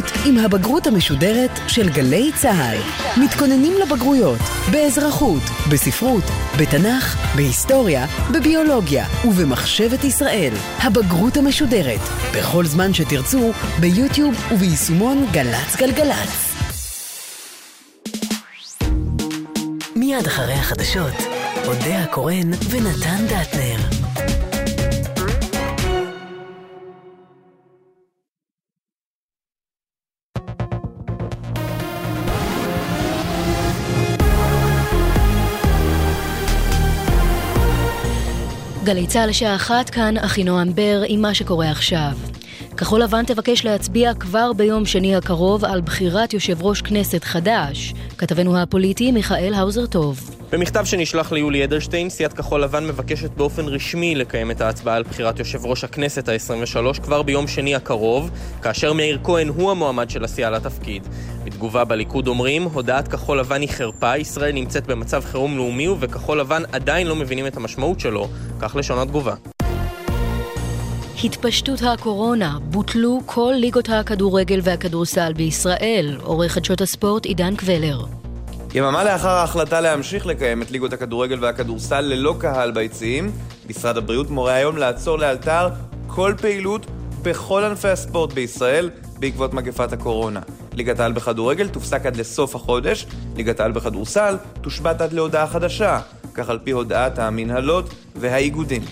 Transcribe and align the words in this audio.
בהתלהבות 0.00 0.26
עם 0.26 0.38
הבגרות 0.38 0.86
המשודרת 0.86 1.50
של 1.68 1.88
גלי 1.88 2.30
צה"ל. 2.34 2.76
מתכוננים 3.22 3.72
לבגרויות, 3.82 4.38
באזרחות, 4.72 5.42
בספרות, 5.70 6.24
בתנ"ך, 6.60 7.16
בהיסטוריה, 7.36 8.06
בביולוגיה 8.34 9.04
ובמחשבת 9.24 10.04
ישראל. 10.04 10.52
הבגרות 10.78 11.36
המשודרת, 11.36 12.00
בכל 12.36 12.66
זמן 12.66 12.94
שתרצו, 12.94 13.52
ביוטיוב 13.80 14.34
וביישומון 14.52 15.26
גל"צ 15.32 15.76
גלגלצ. 15.76 16.50
מיד 19.96 20.26
אחרי 20.26 20.54
החדשות, 20.54 21.14
אודה 21.66 22.02
הקורן 22.02 22.50
ונתן 22.70 23.26
דטנר. 23.26 24.29
גלי 38.84 39.06
צה"ל 39.06 39.28
לשעה 39.28 39.56
אחת, 39.56 39.90
כאן 39.90 40.14
אחינועם 40.16 40.74
בר 40.74 41.02
עם 41.06 41.22
מה 41.22 41.34
שקורה 41.34 41.70
עכשיו. 41.70 42.12
כחול 42.80 43.02
לבן 43.02 43.24
תבקש 43.24 43.64
להצביע 43.64 44.14
כבר 44.14 44.52
ביום 44.52 44.86
שני 44.86 45.16
הקרוב 45.16 45.64
על 45.64 45.80
בחירת 45.80 46.32
יושב 46.32 46.62
ראש 46.62 46.82
כנסת 46.82 47.24
חדש. 47.24 47.94
כתבנו 48.18 48.58
הפוליטי 48.58 49.12
מיכאל 49.12 49.54
האוזר 49.54 49.86
טוב. 49.86 50.30
במכתב 50.52 50.84
שנשלח 50.84 51.32
ליולי 51.32 51.64
אדלשטיין, 51.64 52.10
סיעת 52.10 52.32
כחול 52.32 52.62
לבן 52.62 52.86
מבקשת 52.86 53.30
באופן 53.30 53.64
רשמי 53.68 54.14
לקיים 54.14 54.50
את 54.50 54.60
ההצבעה 54.60 54.96
על 54.96 55.02
בחירת 55.02 55.38
יושב 55.38 55.66
ראש 55.66 55.84
הכנסת 55.84 56.28
ה-23 56.28 57.00
כבר 57.02 57.22
ביום 57.22 57.48
שני 57.48 57.74
הקרוב, 57.74 58.30
כאשר 58.62 58.92
מאיר 58.92 59.18
כהן 59.24 59.48
הוא 59.48 59.70
המועמד 59.70 60.10
של 60.10 60.24
הסיעה 60.24 60.50
לתפקיד. 60.50 61.02
בתגובה 61.44 61.84
בליכוד 61.84 62.28
אומרים, 62.28 62.62
הודעת 62.62 63.08
כחול 63.08 63.40
לבן 63.40 63.60
היא 63.60 63.68
חרפה, 63.68 64.16
ישראל 64.16 64.52
נמצאת 64.52 64.86
במצב 64.86 65.22
חירום 65.24 65.56
לאומי 65.56 65.88
וכחול 66.00 66.40
לבן 66.40 66.62
עדיין 66.72 67.06
לא 67.06 67.16
מבינים 67.16 67.46
את 67.46 67.56
המשמעות 67.56 68.00
שלו, 68.00 68.28
כך 68.60 68.76
לשון 68.76 68.98
התגובה. 68.98 69.34
התפשטות 71.24 71.82
הקורונה, 71.82 72.58
בוטלו 72.62 73.20
כל 73.26 73.52
ליגות 73.56 73.88
הכדורגל 73.88 74.60
והכדורסל 74.62 75.32
בישראל. 75.32 76.18
עורך 76.22 76.52
חדשות 76.52 76.80
הספורט 76.80 77.26
עידן 77.26 77.56
קבלר. 77.56 78.04
יממה 78.74 79.04
לאחר 79.04 79.28
ההחלטה 79.28 79.80
להמשיך 79.80 80.26
לקיים 80.26 80.62
את 80.62 80.70
ליגות 80.70 80.92
הכדורגל 80.92 81.44
והכדורסל 81.44 82.00
ללא 82.00 82.34
קהל 82.38 82.70
ביציעים, 82.70 83.32
משרד 83.70 83.96
הבריאות 83.96 84.30
מורה 84.30 84.54
היום 84.54 84.76
לעצור 84.76 85.18
לאלתר 85.18 85.68
כל 86.06 86.34
פעילות 86.40 86.86
בכל 87.22 87.64
ענפי 87.64 87.88
הספורט 87.88 88.32
בישראל 88.32 88.90
בעקבות 89.18 89.54
מגפת 89.54 89.92
הקורונה. 89.92 90.40
ליגת 90.74 91.00
העל 91.00 91.12
בכדורגל 91.12 91.68
תופסק 91.68 92.06
עד 92.06 92.16
לסוף 92.16 92.54
החודש, 92.54 93.06
ליגת 93.36 93.60
העל 93.60 93.72
בכדורסל 93.72 94.36
תושבת 94.60 95.00
עד 95.00 95.12
להודעה 95.12 95.46
חדשה, 95.46 96.00
כך 96.34 96.50
על 96.50 96.58
פי 96.64 96.70
הודעת 96.70 97.18
המנהלות 97.18 97.94
והאיגודים. 98.16 98.82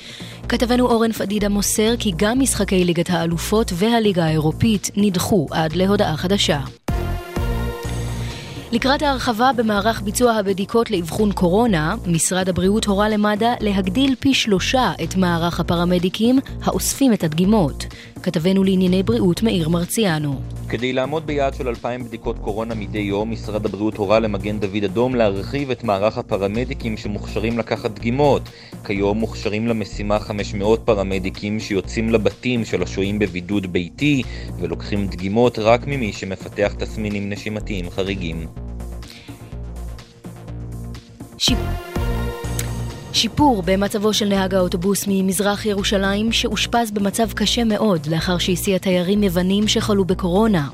כתבנו 0.49 0.87
אורן 0.87 1.13
פדידה 1.13 1.49
מוסר 1.49 1.95
כי 1.99 2.13
גם 2.17 2.41
משחקי 2.41 2.85
ליגת 2.85 3.11
האלופות 3.11 3.73
והליגה 3.75 4.25
האירופית 4.25 4.91
נדחו 4.97 5.47
עד 5.51 5.73
להודעה 5.73 6.17
חדשה. 6.17 6.61
לקראת 8.73 9.03
ההרחבה 9.03 9.51
במערך 9.57 10.03
ביצוע 10.03 10.33
הבדיקות 10.33 10.91
לאבחון 10.91 11.33
קורונה, 11.33 11.95
משרד 12.07 12.49
הבריאות 12.49 12.85
הורה 12.85 13.09
למד"א 13.09 13.55
להגדיל 13.61 14.15
פי 14.21 14.35
שלושה 14.35 14.93
את 15.05 15.17
מערך 15.17 15.61
הפרמדיקים 15.61 16.39
האוספים 16.63 17.13
את 17.13 17.25
הדגימות. 17.25 17.87
כתבנו 18.23 18.65
לענייני 18.65 19.03
בריאות 19.03 19.43
מאיר 19.43 19.69
מרציאנו. 19.69 20.41
כדי 20.69 20.93
לעמוד 20.93 21.27
ביעד 21.27 21.55
של 21.55 21.69
2,000 21.69 22.05
בדיקות 22.05 22.39
קורונה 22.39 22.75
מדי 22.75 22.99
יום, 22.99 23.31
משרד 23.31 23.67
הבריאות 23.67 23.97
הורה 23.97 24.21
למגן 24.21 24.61
דוד 24.61 24.85
אדום 24.85 25.15
להרחיב 25.15 25.71
את 25.71 25.85
מערך 25.85 26.19
הפרמדיקים 26.19 26.97
שמוכשרים 26.97 27.59
לקחת 27.59 27.91
דגימות. 27.91 28.43
כיום 28.85 29.19
מוכשרים 29.19 29.67
למשימה 29.67 30.19
500 30.19 30.81
פרמדיקים 30.85 31.61
שיוצאים 31.61 32.11
לבתים 32.11 32.65
של 32.65 32.83
השוהים 32.83 33.19
בבידוד 33.19 33.73
ביתי 33.73 34.23
ולוקחים 34.59 35.07
דגימות 35.07 35.59
רק 35.59 35.87
ממי 35.87 36.13
שמפתח 36.13 36.75
תסמינים 36.79 37.31
נשימתיים 37.31 37.91
חריגים. 37.91 38.47
שיפ... 41.39 41.59
שיפור 43.13 43.63
במצבו 43.67 44.13
של 44.13 44.29
נהג 44.29 44.55
האוטובוס 44.55 45.05
ממזרח 45.09 45.67
ירושלים 45.67 46.33
שאושפז 46.33 46.91
במצב 46.91 47.33
קשה 47.33 47.65
מאוד 47.65 48.07
לאחר 48.07 48.39
שהסיע 48.39 48.79
תיירים 48.79 49.23
יוונים 49.23 49.69
שחלו 49.69 50.05
בקורונה. 50.05 50.69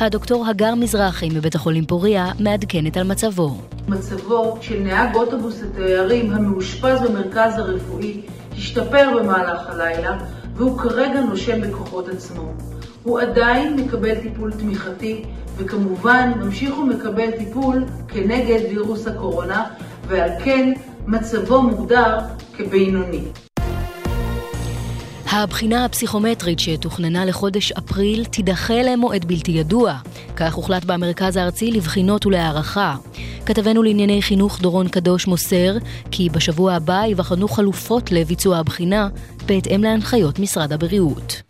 הדוקטור 0.00 0.46
הגר 0.46 0.74
מזרחי 0.74 1.28
מבית 1.28 1.54
החולים 1.54 1.86
פוריה 1.86 2.32
מעדכנת 2.40 2.96
על 2.96 3.02
מצבו. 3.02 3.56
מצבו 3.88 4.58
של 4.60 4.80
נהג 4.80 5.14
אוטובוס 5.14 5.62
התיירים 5.62 6.32
המאושפז 6.32 7.00
במרכז 7.02 7.58
הרפואי 7.58 8.20
השתפר 8.52 9.10
במהלך 9.18 9.60
הלילה 9.66 10.18
והוא 10.54 10.78
כרגע 10.78 11.20
נושם 11.20 11.60
בכוחות 11.60 12.08
עצמו. 12.08 12.52
הוא 13.02 13.20
עדיין 13.20 13.76
מקבל 13.76 14.14
טיפול 14.14 14.52
תמיכתי 14.52 15.24
וכמובן 15.56 16.32
ממשיך 16.36 16.78
ומקבל 16.78 17.30
טיפול 17.38 17.84
כנגד 18.08 18.60
וירוס 18.70 19.06
הקורונה 19.06 19.64
ועל 20.08 20.30
כן 20.44 20.72
מצבו 21.06 21.62
מוגדר 21.62 22.18
כבינוני. 22.56 23.22
הבחינה 25.30 25.84
הפסיכומטרית 25.84 26.58
שתוכננה 26.58 27.24
לחודש 27.24 27.72
אפריל 27.72 28.24
תידחה 28.24 28.82
למועד 28.82 29.24
בלתי 29.24 29.50
ידוע. 29.52 29.94
כך 30.36 30.54
הוחלט 30.54 30.84
במרכז 30.84 31.36
הארצי 31.36 31.70
לבחינות 31.70 32.26
ולהערכה. 32.26 32.96
כתבנו 33.46 33.82
לענייני 33.82 34.22
חינוך 34.22 34.60
דורון 34.60 34.88
קדוש 34.88 35.26
מוסר 35.26 35.76
כי 36.10 36.28
בשבוע 36.28 36.72
הבא 36.72 37.04
ייבחנו 37.04 37.48
חלופות 37.48 38.12
לביצוע 38.12 38.56
הבחינה 38.56 39.08
בהתאם 39.46 39.82
להנחיות 39.82 40.38
משרד 40.38 40.72
הבריאות. 40.72 41.47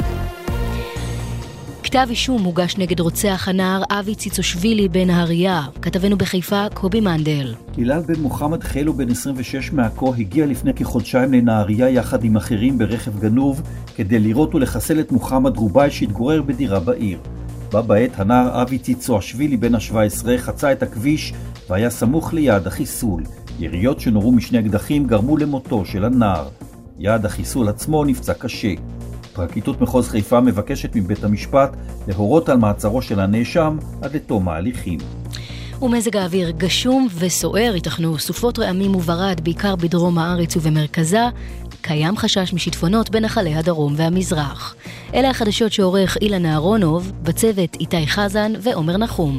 כתב 1.91 2.06
אישום 2.10 2.43
הוגש 2.43 2.78
נגד 2.78 3.00
רוצח 3.00 3.49
הנער 3.49 3.82
אבי 3.91 4.15
ציצושווילי 4.15 4.88
בנהריה. 4.88 5.62
כתבנו 5.82 6.16
בחיפה, 6.16 6.66
קובי 6.75 7.00
מנדל. 7.00 7.54
הילאל 7.76 8.00
בן 8.00 8.21
מוחמד 8.21 8.65
חילו, 8.65 8.93
בן 8.94 9.10
26 9.10 9.72
מעכו, 9.72 10.15
הגיע 10.15 10.47
לפני 10.47 10.75
כחודשיים 10.75 11.32
לנהריה 11.32 11.88
יחד 11.88 12.25
עם 12.25 12.37
אחרים 12.37 12.78
ברכב 12.78 13.19
גנוב 13.21 13.62
כדי 13.97 14.19
לירות 14.19 14.54
ולחסל 14.54 15.00
את 15.00 15.12
מוחמד 15.12 15.56
רובאי 15.56 15.91
שהתגורר 15.91 16.43
בדירה 16.43 16.81
בעיר. 16.81 17.19
בה 17.72 17.82
בעת 17.82 18.21
הנער 18.21 18.62
אבי 18.62 18.78
ציצושווילי 18.78 19.56
בן 19.56 19.75
ה-17 19.75 20.27
חצה 20.38 20.72
את 20.72 20.82
הכביש 20.82 21.32
והיה 21.69 21.91
סמוך 21.91 22.34
ליעד 22.34 22.66
החיסול. 22.66 23.22
יריות 23.59 24.00
שנורו 24.00 24.32
משני 24.32 24.59
אקדחים 24.59 25.06
גרמו 25.06 25.37
למותו 25.37 25.84
של 25.84 26.04
הנער. 26.04 26.48
יעד 26.98 27.27
החיסול 27.27 27.69
עצמו 27.69 28.04
נפצע 28.04 28.34
קשה. 28.34 28.75
פרקליטות 29.38 29.81
מחוז 29.81 30.09
חיפה 30.09 30.41
מבקשת 30.41 30.97
מבית 30.97 31.25
המשפט 31.25 31.76
להורות 32.09 32.49
על 32.49 32.56
מעצרו 32.56 33.03
של 33.03 33.21
הנאשם 33.21 33.76
עד 34.03 34.16
לתום 34.16 34.49
ההליכים. 34.49 34.99
ומזג 35.82 36.16
האוויר 36.16 36.50
גשום 36.50 37.09
וסוער, 37.19 37.75
ייתכנו 37.75 38.19
סופות 38.19 38.59
רעמים 38.59 38.94
וברד, 38.94 39.41
בעיקר 39.43 39.77
בדרום 39.77 40.19
הארץ 40.19 40.56
ובמרכזה. 40.56 41.22
קיים 41.81 42.16
חשש 42.16 42.53
משיטפונות 42.53 43.10
בנחלי 43.10 43.54
הדרום 43.54 43.94
והמזרח. 43.97 44.75
אלה 45.15 45.31
החדשות 45.31 45.72
שעורך 45.72 46.16
אילן 46.21 46.47
אהרונוב, 46.47 47.12
בצוות 47.22 47.75
איתי 47.81 48.06
חזן 48.06 48.53
ועומר 48.62 48.97
נחום. 48.97 49.38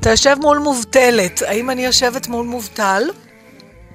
אתה 0.00 0.10
יושב 0.10 0.36
מול 0.40 0.58
מובטלת, 0.58 1.42
האם 1.42 1.70
אני 1.70 1.84
יושבת 1.84 2.28
מול 2.28 2.46
מובטל? 2.46 3.02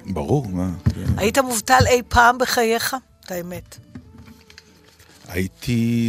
ברור, 0.04 0.48
מה? 0.48 0.70
היית 1.16 1.38
מובטל 1.38 1.86
אי 1.86 2.02
פעם 2.08 2.38
בחייך? 2.38 2.96
את 3.24 3.30
האמת. 3.30 3.78
הייתי 5.28 6.08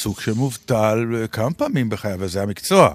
סוג 0.00 0.20
של 0.20 0.32
מובטל 0.32 1.26
כמה 1.32 1.54
פעמים 1.54 1.88
בחיי, 1.88 2.14
אבל 2.14 2.28
זה 2.28 2.42
המקצוע. 2.42 2.94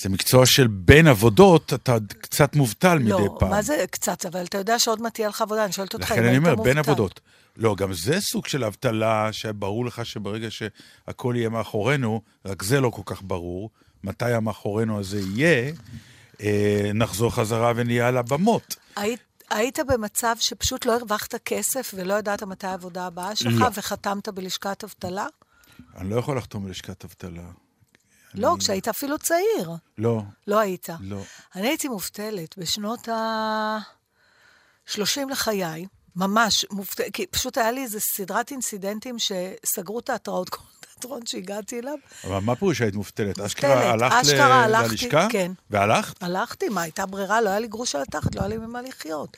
זה 0.00 0.08
מקצוע 0.08 0.46
של 0.46 0.66
בין 0.66 1.06
עבודות, 1.06 1.74
אתה 1.74 1.96
קצת 2.20 2.56
מובטל 2.56 2.94
לא, 2.94 3.18
מדי 3.18 3.28
פעם. 3.38 3.50
מה 3.50 3.62
זה 3.62 3.84
קצת? 3.90 4.26
אבל 4.26 4.44
אתה 4.44 4.58
יודע 4.58 4.78
שעוד 4.78 5.02
מעט 5.02 5.14
תהיה 5.14 5.28
לך 5.28 5.42
עבודה, 5.42 5.64
אני 5.64 5.72
שואלת 5.72 5.94
אותך 5.94 6.10
לכן 6.10 6.14
אם 6.14 6.20
אני 6.20 6.28
היית 6.28 6.38
אומר, 6.38 6.54
מובטל. 6.54 6.70
בין 6.70 6.78
עבודות. 6.78 7.20
לא, 7.56 7.74
גם 7.76 7.92
זה 7.92 8.20
סוג 8.20 8.46
של 8.46 8.64
אבטלה, 8.64 9.28
שברור 9.32 9.86
לך 9.86 10.06
שברגע 10.06 10.48
שהכל 10.50 11.34
יהיה 11.36 11.48
מאחורינו, 11.48 12.22
רק 12.44 12.62
זה 12.62 12.80
לא 12.80 12.90
כל 12.90 13.02
כך 13.06 13.22
ברור, 13.22 13.70
מתי 14.04 14.32
המאחורינו 14.32 14.98
הזה 14.98 15.20
יהיה, 15.20 15.72
אה, 16.40 16.90
נחזור 16.94 17.34
חזרה 17.34 17.72
ונהיה 17.76 18.08
על 18.08 18.16
הבמות. 18.16 18.76
היית, 18.96 19.20
היית 19.50 19.78
במצב 19.88 20.36
שפשוט 20.40 20.86
לא 20.86 20.96
הרווחת 20.96 21.34
כסף 21.34 21.94
ולא 21.96 22.14
ידעת 22.14 22.42
מתי 22.42 22.66
העבודה 22.66 23.06
הבאה 23.06 23.36
שלך, 23.36 23.60
לא. 23.60 23.68
וחתמת 23.74 24.28
בלשכת 24.28 24.84
אבטלה? 24.84 25.26
אני 25.96 26.10
לא 26.10 26.16
יכול 26.16 26.36
לחתום 26.36 26.64
בלשכת 26.64 27.04
אבטלה. 27.04 27.50
לא, 28.34 28.56
כשהיית 28.58 28.88
אפילו 28.88 29.18
צעיר. 29.18 29.70
לא, 29.98 30.22
לא 30.46 30.58
היית. 30.58 30.88
לא. 31.00 31.22
אני 31.54 31.68
הייתי 31.68 31.88
מובטלת 31.88 32.58
בשנות 32.58 33.08
ה-30 33.08 35.30
לחיי, 35.30 35.86
ממש 36.16 36.66
מובטלת, 36.70 37.06
כי 37.12 37.26
פשוט 37.26 37.58
היה 37.58 37.70
לי 37.70 37.82
איזו 37.82 37.98
סדרת 38.00 38.50
אינסידנטים 38.50 39.16
שסגרו 39.18 39.98
את 39.98 40.10
ההתראות, 40.10 40.48
כל 40.48 40.62
תיאטרון 41.00 41.26
שהגעתי 41.26 41.78
אליו. 41.78 41.94
אבל 42.24 42.38
מה 42.38 42.56
פירוש 42.56 42.78
שהיית 42.78 42.94
מובטלת? 42.94 43.38
אשכרה 43.40 43.90
הלכת 43.90 44.16
ל- 44.16 44.20
אשכרה 44.20 44.64
הלכתי, 44.64 44.90
ללשכה? 44.90 45.26
כן. 45.30 45.52
והלכת? 45.70 46.22
הלכתי, 46.22 46.68
מה, 46.68 46.82
הייתה 46.82 47.06
ברירה? 47.06 47.40
לא 47.40 47.50
היה 47.50 47.58
לי 47.58 47.66
גרוש 47.68 47.94
על 47.94 48.02
התחת, 48.02 48.34
לא 48.34 48.40
היה 48.40 48.48
לי 48.48 48.56
ממה 48.56 48.82
לחיות. 48.82 49.36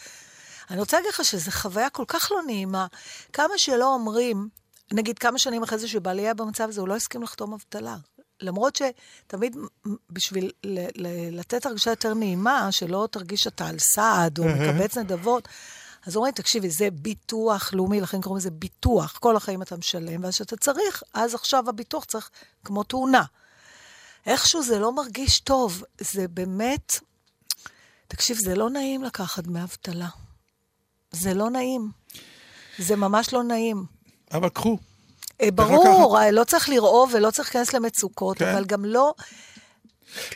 אני 0.70 0.80
רוצה 0.80 0.96
להגיד 0.96 1.10
לך 1.14 1.24
שזו 1.24 1.50
חוויה 1.50 1.90
כל 1.90 2.04
כך 2.08 2.28
לא 2.32 2.42
נעימה. 2.46 2.86
כמה 3.32 3.54
שלא 3.56 3.94
אומרים, 3.94 4.48
נגיד 4.92 5.18
כמה 5.18 5.38
שנים 5.38 5.62
אחרי 5.62 5.78
זה 5.78 5.88
שבעלי 5.88 6.22
היה 6.22 6.34
במצב 6.34 6.68
הזה, 6.68 6.80
הוא 6.80 6.88
לא 6.88 6.96
הסכים 6.96 7.22
לחתום 7.22 7.52
אבטלה. 7.52 7.96
למרות 8.42 8.76
שתמיד 8.76 9.56
בשביל 10.10 10.50
ל- 10.64 10.86
ל- 11.06 11.38
לתת 11.38 11.66
הרגשה 11.66 11.90
יותר 11.90 12.14
נעימה, 12.14 12.72
שלא 12.72 13.08
תרגיש 13.10 13.40
שאתה 13.40 13.66
על 13.66 13.78
סעד 13.78 14.38
או 14.38 14.44
מקבץ 14.44 14.96
נדבות, 14.96 15.48
אז 16.06 16.16
אומרים, 16.16 16.34
תקשיבי, 16.34 16.70
זה 16.70 16.88
ביטוח 16.90 17.74
לאומי, 17.74 18.00
לכן 18.00 18.20
קוראים 18.20 18.38
לזה 18.38 18.50
ביטוח. 18.50 19.18
כל 19.20 19.36
החיים 19.36 19.62
אתה 19.62 19.76
משלם, 19.76 20.24
ואז 20.24 20.34
כשאתה 20.34 20.56
צריך, 20.56 21.02
אז 21.14 21.34
עכשיו 21.34 21.68
הביטוח 21.68 22.04
צריך 22.04 22.30
כמו 22.64 22.82
תאונה. 22.82 23.22
איכשהו 24.26 24.62
זה 24.62 24.78
לא 24.78 24.92
מרגיש 24.92 25.40
טוב. 25.40 25.84
זה 26.00 26.28
באמת... 26.28 26.98
תקשיב, 28.08 28.36
זה 28.36 28.54
לא 28.54 28.70
נעים 28.70 29.02
לקחת 29.02 29.44
דמי 29.44 29.62
אבטלה. 29.62 30.08
זה 31.10 31.34
לא 31.34 31.50
נעים. 31.50 31.90
זה 32.78 32.96
ממש 32.96 33.32
לא 33.32 33.42
נעים. 33.42 33.84
אבל 34.32 34.48
קחו. 34.48 34.78
אה, 35.40 35.50
ברור, 35.50 36.18
אה, 36.18 36.30
לא 36.30 36.44
צריך 36.44 36.68
לרעוב 36.68 37.10
ולא 37.14 37.30
צריך 37.30 37.54
להיכנס 37.54 37.74
למצוקות, 37.74 38.38
כן. 38.38 38.48
אבל 38.48 38.64
גם 38.64 38.84
לא... 38.84 39.14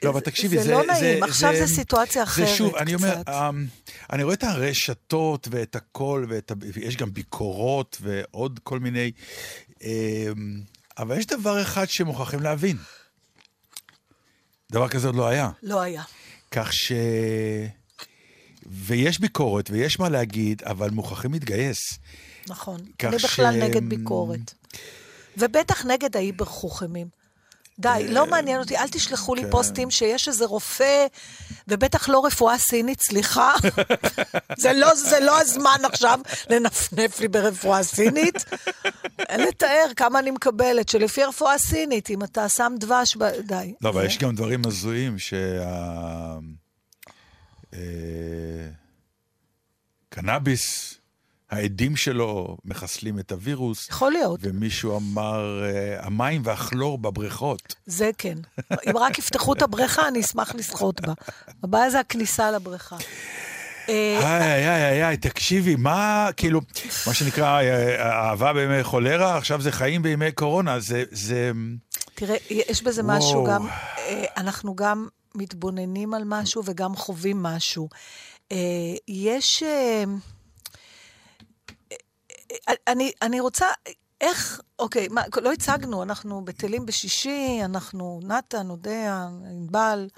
לא, 0.03 0.11
אבל 0.11 0.21
תקשיבי, 0.21 0.57
זה 0.59 0.63
זה... 0.65 0.73
לא 0.73 0.87
נעים, 0.87 1.23
עכשיו 1.23 1.53
זה 1.57 1.67
סיטואציה 1.67 2.23
אחרת 2.23 2.47
זה 2.49 2.55
שוב, 2.57 2.77
אני 2.77 2.95
אומר, 2.95 3.15
קצת. 3.23 3.29
אמ, 3.29 3.67
אני 4.13 4.23
רואה 4.23 4.35
את 4.35 4.45
הרשתות 4.45 5.49
ואת 5.51 5.77
הכל, 5.77 6.27
ואת 6.29 6.53
ויש 6.73 6.97
גם 6.97 7.13
ביקורות 7.13 7.99
ועוד 8.01 8.61
כל 8.63 8.79
מיני... 8.79 9.11
אמ, 9.83 10.61
אבל 10.99 11.19
יש 11.19 11.27
דבר 11.27 11.63
אחד 11.63 11.89
שמוכרחים 11.89 12.41
להבין. 12.41 12.77
דבר 14.73 14.89
כזה 14.89 15.07
עוד 15.07 15.17
לא 15.17 15.27
היה. 15.27 15.51
לא 15.63 15.81
היה. 15.81 16.03
כך 16.51 16.73
ש... 16.73 16.93
ויש 18.67 19.21
ביקורת 19.21 19.71
ויש 19.71 20.01
מה 20.01 20.09
להגיד, 20.09 20.63
אבל 20.63 20.91
מוכרחים 20.91 21.33
להתגייס. 21.33 21.79
נכון. 22.49 22.81
אני 23.05 23.17
בכלל 23.17 23.53
ש- 23.55 23.57
נגד 23.63 23.89
ביקורת. 23.89 24.55
ובטח 25.37 25.87
נגד 25.87 26.17
ההיבר 26.17 26.45
חוכמים. 26.45 27.07
די, 27.79 28.07
לא 28.09 28.27
מעניין 28.27 28.61
אותי, 28.61 28.77
אל 28.77 28.89
תשלחו 28.89 29.35
לי 29.35 29.43
כן. 29.43 29.51
פוסטים 29.51 29.91
שיש 29.91 30.29
איזה 30.29 30.45
רופא, 30.45 31.07
ובטח 31.69 32.09
לא 32.09 32.25
רפואה 32.27 32.59
סינית, 32.59 33.01
סליחה. 33.01 33.53
זה, 34.63 34.73
לא, 34.73 34.95
זה 34.95 35.21
לא 35.21 35.41
הזמן 35.41 35.79
עכשיו 35.85 36.21
לנפנף 36.51 37.21
לי 37.21 37.29
ברפואה 37.29 37.83
סינית. 37.83 38.45
אין 39.19 39.41
לתאר 39.41 39.87
כמה 39.97 40.19
אני 40.19 40.31
מקבלת, 40.31 40.89
שלפי 40.89 41.23
הרפואה 41.23 41.55
הסינית, 41.55 42.11
אם 42.11 42.25
אתה 42.25 42.49
שם 42.49 42.75
דבש, 42.79 43.17
ב... 43.17 43.25
די. 43.25 43.75
לא, 43.81 43.89
אבל 43.89 44.07
יש 44.07 44.19
גם 44.19 44.35
דברים 44.35 44.63
הזויים 44.67 45.19
שה... 45.19 45.37
אה, 47.75 48.69
קנאביס, 50.09 50.94
העדים 51.55 51.97
שלו 51.97 52.57
מחסלים 52.65 53.19
את 53.19 53.33
הווירוס. 53.33 53.89
יכול 53.89 54.13
להיות, 54.13 54.41
ומישהו 54.43 54.97
אמר, 54.97 55.65
אה, 55.65 56.07
המים 56.07 56.43
והכלור 56.45 56.99
בבריכות. 56.99 57.75
זה 57.87 58.11
כן. 58.19 58.39
אם 58.91 58.97
רק 58.97 59.19
יפתחו 59.19 59.53
את 59.53 59.63
הבריכה, 59.63 60.09
אני 60.09 60.21
אשמח 60.21 60.55
לשחות 60.55 61.01
בה. 61.01 61.13
הבעיה 61.63 61.91
זה 61.91 62.01
הכניסה 62.01 62.51
לבריכה. 62.51 62.97
אה, 63.89 64.19
איי, 64.23 64.69
איי, 64.69 64.87
איי, 64.87 65.05
איי, 65.05 65.17
תקשיבי, 65.17 65.77
מה, 65.77 66.29
כאילו, 66.37 66.61
מה 67.07 67.15
שנקרא 67.15 67.63
אה, 67.63 68.29
אהבה 68.29 68.53
בימי 68.53 68.85
חולרה, 68.85 69.37
עכשיו 69.37 69.61
זה 69.61 69.73
חיים 69.73 70.03
בימי 70.03 70.33
קורונה, 70.33 70.81
זה, 70.81 71.05
זה... 71.11 71.53
תראה, 72.15 72.37
יש 72.51 72.83
בזה 72.83 73.03
משהו 73.03 73.31
וואו. 73.31 73.47
גם, 73.47 73.67
אה, 73.99 74.25
אנחנו 74.37 74.77
גם 74.77 75.09
מתבוננים 75.35 76.15
על 76.15 76.23
משהו 76.27 76.63
וגם 76.67 76.97
חווים 76.97 77.43
משהו. 77.43 77.89
אה, 78.53 78.57
יש... 79.09 79.63
אה, 82.55 82.73
אה, 82.89 82.93
אני, 82.93 83.13
אני 83.23 83.41
רוצה, 83.41 83.67
איך, 84.21 84.61
אוקיי, 84.79 85.09
מה, 85.09 85.23
לא 85.43 85.53
הצגנו, 85.53 86.03
אנחנו 86.03 86.45
בטלים 86.45 86.87
בשישי, 86.87 87.59
אנחנו 87.65 88.21
נתן, 88.23 88.71
אודיה, 88.71 89.29
ענבל 89.51 90.09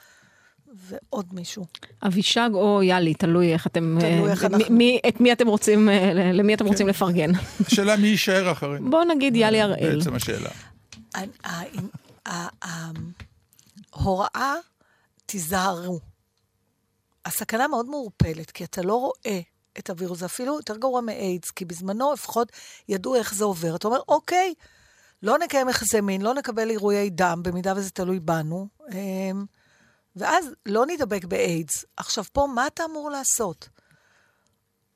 ועוד 0.74 1.26
מישהו. 1.32 1.66
אבישג 2.06 2.50
או 2.54 2.82
יאלי, 2.82 3.14
תלוי 3.14 3.52
איך 3.52 3.66
אתם... 3.66 3.96
תלוי 4.00 4.12
אה, 4.26 4.30
איך 4.32 4.44
מי- 4.44 4.54
אנחנו- 4.56 4.74
מי- 4.76 5.00
את 5.08 5.20
מי 5.20 5.32
אתם 5.32 5.46
רוצים, 5.46 5.88
אה, 5.88 6.12
למי 6.32 6.54
אתם 6.54 6.66
רוצים 6.66 6.86
לפרגן. 6.88 7.30
השאלה 7.66 7.96
מי 7.96 8.06
יישאר 8.08 8.52
אחרינו. 8.52 8.90
בואו 8.90 9.04
נגיד 9.04 9.36
יאלי 9.36 9.60
הראל. 9.60 9.98
בעצם 9.98 10.14
השאלה. 10.14 10.50
ההוראה, 13.92 14.54
תיזהרו. 15.26 16.00
הסכנה 17.24 17.68
מאוד 17.68 17.86
מעורפלת, 17.86 18.50
כי 18.50 18.64
אתה 18.64 18.82
לא 18.82 18.94
רואה 18.94 19.40
את 19.78 19.90
הווירוס, 19.90 20.18
זה 20.18 20.26
אפילו 20.26 20.56
יותר 20.56 20.76
גרוע 20.76 21.00
מאיידס, 21.00 21.50
כי 21.50 21.64
בזמנו 21.64 22.12
לפחות 22.12 22.52
ידעו 22.88 23.14
איך 23.14 23.34
זה 23.34 23.44
עובר. 23.44 23.76
אתה 23.76 23.88
אומר, 23.88 24.00
אוקיי, 24.08 24.54
לא 25.22 25.38
נקיים 25.38 25.68
יחסי 25.68 26.00
מין, 26.00 26.22
לא 26.22 26.34
נקבל 26.34 26.70
עירויי 26.70 27.10
דם, 27.10 27.40
במידה 27.44 27.72
וזה 27.76 27.90
תלוי 27.90 28.20
בנו, 28.20 28.68
אמ, 28.92 29.44
ואז 30.16 30.46
לא 30.66 30.86
נדבק 30.86 31.24
באיידס. 31.24 31.84
עכשיו, 31.96 32.24
פה, 32.32 32.46
מה 32.54 32.66
אתה 32.66 32.84
אמור 32.90 33.10
לעשות? 33.10 33.68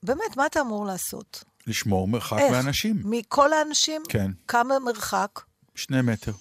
באמת, 0.03 0.37
מה 0.37 0.47
אתה 0.47 0.61
אמור 0.61 0.87
לעשות? 0.87 1.45
לשמור 1.67 2.09
מרחק 2.09 2.39
איך? 2.39 2.53
מאנשים. 2.53 3.03
מכל 3.05 3.53
האנשים? 3.53 4.03
כן. 4.09 4.31
כמה 4.49 4.79
מרחק? 4.79 5.41
שני 5.75 6.03
מטר. 6.03 6.33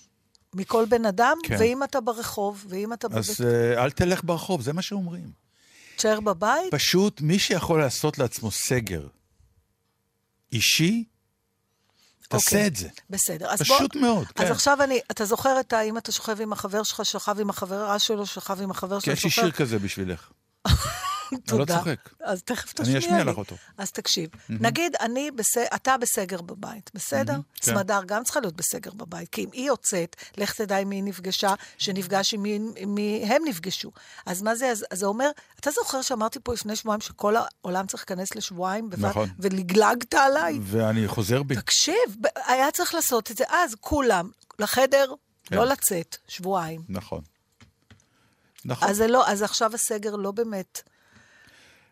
מכל 0.53 0.86
בן 0.89 1.05
אדם, 1.05 1.38
כן. 1.43 1.55
ואם 1.60 1.84
אתה 1.84 2.01
ברחוב, 2.01 2.65
ואם 2.69 2.93
אתה 2.93 3.08
אז 3.12 3.29
בבית... 3.29 3.41
אה, 3.41 3.84
אל 3.84 3.91
תלך 3.91 4.24
ברחוב, 4.24 4.62
זה 4.62 4.74
מה 4.74 4.81
שאומרים. 4.81 5.49
תשאר 6.00 6.20
בבית, 6.20 6.72
פשוט 6.72 7.22
מי 7.22 7.39
שיכול 7.39 7.79
לעשות 7.79 8.18
לעצמו 8.18 8.51
סגר 8.51 9.08
אישי, 10.51 11.03
תעשה 12.29 12.56
אוקיי. 12.56 12.68
את 12.68 12.75
זה. 12.75 12.89
בסדר. 13.10 13.50
אז 13.50 13.62
פשוט 13.62 13.94
בוא, 13.94 14.01
מאוד, 14.01 14.25
אז 14.36 14.46
כן. 14.46 14.51
עכשיו 14.51 14.84
אני, 14.84 15.00
אתה 15.12 15.25
זוכר 15.25 15.60
את 15.60 15.74
ה... 15.74 15.82
אם 15.82 15.98
אתה 15.98 16.12
שוכב 16.12 16.41
עם 16.41 16.53
החבר 16.53 16.84
שלך, 16.84 17.06
שכב 17.06 17.39
עם 17.39 17.50
החברה 17.50 18.00
שלו, 18.00 18.25
שכב 18.25 18.62
עם 18.62 18.72
החבר 18.72 19.00
שלו, 19.00 19.13
יש 19.13 19.24
לי 19.24 19.29
שיר 19.29 19.51
כזה 19.51 19.79
בשבילך. 19.79 20.32
אני 21.34 21.42
לא 21.48 21.58
תודה. 21.58 21.78
צוחק. 21.78 22.10
אז 22.24 22.44
תכף 22.44 22.74
אני 22.80 22.84
תשמיע 22.86 23.00
לי. 23.00 23.06
אשמיע 23.06 23.24
לך 23.24 23.38
אותו. 23.38 23.56
אז 23.78 23.92
תקשיב, 23.92 24.30
נגיד 24.50 24.96
אני, 25.00 25.32
בס... 25.32 25.58
אתה 25.76 25.98
בסגר 25.98 26.42
בבית, 26.42 26.92
בסדר? 26.94 27.34
כן. 27.34 27.42
סמדר 27.74 28.00
גם 28.06 28.24
צריכה 28.24 28.40
להיות 28.40 28.56
בסגר 28.56 28.92
בבית, 28.92 29.30
כי 29.30 29.44
אם 29.44 29.50
היא 29.54 29.68
יוצאת, 29.68 30.16
לך 30.38 30.54
תדע 30.54 30.78
עם 30.78 30.90
מי 30.90 30.96
היא 30.96 31.04
נפגשה, 31.04 31.54
שנפגש 31.78 32.34
עם 32.34 32.44
מי, 32.88 33.26
הם 33.28 33.42
נפגשו. 33.46 33.92
אז 34.26 34.42
מה 34.42 34.56
זה, 34.56 34.72
אז, 34.72 34.86
זה 34.94 35.06
אומר, 35.06 35.30
אתה 35.60 35.72
זוכר 35.72 36.02
שאמרתי 36.02 36.40
פה 36.44 36.54
לפני 36.54 36.76
שבועיים 36.76 37.02
שכל 37.02 37.36
העולם 37.36 37.88
צריך 37.88 38.04
להיכנס 38.10 38.36
לשבועיים? 38.36 38.90
בבת- 38.90 39.00
נכון. 39.00 39.30
ולגלגת 39.40 40.14
עליי? 40.14 40.60
ואני 40.64 41.08
חוזר 41.08 41.44
בי. 41.44 41.56
תקשיב, 41.56 41.96
היה 42.46 42.72
צריך 42.72 42.94
לעשות 42.94 43.32
את 43.32 43.38
זה 43.38 43.44
אז, 43.50 43.76
כולם, 43.80 44.30
לחדר, 44.60 45.14
כן. 45.44 45.56
לא 45.56 45.66
לצאת, 45.66 46.18
שבועיים. 46.28 46.82
נכון. 46.90 47.22
נכון. 48.66 48.90
אז 48.90 49.02
לא, 49.02 49.28
אז 49.30 49.42
עכשיו 49.42 49.76
הסגר 49.76 50.16
לא 50.16 50.32
באמת. 50.32 50.82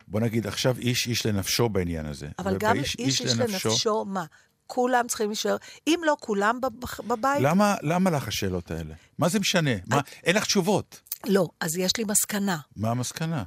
בוא 0.07 0.19
נגיד, 0.19 0.47
עכשיו 0.47 0.77
איש 0.77 1.07
איש 1.07 1.25
לנפשו 1.25 1.69
בעניין 1.69 2.05
הזה. 2.05 2.27
אבל 2.39 2.57
גם 2.57 2.75
איש 2.75 2.95
איש 2.99 3.21
לנפשו, 3.21 4.05
מה? 4.05 4.25
כולם 4.67 5.07
צריכים 5.07 5.27
להישאר, 5.29 5.57
אם 5.87 5.99
לא 6.05 6.15
כולם 6.19 6.61
בב- 6.61 7.07
בבית, 7.07 7.41
למה, 7.41 7.75
למה 7.81 8.09
לך 8.09 8.27
השאלות 8.27 8.71
האלה? 8.71 8.93
מה 9.17 9.29
זה 9.29 9.39
משנה? 9.39 9.71
מה, 9.87 10.01
אין 10.23 10.35
לך 10.35 10.45
תשובות. 10.45 11.01
לא, 11.25 11.47
אז 11.59 11.77
יש 11.77 11.97
לי 11.97 12.03
מסקנה. 12.07 12.57
מה 12.75 12.91
המסקנה? 12.91 13.43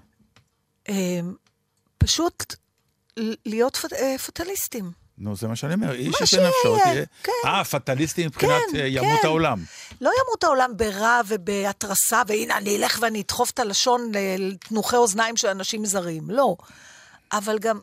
אה, 0.89 1.21
פשוט 1.99 2.55
להיות 3.47 3.79
אה, 3.93 4.19
פטליסטים. 4.19 4.91
נו, 5.21 5.37
זה 5.37 5.49
מה 5.49 5.57
שאני 5.57 5.75
אומר. 5.75 5.93
איש 5.93 6.21
ישן 6.21 6.47
נפשו, 6.47 6.79
תהיה... 6.83 7.05
כן. 7.23 7.33
אה, 7.45 7.65
פטליסטי 7.65 8.27
מבחינת 8.27 8.63
כן, 8.73 8.79
אה, 8.79 8.87
ימות 8.87 9.21
כן. 9.23 9.27
העולם. 9.27 9.65
לא 10.01 10.11
ימות 10.25 10.45
העולם 10.45 10.77
ברע 10.77 11.21
ובהתרסה, 11.29 12.23
והנה, 12.27 12.57
אני 12.57 12.77
אלך 12.77 12.99
ואני 13.01 13.21
אדחוף 13.21 13.51
את 13.51 13.59
הלשון 13.59 14.13
לתנוחי 14.39 14.97
אוזניים 14.97 15.37
של 15.37 15.49
אנשים 15.49 15.85
זרים. 15.85 16.23
לא. 16.31 16.57
אבל 17.33 17.59
גם... 17.59 17.81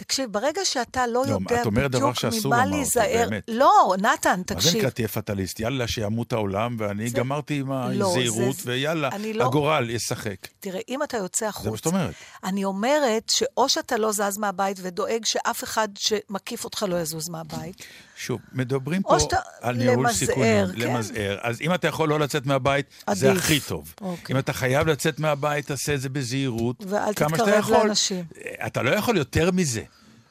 תקשיב, 0.00 0.32
ברגע 0.32 0.64
שאתה 0.64 1.06
לא 1.06 1.12
לא, 1.26 1.32
יודע 1.32 1.60
את 1.60 1.66
אומרת 1.66 1.90
דבר 1.90 2.00
בדיוק 2.00 2.14
שאסור 2.18 2.54
ממה 2.54 2.64
לומר 2.64 2.66
אותו, 2.66 2.76
להיזהר... 2.76 3.28
באמת. 3.28 3.44
לא, 3.48 3.94
נתן, 3.98 4.30
מה 4.30 4.36
זה 4.36 4.44
תקשיב. 4.44 4.76
נקרא 4.76 4.90
תהיה 4.90 5.08
פטליסט? 5.08 5.60
יאללה, 5.60 5.88
שימות 5.88 6.32
העולם, 6.32 6.76
ואני 6.78 7.08
זה- 7.08 7.16
גמרתי 7.16 7.60
עם 7.60 7.72
לא, 7.92 8.06
הזהירות, 8.10 8.56
זה- 8.56 8.62
ויאללה, 8.70 9.08
לא- 9.34 9.44
הגורל 9.44 9.90
ישחק. 9.90 10.36
תראה, 10.60 10.80
אם 10.88 11.02
אתה 11.02 11.16
יוצא 11.16 11.46
החוצה... 11.46 11.64
זה 11.64 11.70
מה 11.70 11.76
שאת 11.76 11.86
אומרת. 11.86 12.14
אני 12.44 12.64
אומרת 12.64 13.28
שאו 13.30 13.68
שאתה 13.68 13.96
לא 13.96 14.12
זז 14.12 14.38
מהבית 14.38 14.76
ודואג 14.82 15.24
שאף 15.24 15.64
אחד 15.64 15.88
שמקיף 15.98 16.64
אותך 16.64 16.84
לא 16.88 16.96
יזוז 17.00 17.28
מהבית, 17.28 17.76
שוב, 18.18 18.40
מדברים 18.52 19.02
פה 19.02 19.20
שאתה- 19.20 19.36
על 19.60 19.76
ניהול 19.76 19.96
למזער, 19.96 20.12
סיכונים, 20.12 20.66
כן. 20.66 20.78
למזער. 20.78 21.38
אז 21.42 21.60
אם 21.60 21.74
אתה 21.74 21.88
יכול 21.88 22.08
לא 22.08 22.20
לצאת 22.20 22.46
מהבית, 22.46 22.86
זה 23.12 23.30
עדיף. 23.30 23.42
הכי 23.42 23.60
טוב. 23.60 23.94
אוקיי. 24.00 24.34
אם 24.34 24.38
אתה 24.38 24.52
חייב 24.52 24.86
לצאת 24.86 25.18
מהבית, 25.18 25.66
תעשה 25.66 25.94
את 25.94 26.00
זה 26.00 26.08
בזהירות. 26.08 26.76
ואל 26.88 27.12
תתקרב 27.12 27.48
יכול. 27.58 27.76
לאנשים. 27.76 28.24
אתה 28.66 28.82
לא 28.82 28.90
יכול 28.90 29.16
יותר 29.16 29.50
מזה. 29.50 29.82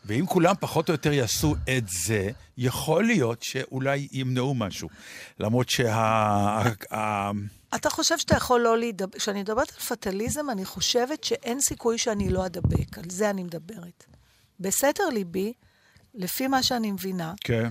ואם 0.06 0.25
כולם 0.25 0.56
פחות 0.60 0.89
או 0.89 0.94
יותר 0.94 1.12
יעשו 1.13 1.56
את 1.77 1.84
זה, 1.88 2.29
יכול 2.58 3.06
להיות 3.06 3.44
שאולי 3.44 4.08
ימנעו 4.12 4.53
משהו. 4.56 4.89
למרות 5.39 5.70
שה... 5.70 6.63
אתה 7.75 7.89
חושב 7.89 8.17
שאתה 8.17 8.36
יכול 8.36 8.62
לא 8.62 8.77
להידבק... 8.77 9.15
כשאני 9.17 9.41
מדברת 9.41 9.72
על 9.75 9.79
פטליזם, 9.98 10.50
אני 10.50 10.65
חושבת 10.65 11.24
שאין 11.24 11.62
סיכוי 11.62 11.98
שאני 11.98 12.29
לא 12.29 12.46
אדבק, 12.46 12.98
על 12.98 13.10
זה 13.10 13.29
אני 13.29 13.44
מדברת. 13.44 14.03
בסתר 14.60 15.03
ליבי, 15.13 15.53
לפי 16.16 16.48
מה 16.48 16.64
שאני 16.64 16.92
מבינה, 16.92 17.34
כן. 17.42 17.70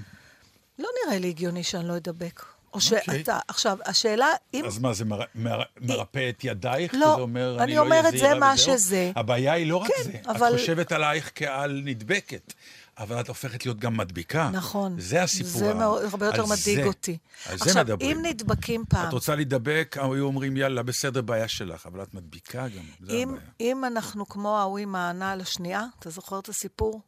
לא 0.78 0.88
נראה 1.07 1.19
לי 1.19 1.28
הגיוני 1.28 1.62
שאני 1.62 1.88
לא 1.88 1.97
אדבק. 1.97 2.43
או 2.75 2.81
אוקיי. 2.93 3.19
שאתה... 3.19 3.38
עכשיו, 3.49 3.78
השאלה, 3.87 4.26
אם... 4.55 4.64
אז 4.64 4.78
מה, 4.78 4.93
זה 4.93 5.05
מר... 5.05 5.21
מר... 5.35 5.62
מרפא 5.81 6.28
את 6.28 6.45
ידייך? 6.45 6.95
לא, 6.95 7.14
זה 7.16 7.23
אומר, 7.23 7.57
אני 7.62 7.75
לא 7.75 7.81
אומרת, 7.81 8.05
אהיה 8.14 8.19
זה 8.35 8.35
מה 8.40 8.52
וזהו? 8.55 8.78
שזה. 8.78 9.12
הבעיה 9.16 9.52
היא 9.52 9.66
לא 9.66 9.76
רק 9.76 9.88
כן, 9.97 10.02
זה. 10.05 10.12
אבל- 10.26 10.55
את 10.55 10.61
חושבת 10.61 10.93
עלייך 10.93 11.31
כעל 11.35 11.83
נדבקת, 11.85 12.52
אבל 12.99 13.21
את 13.21 13.28
הופכת 13.28 13.66
להיות 13.66 13.78
גם 13.81 13.97
מדביקה. 13.97 14.50
נכון. 14.52 15.00
זה 15.00 15.23
הסיפור. 15.23 15.52
זה 15.59 15.71
ה- 15.71 15.75
מאוד- 15.75 16.05
הרבה 16.05 16.26
יותר 16.26 16.47
מדאיג 16.47 16.81
זה. 16.81 16.87
אותי. 16.87 17.19
על 17.47 17.59
זה 17.59 17.64
עכשיו, 17.64 17.85
מדברים. 17.85 18.16
אם 18.19 18.26
נדבקים 18.26 18.85
פעם, 18.88 19.09
את 19.09 19.12
רוצה 19.12 19.35
להידבק, 19.35 19.97
היו 20.00 20.25
אומרים, 20.25 20.57
יאללה, 20.57 20.83
בסדר, 20.83 21.21
בעיה 21.23 21.49
שלך, 21.49 21.87
אבל 21.87 22.02
את 22.02 22.14
מדביקה 22.14 22.69
גם, 22.69 22.85
זה 23.07 23.12
אם, 23.12 23.28
הבעיה. 23.28 23.43
אם 23.61 23.85
אנחנו 23.85 24.28
כמו 24.28 24.59
ההוא 24.59 24.78
עם 24.78 24.95
הענה 24.95 25.33
על 25.33 25.40
השנייה, 25.40 25.85
אתה 25.99 26.11
זוכר 26.11 26.38
את 26.38 26.49
הסיפור? 26.49 27.00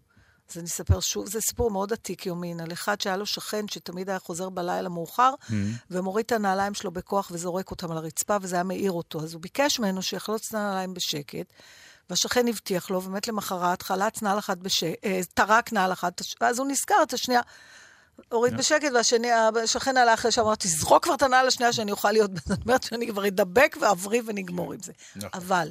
אז 0.51 0.59
אני 0.59 0.67
אספר 0.67 1.01
שוב, 1.01 1.27
זה 1.29 1.41
סיפור 1.41 1.71
מאוד 1.71 1.93
עתיק 1.93 2.27
יומין, 2.27 2.61
על 2.61 2.73
אחד 2.73 3.01
שהיה 3.01 3.17
לו 3.17 3.27
שכן 3.27 3.69
שתמיד 3.69 4.11
היה 4.11 4.19
חוזר 4.19 4.49
בלילה 4.49 4.89
מאוחר, 4.89 5.35
Mm-hmm. 5.39 5.53
ומוריד 5.91 6.25
את 6.25 6.33
הנעליים 6.33 6.75
שלו 6.75 6.91
בכוח 6.91 7.31
וזורק 7.33 7.71
אותם 7.71 7.91
על 7.91 7.97
הרצפה, 7.97 8.37
וזה 8.43 8.57
היה 8.57 8.63
מעיר 8.63 8.93
אותו. 8.93 9.21
אז 9.21 9.35
הוא 9.35 9.43
ביקש 9.43 9.79
ממנו 9.81 10.03
שיחלוץ 10.03 10.49
את 10.49 10.55
הנעליים 10.55 10.95
בשקט, 10.95 11.47
והשכן 12.11 12.49
הבטיח 12.49 12.91
לו, 12.91 12.99
ובאמת 12.99 13.29
למחרת 13.29 13.83
חלץ 13.83 14.23
נעל 14.23 14.39
אחת 14.39 14.59
בשקט, 14.59 15.05
אה, 15.05 15.21
טרק 15.35 15.73
נעל 15.73 15.93
אחת, 15.93 16.23
ואז 16.41 16.59
הוא 16.59 16.67
נזכר 16.67 17.03
את 17.03 17.13
השנייה. 17.13 17.41
הוריד 18.33 18.57
בשקט, 18.57 18.89
והשני, 18.95 19.33
השכן 19.65 19.97
עלה 19.97 20.15
אחרי 20.15 20.33
שאמר, 20.33 20.55
תזרוק 20.55 21.05
כבר 21.05 21.15
את 21.15 21.23
הנעל 21.23 21.47
השנייה 21.47 21.73
שאני 21.73 21.93
אוכל 21.93 22.13
להיות, 22.13 22.31
זאת 22.47 22.63
אומרת 22.65 22.83
שאני 22.83 23.09
כבר 23.09 23.27
אדבק 23.27 23.77
ואבריא 23.81 24.23
ונגמור 24.27 24.73
עם 24.73 24.81
זה. 24.83 24.93
נכון. 25.17 25.31
אבל, 25.35 25.71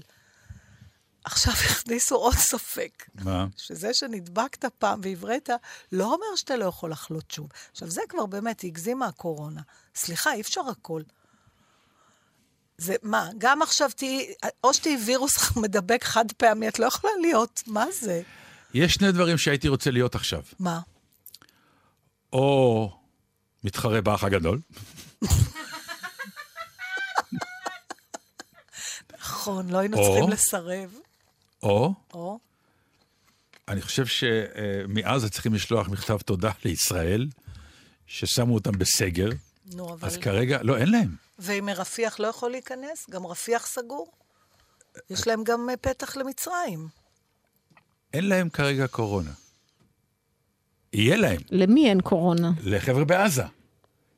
עכשיו 1.27 1.53
הכניסו 1.53 2.15
עוד 2.15 2.34
ספק. 2.36 3.05
מה? 3.24 3.46
שזה 3.57 3.93
שנדבקת 3.93 4.65
פעם 4.65 5.00
והבראת, 5.03 5.50
לא 5.91 6.05
אומר 6.05 6.36
שאתה 6.36 6.55
לא 6.55 6.65
יכול 6.65 6.91
לחלות 6.91 7.31
שוב. 7.31 7.48
עכשיו, 7.72 7.89
זה 7.89 8.01
כבר 8.10 8.25
באמת 8.25 8.63
הגזימה 8.63 9.05
הקורונה. 9.07 9.62
סליחה, 9.96 10.34
אי 10.34 10.41
אפשר 10.41 10.62
הכל. 10.72 11.01
זה 12.77 12.96
מה, 13.03 13.29
גם 13.38 13.62
עכשיו 13.62 13.89
תהיי, 13.96 14.34
או 14.63 14.74
שתהיי 14.74 14.98
וירוס 15.05 15.34
מדבק 15.63 16.03
חד 16.03 16.25
פעמי, 16.38 16.67
את 16.67 16.79
לא 16.79 16.86
יכולה 16.86 17.13
להיות, 17.22 17.63
מה 17.67 17.86
זה? 17.91 18.22
יש 18.74 18.93
שני 18.93 19.12
דברים 19.12 19.38
שהייתי 19.38 19.67
רוצה 19.67 19.91
להיות 19.91 20.15
עכשיו. 20.15 20.41
מה? 20.60 20.79
או 22.34 22.91
מתחרה 23.63 24.01
באח 24.01 24.24
הגדול, 24.24 24.62
נכון, 29.19 29.69
לא 29.69 29.77
היינו 29.77 29.98
או- 29.98 30.03
צריכים 30.03 30.29
לסרב. 30.29 30.93
או 31.64 31.94
או, 32.14 32.40
אני 33.68 33.82
חושב 33.82 34.06
שמעזה 34.06 35.30
צריכים 35.30 35.54
לשלוח 35.54 35.90
מכתב 35.90 36.18
תודה 36.18 36.52
לישראל, 36.66 37.28
ששמו 38.08 38.54
אותם 38.54 38.72
בסגר, 38.72 39.30
נו, 39.74 39.94
אבל... 39.94 40.08
אז 40.08 40.18
כרגע, 40.18 40.60
לא, 40.64 40.78
אין 40.78 40.92
להם. 40.92 41.16
ואם 41.40 41.70
רפיח 41.76 42.20
לא 42.20 42.28
יכול 42.28 42.52
להיכנס, 42.52 43.10
גם 43.10 43.26
רפיח 43.26 43.68
סגור. 43.68 44.12
יש 45.10 45.28
להם 45.28 45.44
גם 45.44 45.70
אה, 45.70 45.78
פתח 45.78 46.18
למצרים. 46.18 46.88
אין 48.14 48.30
להם 48.30 48.50
כרגע 48.50 48.88
קורונה. 48.88 49.32
יהיה 50.94 51.18
להם, 51.18 51.42
למי 51.52 51.90
אין 51.90 52.02
קורונה? 52.02 52.52
לחבר'ה 52.64 53.06
בעזה. 53.06 53.44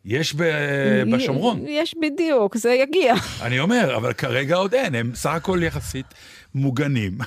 יש 0.09 0.35
ב- 0.35 1.03
בשומרון. 1.13 1.63
יש 1.67 1.95
בדיוק, 2.01 2.57
זה 2.57 2.69
יגיע. 2.73 3.13
אני 3.41 3.59
אומר, 3.59 3.95
אבל 3.97 4.13
כרגע 4.13 4.55
עוד 4.55 4.73
אין, 4.73 4.95
הם 4.95 5.11
סך 5.15 5.29
הכל 5.29 5.59
יחסית 5.63 6.05
מוגנים. 6.55 7.17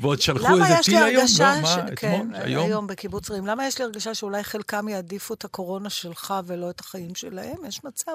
ועוד 0.00 0.20
שלחו 0.20 0.48
איזה 0.58 0.74
יש 0.80 0.88
לי 0.88 0.94
טיל 0.94 1.04
היום. 1.04 1.22
לא? 1.22 1.26
ש- 1.28 1.40
מה, 1.40 1.84
כן, 1.96 2.20
אתמול? 2.22 2.36
היום? 2.36 2.66
היום 2.66 2.86
בקיבוץ 2.86 3.30
רעים. 3.30 3.46
למה 3.46 3.66
יש 3.66 3.78
לי 3.78 3.84
הרגשה 3.84 4.14
שאולי 4.14 4.44
חלקם 4.44 4.88
יעדיפו 4.88 5.34
את 5.34 5.44
הקורונה 5.44 5.90
שלך 5.90 6.34
ולא 6.46 6.70
את 6.70 6.80
החיים 6.80 7.14
שלהם? 7.14 7.56
יש 7.68 7.84
מצב. 7.84 8.12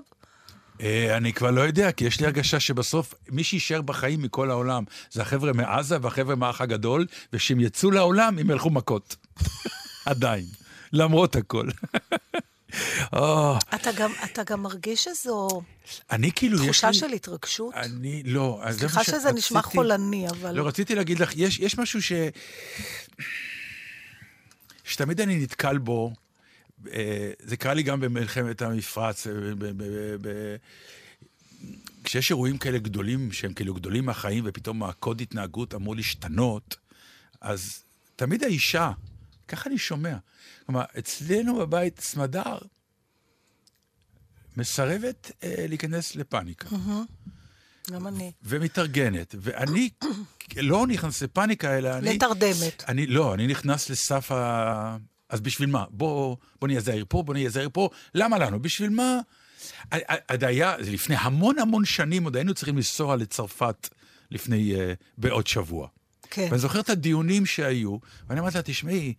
אה, 0.81 1.17
אני 1.17 1.33
כבר 1.33 1.51
לא 1.51 1.61
יודע, 1.61 1.91
כי 1.91 2.05
יש 2.05 2.19
לי 2.19 2.25
הרגשה 2.25 2.59
שבסוף 2.59 3.13
מי 3.29 3.43
שיישאר 3.43 3.81
בחיים 3.81 4.21
מכל 4.21 4.49
העולם 4.51 4.83
זה 5.11 5.21
החבר'ה 5.21 5.53
מעזה 5.53 5.97
והחבר'ה 6.01 6.35
מהאח 6.35 6.61
הגדול, 6.61 7.05
ושהם 7.33 7.59
יצאו 7.59 7.91
לעולם, 7.91 8.39
הם 8.39 8.49
ילכו 8.51 8.69
מכות. 8.69 9.15
עדיין, 10.05 10.45
למרות 10.93 11.35
הכל. 11.35 11.67
אה, 13.13 13.57
אתה 13.75 13.91
גם, 13.91 14.11
אתה 14.23 14.43
גם 14.43 14.63
מרגיש 14.63 15.07
איזו 15.07 15.61
אני 16.11 16.31
כאילו, 16.31 16.57
יש 16.57 16.63
תחושה 16.65 16.87
לי... 16.87 16.93
של 16.93 17.13
התרגשות? 17.13 17.73
אני, 17.73 18.23
לא. 18.23 18.61
סליחה 18.71 19.03
שזה 19.03 19.31
נשמע 19.31 19.61
שרציתי- 19.61 19.77
חולני, 19.77 20.29
אבל... 20.29 20.51
לא, 20.55 20.67
רציתי 20.67 20.95
להגיד 20.95 21.19
לך, 21.19 21.31
יש, 21.35 21.59
יש 21.59 21.77
משהו 21.77 22.01
ש... 22.01 22.11
שתמיד 24.83 25.21
אני 25.21 25.35
נתקל 25.39 25.77
בו, 25.77 26.13
אה, 26.93 27.31
זה 27.39 27.57
קרה 27.57 27.73
לי 27.73 27.83
גם 27.83 27.99
במלחמת 27.99 28.61
המפרץ, 28.61 29.27
אה, 29.27 29.33
ב, 29.33 29.65
ב, 29.65 29.83
ב, 29.83 29.83
ב, 30.21 30.55
כשיש 32.03 32.29
אירועים 32.29 32.57
כאלה 32.57 32.77
גדולים, 32.77 33.31
שהם 33.31 33.53
כאילו 33.53 33.73
גדולים 33.73 34.05
מהחיים, 34.05 34.43
ופתאום 34.47 34.83
הקוד 34.83 35.21
התנהגות 35.21 35.73
אמור 35.73 35.95
להשתנות, 35.95 36.75
אז 37.41 37.83
תמיד 38.15 38.43
האישה, 38.43 38.91
ככה 39.47 39.69
אני 39.69 39.77
שומע, 39.77 40.17
כלומר, 40.65 40.83
אצלנו 40.99 41.55
בבית 41.55 41.99
סמדר 41.99 42.57
מסרבת 44.57 45.31
אה, 45.43 45.65
להיכנס 45.67 46.15
לפאניקה. 46.15 46.69
גם 47.91 48.07
אני. 48.07 48.31
ומתארגנת, 48.43 49.35
ואני 49.39 49.89
לא 50.57 50.87
נכנס 50.87 51.21
לפאניקה, 51.21 51.77
אלא 51.77 51.97
אני... 51.97 52.15
לתרדמת. 52.15 52.83
אני, 52.87 53.07
לא, 53.07 53.33
אני 53.33 53.47
נכנס 53.47 53.89
לסף 53.89 54.31
ה... 54.31 54.97
אז 55.29 55.41
בשביל 55.41 55.69
מה? 55.69 55.85
בוא, 55.89 56.37
בוא 56.59 56.67
נהיה 56.67 56.79
זהיר 56.79 57.05
פה, 57.09 57.23
בוא 57.23 57.33
נהיה 57.33 57.49
זהיר 57.49 57.69
פה. 57.73 57.89
למה 58.15 58.37
לנו? 58.37 58.61
בשביל 58.61 58.89
מה? 58.89 59.19
עוד 60.29 60.43
היה, 60.43 60.77
לפני 60.77 61.15
המון 61.19 61.59
המון 61.59 61.85
שנים, 61.85 62.23
עוד 62.23 62.35
היינו 62.35 62.53
צריכים 62.53 62.75
לנסוע 62.75 63.15
לצרפת 63.15 63.89
לפני, 64.31 64.75
uh, 64.75 64.79
בעוד 65.17 65.47
שבוע. 65.47 65.87
כן. 66.29 66.47
ואני 66.49 66.59
זוכר 66.59 66.79
את 66.79 66.89
הדיונים 66.89 67.45
שהיו, 67.45 67.97
ואני 68.29 68.39
אמרתי 68.39 68.57
לה, 68.57 68.63
תשמעי, 68.63 69.13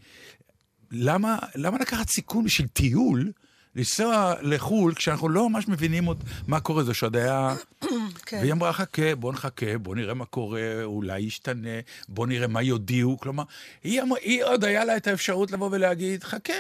למה, 0.91 1.39
למה 1.55 1.79
לקחת 1.79 2.09
סיכון 2.09 2.45
בשביל 2.45 2.69
טיול, 2.69 3.33
לנסוע 3.77 4.35
לחו"ל, 4.43 4.95
כשאנחנו 4.95 5.29
לא 5.29 5.51
ממש 5.51 5.69
מבינים 5.69 6.05
עוד 6.05 6.25
מה 6.47 6.61
קורה? 6.61 6.85
זה 6.85 6.95
שעוד 6.95 7.17
היה... 7.17 7.55
כן. 8.27 8.39
והיא 8.41 8.53
אמרה, 8.53 8.73
חכה, 8.73 9.15
בוא 9.15 9.33
נחכה, 9.33 9.79
בוא 9.79 9.97
נראה 9.97 10.15
מה 10.15 10.25
קורה, 10.25 10.85
אולי 10.85 11.21
ישתנה, 11.21 11.81
בוא 12.09 12.27
נראה 12.27 12.47
מה 12.47 12.63
יודיעו. 12.63 13.19
כלומר, 13.19 13.45
היא, 13.85 14.03
אמר, 14.03 14.17
היא 14.17 14.45
עוד 14.45 14.65
היה 14.65 14.85
לה 14.85 14.97
את 14.97 15.07
האפשרות 15.07 15.51
לבוא 15.51 15.69
ולהגיד, 15.73 16.25
חכה, 16.25 16.53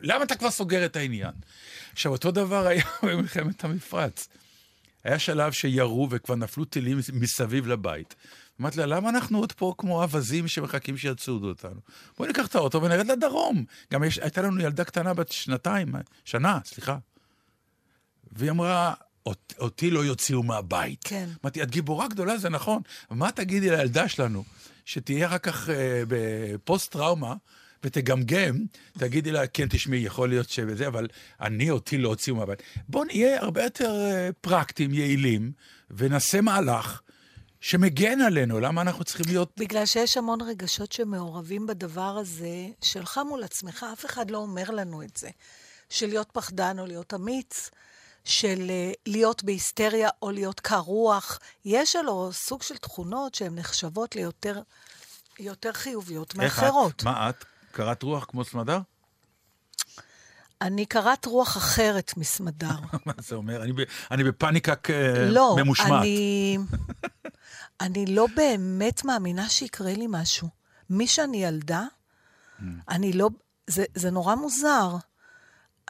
למה 0.00 0.24
אתה 0.24 0.36
כבר 0.36 0.50
סוגר 0.50 0.84
את 0.84 0.96
העניין? 0.96 1.32
עכשיו, 1.92 2.12
אותו 2.12 2.30
דבר 2.30 2.66
היה 2.66 2.84
במלחמת 3.02 3.64
המפרץ. 3.64 4.28
היה 5.04 5.18
שלב 5.18 5.52
שירו 5.52 6.08
וכבר 6.10 6.34
נפלו 6.34 6.64
טילים 6.64 7.00
מסביב 7.12 7.66
לבית. 7.66 8.14
אמרתי 8.60 8.78
לה, 8.78 8.86
למה 8.86 9.08
אנחנו 9.08 9.38
עוד 9.38 9.52
פה 9.52 9.74
כמו 9.78 10.02
אווזים 10.02 10.48
שמחכים 10.48 10.96
שיצודו 10.96 11.48
אותנו? 11.48 11.80
בואי 12.18 12.28
ניקח 12.28 12.46
את 12.46 12.54
האוטו 12.54 12.82
ונרד 12.82 13.06
לדרום. 13.06 13.64
גם 13.92 14.04
יש, 14.04 14.18
הייתה 14.18 14.42
לנו 14.42 14.60
ילדה 14.60 14.84
קטנה 14.84 15.14
בת 15.14 15.32
שנתיים, 15.32 15.94
שנה, 16.24 16.58
סליחה. 16.64 16.96
והיא 18.32 18.50
אמרה, 18.50 18.94
אות- 19.26 19.54
אותי 19.58 19.90
לא 19.90 20.04
יוציאו 20.04 20.42
מהבית. 20.42 21.00
כן. 21.04 21.28
אמרתי, 21.44 21.62
את 21.62 21.70
גיבורה 21.70 22.08
גדולה, 22.08 22.38
זה 22.38 22.48
נכון. 22.48 22.82
מה 23.10 23.32
תגידי 23.32 23.70
לילדה 23.70 24.08
שלנו, 24.08 24.44
שתהיה 24.84 25.26
אחר 25.26 25.38
כך 25.38 25.70
אה, 25.70 26.02
בפוסט-טראומה, 26.08 27.34
ותגמגם, 27.84 28.56
תגידי 28.98 29.30
לה, 29.32 29.46
כן, 29.46 29.66
תשמעי, 29.70 29.98
יכול 29.98 30.28
להיות 30.28 30.50
שזה, 30.50 30.86
אבל 30.86 31.06
אני, 31.40 31.70
אותי 31.70 31.98
לא 31.98 32.08
הוציאו 32.08 32.36
מהבית. 32.36 32.62
בואו 32.88 33.04
נהיה 33.04 33.40
הרבה 33.42 33.62
יותר 33.64 33.94
אה, 33.94 34.30
פרקטיים, 34.40 34.94
יעילים, 34.94 35.52
ונעשה 35.90 36.40
מהלך 36.40 37.00
שמגן 37.64 38.20
עלינו. 38.20 38.60
למה 38.60 38.80
אנחנו 38.80 39.04
צריכים 39.04 39.26
להיות... 39.28 39.52
בגלל 39.56 39.86
שיש 39.86 40.16
המון 40.16 40.40
רגשות 40.40 40.92
שמעורבים 40.92 41.66
בדבר 41.66 42.16
הזה, 42.20 42.66
שלך 42.82 43.20
מול 43.28 43.44
עצמך, 43.44 43.86
אף 43.92 44.06
אחד 44.06 44.30
לא 44.30 44.38
אומר 44.38 44.70
לנו 44.70 45.02
את 45.02 45.16
זה. 45.16 45.28
של 45.90 46.06
להיות 46.06 46.30
פחדן 46.32 46.78
או 46.78 46.86
להיות 46.86 47.14
אמיץ, 47.14 47.70
של 48.24 48.66
אה, 48.70 48.92
להיות 49.06 49.44
בהיסטריה 49.44 50.08
או 50.22 50.30
להיות 50.30 50.60
קר 50.60 50.78
רוח. 50.78 51.38
יש 51.64 51.96
לו 51.96 52.30
סוג 52.32 52.62
של 52.62 52.76
תכונות 52.76 53.34
שהן 53.34 53.58
נחשבות 53.58 54.16
ליותר 54.16 54.62
יותר 55.38 55.72
חיוביות 55.72 56.34
איך 56.40 56.58
מאחרות. 56.58 56.92
את? 56.96 57.02
מה 57.02 57.30
את? 57.30 57.44
קרת 57.72 58.02
רוח 58.02 58.24
כמו 58.24 58.44
סמדר? 58.44 58.78
אני 60.60 60.86
קרת 60.86 61.26
רוח 61.26 61.56
אחרת 61.56 62.12
מסמדר. 62.16 62.76
מה 63.06 63.12
זה 63.18 63.34
אומר? 63.34 63.62
אני, 63.62 63.72
אני 64.10 64.24
בפאניקה. 64.24 64.74
לא, 65.30 65.56
ממושמעת. 65.58 66.00
אני... 66.00 66.58
אני 67.80 68.06
לא 68.06 68.26
באמת 68.36 69.04
מאמינה 69.04 69.48
שיקרה 69.48 69.92
לי 69.92 70.06
משהו. 70.08 70.48
מי 70.90 71.06
שאני 71.06 71.44
ילדה. 71.44 71.82
אני 72.88 73.12
לא... 73.12 73.28
זה, 73.66 73.84
זה 73.94 74.10
נורא 74.10 74.34
מוזר. 74.34 74.96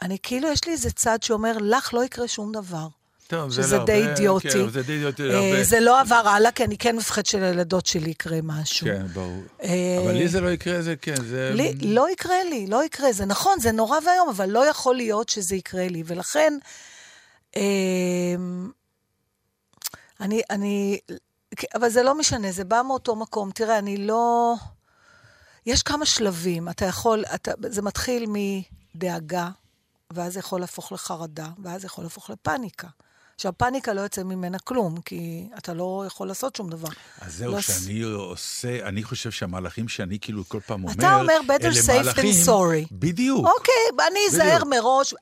אני 0.01 0.17
כאילו, 0.23 0.51
יש 0.51 0.65
לי 0.65 0.71
איזה 0.71 0.91
צד 0.91 1.23
שאומר, 1.23 1.57
לך 1.61 1.93
לא 1.93 2.03
יקרה 2.05 2.27
שום 2.27 2.51
דבר. 2.51 2.87
טוב, 3.27 3.49
זה 3.49 3.63
שזה 3.63 3.75
להרבה- 3.77 3.85
די 3.93 4.07
אידיוטי. 4.09 4.49
כן, 4.49 4.69
זה 4.69 4.81
די 4.83 4.93
אידיוטי. 4.93 5.23
אה, 5.23 5.27
להרבה- 5.27 5.63
זה 5.63 5.79
לא 5.79 5.99
עבר 5.99 6.15
הלאה, 6.27 6.51
כי 6.51 6.63
אני 6.63 6.77
כן 6.77 6.95
מפחד 6.95 7.25
שלילדות 7.25 7.85
שלי 7.85 8.09
יקרה 8.09 8.37
משהו. 8.43 8.87
כן, 8.87 9.07
ברור. 9.07 9.43
אה, 9.63 9.97
אבל 10.03 10.11
לי 10.13 10.27
זה 10.27 10.41
לא 10.41 10.49
יקרה, 10.49 10.81
זה 10.81 10.95
כן, 10.95 11.15
זה... 11.23 11.51
לי, 11.55 11.73
לא 11.81 12.09
יקרה 12.11 12.43
לי, 12.43 12.67
לא 12.67 12.83
יקרה. 12.83 13.11
זה 13.11 13.25
נכון, 13.25 13.59
זה 13.59 13.71
נורא 13.71 13.97
ואיום, 14.05 14.29
אבל 14.29 14.49
לא 14.49 14.65
יכול 14.69 14.95
להיות 14.95 15.29
שזה 15.29 15.55
יקרה 15.55 15.87
לי. 15.87 16.03
ולכן, 16.05 16.53
אה, 17.55 17.61
אני, 20.21 20.41
אני, 20.49 20.97
אבל 21.75 21.89
זה 21.89 22.03
לא 22.03 22.17
משנה, 22.17 22.51
זה 22.51 22.63
בא 22.63 22.81
מאותו 22.87 23.15
מקום. 23.15 23.51
תראה, 23.51 23.77
אני 23.77 23.97
לא... 23.97 24.53
יש 25.65 25.83
כמה 25.83 26.05
שלבים. 26.05 26.69
אתה 26.69 26.85
יכול, 26.85 27.23
אתה, 27.35 27.51
זה 27.69 27.81
מתחיל 27.81 28.25
מדאגה, 28.29 29.49
ואז 30.13 30.33
זה 30.33 30.39
יכול 30.39 30.59
להפוך 30.61 30.91
לחרדה, 30.91 31.47
ואז 31.63 31.81
זה 31.81 31.87
יכול 31.87 32.03
להפוך 32.03 32.29
לפאניקה. 32.29 32.87
עכשיו, 33.35 33.53
פאניקה 33.57 33.93
לא 33.93 34.01
יוצא 34.01 34.23
ממנה 34.23 34.59
כלום, 34.59 35.01
כי 35.01 35.47
אתה 35.57 35.73
לא 35.73 36.03
יכול 36.07 36.27
לעשות 36.27 36.55
שום 36.55 36.69
דבר. 36.69 36.87
אז 37.21 37.35
זהו, 37.35 37.51
לא 37.51 37.61
שאני 37.61 38.01
עושה, 38.01 38.87
אני 38.87 39.03
חושב 39.03 39.31
שהמהלכים 39.31 39.87
שאני 39.87 40.19
כאילו 40.21 40.43
כל 40.47 40.59
פעם 40.59 40.83
אומר, 40.83 40.93
אתה 40.93 41.15
אומר 41.15 41.39
better 41.47 41.73
safe 41.87 42.15
than 42.15 42.47
sorry. 42.47 42.87
בדיוק. 42.91 43.45
אוקיי, 43.45 44.05
אני 44.07 44.19
אזהר. 44.29 44.63
מראש. 44.65 45.13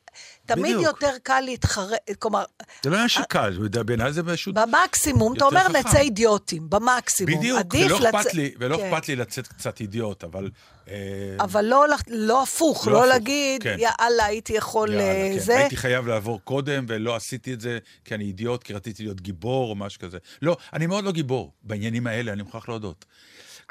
תמיד 0.46 0.63
בדיוק. 0.65 0.84
יותר 0.86 1.12
קל 1.24 1.39
להתחרט, 1.39 1.98
כלומר, 2.20 2.43
זה 2.84 2.89
לא 2.89 2.96
עניין 2.96 3.10
של 3.10 3.24
קל, 3.24 3.58
בעיניי 3.86 4.13
זה 4.13 4.22
פשוט... 4.24 4.55
במקסימום, 4.55 5.34
אתה 5.38 5.46
אומר. 5.46 5.67
נצא 5.67 5.98
אידיוטים, 5.98 6.70
במקסימום. 6.70 7.38
בדיוק, 7.39 7.60
ולא 7.74 8.00
לצ- 8.00 8.15
אכפת 8.15 8.34
לי, 8.34 8.52
ולא 8.60 8.78
כן. 8.78 8.84
לי 9.08 9.15
לצאת 9.15 9.47
קצת 9.47 9.80
אידיוט, 9.82 10.23
אבל... 10.23 10.49
אה, 10.89 10.93
אבל 11.39 11.65
לא, 11.65 11.88
לח- 11.88 12.04
לא 12.08 12.43
הפוך, 12.43 12.88
לא 12.88 12.93
לא 12.93 12.97
הפוך, 12.99 13.10
להגיד, 13.13 13.63
כן. 13.63 13.76
יאללה, 13.80 14.26
הייתי 14.26 14.54
יכול 14.54 14.89
יאללה, 14.91 15.04
אה, 15.04 15.30
כן. 15.34 15.39
זה. 15.39 15.58
הייתי 15.58 15.78
חייב 15.78 16.08
לעבור 16.08 16.41
קודם, 16.43 16.86
ולא 16.88 17.15
עשיתי 17.15 17.54
את 17.54 17.62
זה 17.62 17.80
כי 18.06 18.15
אני 18.15 18.23
אידיוט, 18.23 18.63
כי 18.63 18.73
רציתי 18.73 19.04
להיות 19.04 19.21
גיבור 19.21 19.69
או 19.69 19.76
משהו 19.76 20.02
כזה. 20.02 20.17
לא, 20.41 20.58
אני 20.73 20.88
מאוד 20.88 21.04
לא 21.04 21.12
גיבור 21.12 21.52
בעניינים 21.63 22.08
האלה, 22.08 22.34
אני 22.34 22.41
מוכרח 22.43 22.69
להודות. 22.69 23.06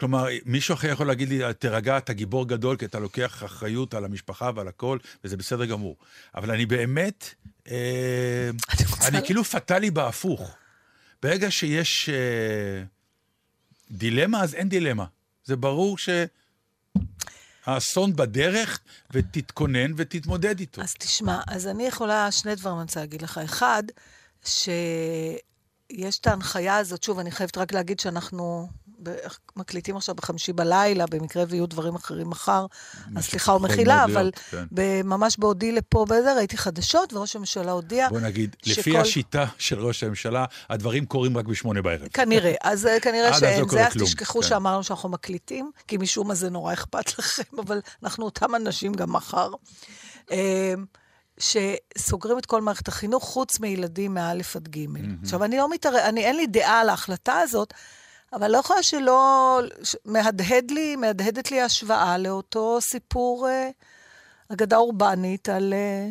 כלומר, 0.02 0.26
מישהו 0.44 0.74
אחר 0.74 0.88
יכול 0.88 1.06
להגיד 1.06 1.28
לי, 1.28 1.40
תירגע, 1.58 1.98
אתה 1.98 2.12
גיבור 2.12 2.48
גדול, 2.48 2.76
כי 2.76 2.84
אתה 2.84 2.98
לוקח 2.98 3.42
אחריות 3.44 3.94
על 3.94 4.04
המשפחה 4.04 4.50
ועל 4.54 4.68
הכל, 4.68 4.98
וזה 5.24 5.36
בסדר 5.36 5.64
גמור. 5.64 5.96
אבל 6.34 6.50
אני 6.50 6.66
באמת, 6.66 7.34
אה, 7.70 8.50
אני 9.08 9.16
לה- 9.16 9.20
כאילו 9.26 9.44
פטאלי 9.44 9.90
בהפוך. 9.90 10.50
ברגע 11.22 11.50
שיש 11.50 12.08
אה, 12.08 12.14
דילמה, 13.90 14.42
אז 14.42 14.54
אין 14.54 14.68
דילמה. 14.68 15.04
זה 15.44 15.56
ברור 15.56 15.96
שהאסון 17.66 18.16
בדרך, 18.16 18.80
ותתכונן 19.10 19.92
ותתמודד 19.96 20.60
איתו. 20.60 20.82
אז 20.82 20.94
תשמע, 20.94 21.40
אז 21.46 21.66
אני 21.66 21.86
יכולה, 21.86 22.32
שני 22.32 22.54
דברים 22.54 22.76
אני 22.76 22.82
רוצה 22.82 23.00
להגיד 23.00 23.22
לך. 23.22 23.38
אחד, 23.44 23.82
שיש 24.44 26.18
את 26.20 26.26
ההנחיה 26.26 26.76
הזאת, 26.76 27.02
שוב, 27.02 27.18
אני 27.18 27.30
חייבת 27.30 27.58
רק 27.58 27.72
להגיד 27.72 28.00
שאנחנו 28.00 28.68
מקליטים 29.56 29.96
עכשיו 29.96 30.14
בחמישי 30.14 30.52
בלילה, 30.52 31.06
במקרה 31.06 31.44
ויהיו 31.48 31.66
דברים 31.66 31.94
אחרים 31.94 32.30
מחר, 32.30 32.66
אז 33.16 33.24
סליחה 33.24 33.52
ומחילה, 33.52 34.04
אבל 34.04 34.30
כן. 34.50 34.64
ממש 35.04 35.36
בעודי 35.38 35.72
לפה 35.72 36.04
בזה, 36.08 36.34
ראיתי 36.36 36.56
חדשות, 36.56 37.12
וראש 37.12 37.36
הממשלה 37.36 37.72
הודיע 37.72 38.08
בוא 38.08 38.20
נגיד, 38.20 38.56
לפי 38.66 38.82
שכל- 38.90 38.96
השיטה 38.96 39.44
של 39.58 39.80
ראש 39.86 40.02
הממשלה, 40.04 40.44
הדברים 40.70 41.06
קורים 41.06 41.38
רק 41.38 41.44
בשמונה 41.44 41.82
בערב. 41.82 42.08
כנראה, 42.08 42.54
אז 42.62 42.86
אה, 42.86 43.00
כנראה 43.00 43.30
לא 43.30 43.38
שאין 43.38 43.68
זה, 43.68 43.86
אז 43.86 43.92
תשכחו 44.02 44.40
כן. 44.40 44.48
שאמרנו 44.48 44.82
שאנחנו 44.84 45.08
מקליטים, 45.08 45.70
כי 45.88 45.96
משום 45.96 46.28
מה 46.28 46.34
זה 46.34 46.50
נורא 46.50 46.72
אכפת 46.72 47.12
לכם, 47.18 47.58
אבל 47.58 47.80
אנחנו 48.02 48.24
אותם 48.24 48.54
אנשים 48.54 48.92
גם 48.92 49.12
מחר. 49.12 49.50
אה, 50.30 50.74
שסוגרים 51.38 52.38
את 52.38 52.46
כל 52.46 52.60
מערכת 52.62 52.88
החינוך, 52.88 53.24
חוץ 53.24 53.60
מילדים 53.60 54.14
מא' 54.14 54.30
עד 54.30 54.68
ג'. 54.68 54.86
עכשיו, 55.22 55.44
אני 55.44 55.56
לא 55.56 55.70
מתערב, 55.70 55.94
אני, 55.96 56.24
אין 56.24 56.36
לי 56.36 56.46
דעה 56.46 56.80
על 56.80 56.88
ההחלטה 56.88 57.34
הזאת, 57.34 57.74
אבל 58.32 58.50
לא 58.50 58.58
יכולה 58.58 58.82
שלא... 58.82 59.60
מהדהד 60.04 60.70
לי, 60.70 60.96
מהדהדת 60.96 61.50
לי 61.50 61.60
השוואה 61.60 62.18
לאותו 62.18 62.78
סיפור, 62.80 63.48
אה, 63.48 63.70
אגדה 64.52 64.76
אורבנית 64.76 65.48
על... 65.48 65.74
אה, 65.74 66.08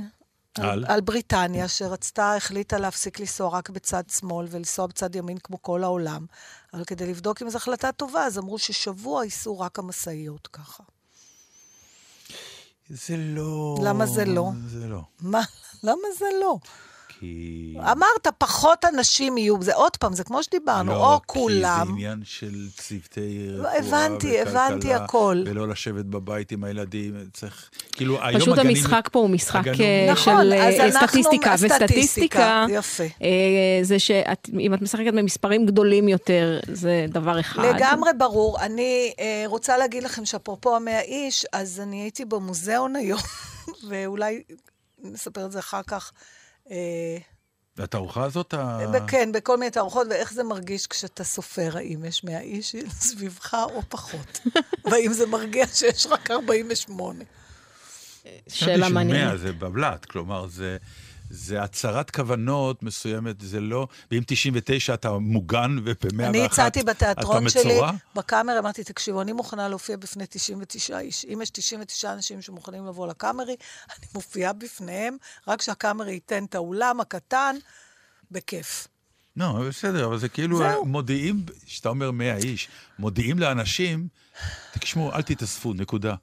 על? 0.58 0.70
על, 0.70 0.86
על 0.88 1.02
בריטניה, 1.02 1.68
שרצתה, 1.68 2.36
החליטה 2.36 2.78
להפסיק 2.78 3.20
לנסוע 3.20 3.50
רק 3.50 3.70
בצד 3.70 4.04
שמאל 4.10 4.48
ולנסוע 4.50 4.88
בצד 4.88 5.16
ימין 5.16 5.38
כמו 5.38 5.62
כל 5.62 5.84
העולם. 5.84 6.26
אבל 6.74 6.84
כדי 6.84 7.08
לבדוק 7.08 7.42
אם 7.42 7.50
זו 7.50 7.58
החלטה 7.58 7.92
טובה, 7.92 8.26
אז 8.26 8.38
אמרו 8.38 8.60
ששבוע 8.60 9.24
ייסעו 9.24 9.60
רק 9.60 9.80
המשאיות 9.80 10.48
ככה. 10.48 10.84
זה 12.90 13.16
לא... 13.18 13.78
למה 13.84 14.06
זה 14.06 14.26
לא? 14.26 14.52
זה 14.68 14.88
לא. 14.88 15.02
מה? 15.20 15.42
למה 15.84 16.08
זה 16.18 16.26
לא? 16.42 16.58
כי... 17.22 17.74
אמרת, 17.92 18.28
פחות 18.38 18.86
אנשים 18.86 19.38
יהיו, 19.38 19.62
זה 19.64 19.76
עוד 19.76 19.98
פעם, 19.98 20.14
זה 20.14 20.24
כמו 20.24 20.44
שדיברנו, 20.44 20.92
לא, 20.92 21.14
או 21.14 21.20
כי 21.20 21.26
כולם. 21.28 21.84
זה 21.88 21.92
עניין 21.94 22.22
של 22.26 22.68
צוותי 22.78 23.48
לא, 23.50 23.68
רפואה 23.68 23.78
הבנתי, 24.06 24.28
וכלכלה, 24.42 24.66
הבנתי 24.66 24.94
הכל. 24.94 25.44
ולא 25.46 25.68
לשבת 25.68 26.06
בבית 26.06 26.52
עם 26.52 26.64
הילדים, 26.64 27.14
צריך... 27.34 27.70
כאילו, 27.92 28.24
היום 28.26 28.42
פשוט 28.42 28.58
הגנים... 28.58 28.78
המשחק 28.78 29.10
פה 29.12 29.20
הוא 29.20 29.30
משחק 29.30 29.60
הגנים- 29.68 29.82
אה, 29.82 30.12
נכון, 30.12 30.44
של 30.44 30.54
אז 30.54 30.96
אנחנו- 30.96 31.08
סטטיסטיקה, 31.08 31.58
סטטיסטיקה, 31.58 31.86
וסטטיסטיקה, 31.86 32.66
יפה. 32.70 33.04
זה 33.82 34.00
שאם 34.00 34.74
את 34.74 34.82
משחקת 34.82 35.14
במספרים 35.14 35.66
גדולים 35.66 36.08
יותר, 36.08 36.60
זה 36.74 37.06
דבר 37.10 37.40
אחד. 37.40 37.64
לגמרי 37.76 38.12
ברור. 38.18 38.60
אני 38.60 39.14
רוצה 39.46 39.78
להגיד 39.78 40.04
לכם 40.04 40.26
שאפרופו 40.26 40.76
המאה 40.76 41.02
איש, 41.02 41.46
אז 41.54 41.80
אני 41.80 42.02
הייתי 42.02 42.26
במוזיאון 42.26 42.96
היום, 42.96 43.20
ואולי 43.90 44.44
נספר 45.04 45.46
את 45.46 45.52
זה 45.52 45.60
אחר 45.60 45.82
כך. 45.88 46.12
אה, 46.72 47.18
התערוכה 47.78 48.24
הזאת, 48.24 48.54
ה... 48.54 48.80
כן, 49.08 49.32
בכל 49.32 49.58
מיני 49.58 49.72
תערוכות, 49.72 50.08
ואיך 50.10 50.34
זה 50.34 50.44
מרגיש 50.44 50.88
כשאתה 50.88 51.24
סופר, 51.24 51.78
האם 51.78 52.06
יש 52.06 52.24
100 52.24 52.40
איש 52.40 52.76
סביבך 52.90 53.54
או 53.54 53.82
פחות. 53.90 54.40
והאם 54.92 55.14
זה 55.14 55.26
מרגיע 55.26 55.68
שיש 55.68 56.06
רק 56.06 56.32
48. 56.32 57.24
שאלה 58.48 58.90
מעניינת. 58.90 59.22
שמאה 59.22 59.38
זה 59.38 59.52
בבלת, 59.54 60.06
כלומר, 60.06 60.48
זה... 60.48 60.78
זה 61.32 61.63
הצהרת 61.63 62.12
כוונות 62.12 62.84
מסוימת, 62.84 63.41
זה 63.41 63.60
לא... 63.60 63.88
ואם 64.12 64.24
99 64.28 64.94
אתה 64.94 65.12
מוגן 65.12 65.78
וב-101 65.84 66.24
אני 66.24 66.46
הצעתי 66.46 66.84
בתיאטרון 66.84 67.48
אתה 67.48 67.50
שלי, 67.50 67.74
מצורע? 67.74 67.91
בקאמרי, 68.15 68.60
אמרתי, 68.60 68.84
תקשיבו, 68.84 69.22
אני 69.22 69.32
מוכנה 69.32 69.70
להופיע 69.70 69.98
בפני 69.98 70.24
99 70.30 71.00
איש. 71.00 71.26
אם 71.34 71.41
יש 71.41 71.50
99 71.50 72.13
אנשים 72.13 72.41
שמוכנים 72.41 72.88
לבוא 72.88 73.08
לקאמרי, 73.08 73.56
אני 73.98 74.08
מופיעה 74.15 74.54
בפניהם, 74.54 75.17
רק 75.48 75.62
שהקאמרי 75.62 76.13
ייתן 76.13 76.44
את 76.44 76.56
האולם 76.56 77.00
הקטן, 77.00 77.56
בכיף. 78.32 78.88
לא, 79.38 79.63
בסדר, 79.67 80.06
אבל 80.06 80.17
זה 80.17 80.30
כאילו 80.30 80.58
זהו. 80.58 80.86
מודיעים, 80.86 81.46
כשאתה 81.65 81.89
אומר 81.89 82.12
100 82.12 82.38
איש, 82.38 82.67
מודיעים 83.00 83.39
לאנשים, 83.39 84.08
תשמעו, 84.80 85.13
אל 85.13 85.22
תתאספו, 85.22 85.74
נקודה. 85.74 86.15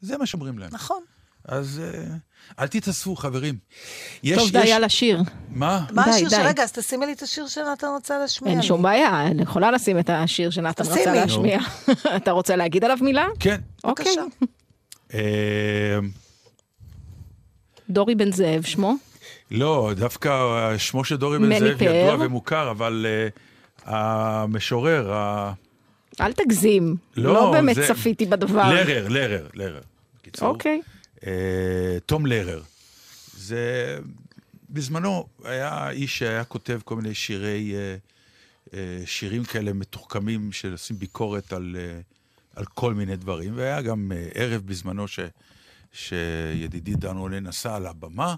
זה 0.00 0.18
מה 0.18 0.26
שאומרים 0.26 0.58
להם. 0.58 0.70
נכון. 0.72 1.02
אז 1.44 1.82
אה, 1.84 2.04
אל 2.58 2.66
תתאספו, 2.66 3.16
חברים. 3.16 3.54
יש, 4.22 4.38
טוב, 4.38 4.50
די, 4.50 4.58
יש- 4.62 4.68
יאללה, 4.68 4.88
שיר. 4.88 5.20
מה? 5.48 5.84
מה 5.92 6.04
די, 6.04 6.10
השיר 6.10 6.28
די. 6.28 6.36
של... 6.36 6.42
רגע, 6.42 6.62
אז 6.62 6.72
תשימי 6.72 7.06
לי 7.06 7.12
את 7.12 7.22
השיר 7.22 7.46
שנתן 7.46 7.86
רוצה 7.86 8.18
להשמיע 8.18 8.50
אין 8.52 8.60
לי. 8.60 8.66
שום 8.66 8.82
בעיה, 8.82 9.26
אני 9.26 9.42
יכולה 9.42 9.70
לשים 9.70 9.98
את 9.98 10.10
השיר 10.10 10.50
שנתן 10.50 10.84
רצה. 10.84 11.12
להשמיע. 11.14 11.58
אתה 12.16 12.30
רוצה 12.30 12.56
להגיד 12.56 12.84
עליו 12.84 12.98
מילה? 13.00 13.26
כן. 13.40 13.60
אוקיי. 13.84 14.04
בבקשה. 14.06 14.22
אה, 15.14 15.98
דורי 17.90 18.14
בן 18.14 18.32
זאב 18.32 18.62
שמו. 18.62 18.94
לא, 19.50 19.90
דווקא 19.96 20.30
שמו 20.78 21.04
של 21.04 21.16
דורי 21.16 21.38
בן 21.38 21.58
זאב 21.58 21.78
פאר? 21.78 21.94
ידוע 21.94 22.26
ומוכר, 22.26 22.70
אבל 22.70 23.06
uh, 23.06 23.90
המשורר, 23.90 25.12
ה... 25.12 25.52
אל 26.20 26.32
תגזים. 26.32 26.96
לא, 27.16 27.32
לא 27.34 27.50
באמת 27.52 27.74
זה- 27.74 27.86
צפיתי 27.88 28.26
בדבר. 28.26 28.68
לרר, 28.74 29.08
לרר, 29.08 29.46
לרר. 29.54 29.80
בקיצור. 30.20 30.48
אוקיי. 30.48 30.80
אה, 30.86 30.91
תום 32.06 32.26
לרר. 32.26 32.62
זה... 33.36 33.98
בזמנו 34.72 35.28
היה 35.44 35.90
איש 35.90 36.18
שהיה 36.18 36.44
כותב 36.44 36.80
כל 36.84 36.96
מיני 36.96 37.14
שירי, 37.14 37.74
אה, 37.74 37.96
אה, 38.74 39.02
שירים 39.06 39.44
כאלה 39.44 39.72
מתוחכמים 39.72 40.52
שעושים 40.52 40.98
ביקורת 40.98 41.52
על, 41.52 41.76
אה, 41.78 42.00
על 42.56 42.64
כל 42.64 42.94
מיני 42.94 43.16
דברים, 43.16 43.56
והיה 43.56 43.82
גם 43.82 44.12
אה, 44.14 44.28
ערב 44.34 44.62
בזמנו 44.66 45.08
ש, 45.08 45.20
שידידי 45.92 46.94
דן 46.94 47.16
רונן 47.16 47.46
נסע 47.46 47.76
על 47.76 47.86
הבמה, 47.86 48.34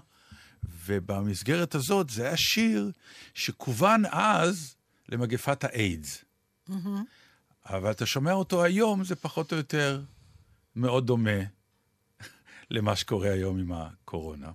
ובמסגרת 0.85 1.75
הזאת 1.75 2.09
זה 2.09 2.27
היה 2.27 2.37
שיר 2.37 2.91
שכוון 3.33 4.03
אז 4.11 4.75
למגפת 5.09 5.63
האיידס. 5.63 6.25
אבל 7.69 7.91
אתה 7.91 8.05
שומע 8.05 8.33
אותו 8.33 8.63
היום, 8.63 9.03
זה 9.03 9.15
פחות 9.15 9.51
או 9.51 9.57
יותר 9.57 10.01
מאוד 10.75 11.07
דומה 11.07 11.39
למה 12.71 12.95
שקורה 12.95 13.29
היום 13.29 13.59
עם 13.59 13.71
הקורונה. 13.71 14.47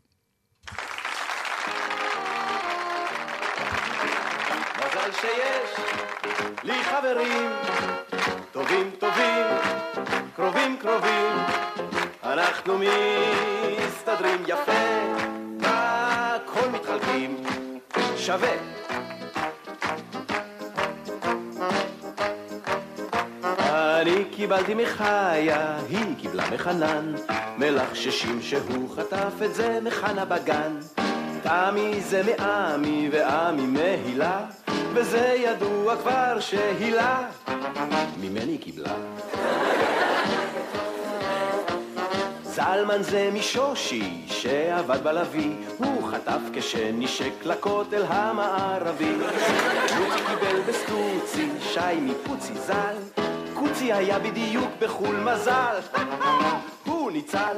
מזל 4.78 5.12
שיש 5.20 5.80
לי 6.64 6.84
חברים 6.84 7.50
טובים 8.52 8.90
טובים, 8.98 9.46
קרובים 10.36 10.76
קרובים, 10.80 11.36
אנחנו 12.22 12.78
מסתדרים 12.78 14.42
יפה, 14.46 14.72
הכל 15.62 16.68
מתחלקים 16.68 17.42
שווה. 18.16 18.69
אני 24.00 24.24
קיבלתי 24.30 24.74
מחיה, 24.74 25.76
היא 25.88 26.16
קיבלה 26.18 26.50
מחנן, 26.54 27.14
מלחששים 27.58 28.42
שהוא 28.42 28.96
חטף 28.96 29.32
את 29.44 29.54
זה 29.54 29.78
מחנה 29.82 30.24
בגן. 30.24 30.78
תמי 31.42 32.00
זה 32.00 32.22
מעמי 32.22 33.08
ועמי 33.12 33.66
מהילה, 33.66 34.40
וזה 34.94 35.36
ידוע 35.38 35.96
כבר 35.96 36.40
שהילה 36.40 37.28
ממני 38.20 38.58
קיבלה. 38.58 38.94
זלמן 42.42 43.02
זה 43.02 43.30
משושי 43.32 44.24
שעבד 44.26 45.02
בלוי, 45.02 45.56
הוא 45.78 46.08
חטף 46.10 46.40
כשנשק 46.52 47.32
לכותל 47.44 48.02
המערבי. 48.08 49.12
לוקי 49.98 50.22
קיבל 50.26 50.60
בסטוצי, 50.68 51.48
שי 51.60 52.00
מפוצי 52.00 52.54
ז"ל, 52.54 53.20
קוצי 53.60 53.92
היה 53.92 54.18
בדיוק 54.18 54.70
בחול 54.78 55.16
מזל, 55.16 55.76
הוא 56.84 57.10
ניצל. 57.10 57.56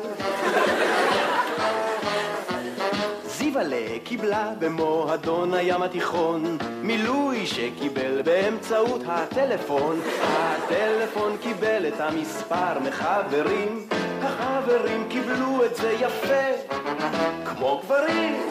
זיוולה 3.27 3.87
קיבלה 4.05 4.53
במועדון 4.59 5.55
הים 5.55 5.83
התיכון 5.83 6.59
מילוי 6.83 7.47
שקיבל 7.47 8.23
באמצעות 8.23 9.01
הטלפון. 9.07 10.01
הטלפון 10.23 11.37
קיבל 11.41 11.87
את 11.89 12.01
המספר 12.01 12.79
מחברים 12.85 13.89
החברים 14.23 15.09
קיבלו 15.09 15.65
את 15.65 15.77
זה 15.77 15.97
יפה 16.01 16.73
כמו 17.45 17.81
גברים. 17.85 18.43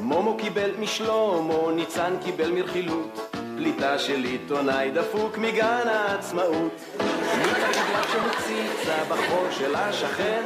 מומו 0.00 0.36
קיבל 0.36 0.70
משלומו, 0.78 1.70
ניצן 1.70 2.14
קיבל 2.24 2.52
מרכילות 2.52 3.33
פליטה 3.56 3.98
של 3.98 4.24
עיתונאי 4.24 4.90
דפוק 4.90 5.38
מגן 5.38 5.88
העצמאות. 5.88 6.80
קיבלה 6.98 8.02
כשהציצה 8.02 9.04
בחור 9.08 9.46
של 9.50 9.74
השכן 9.74 10.42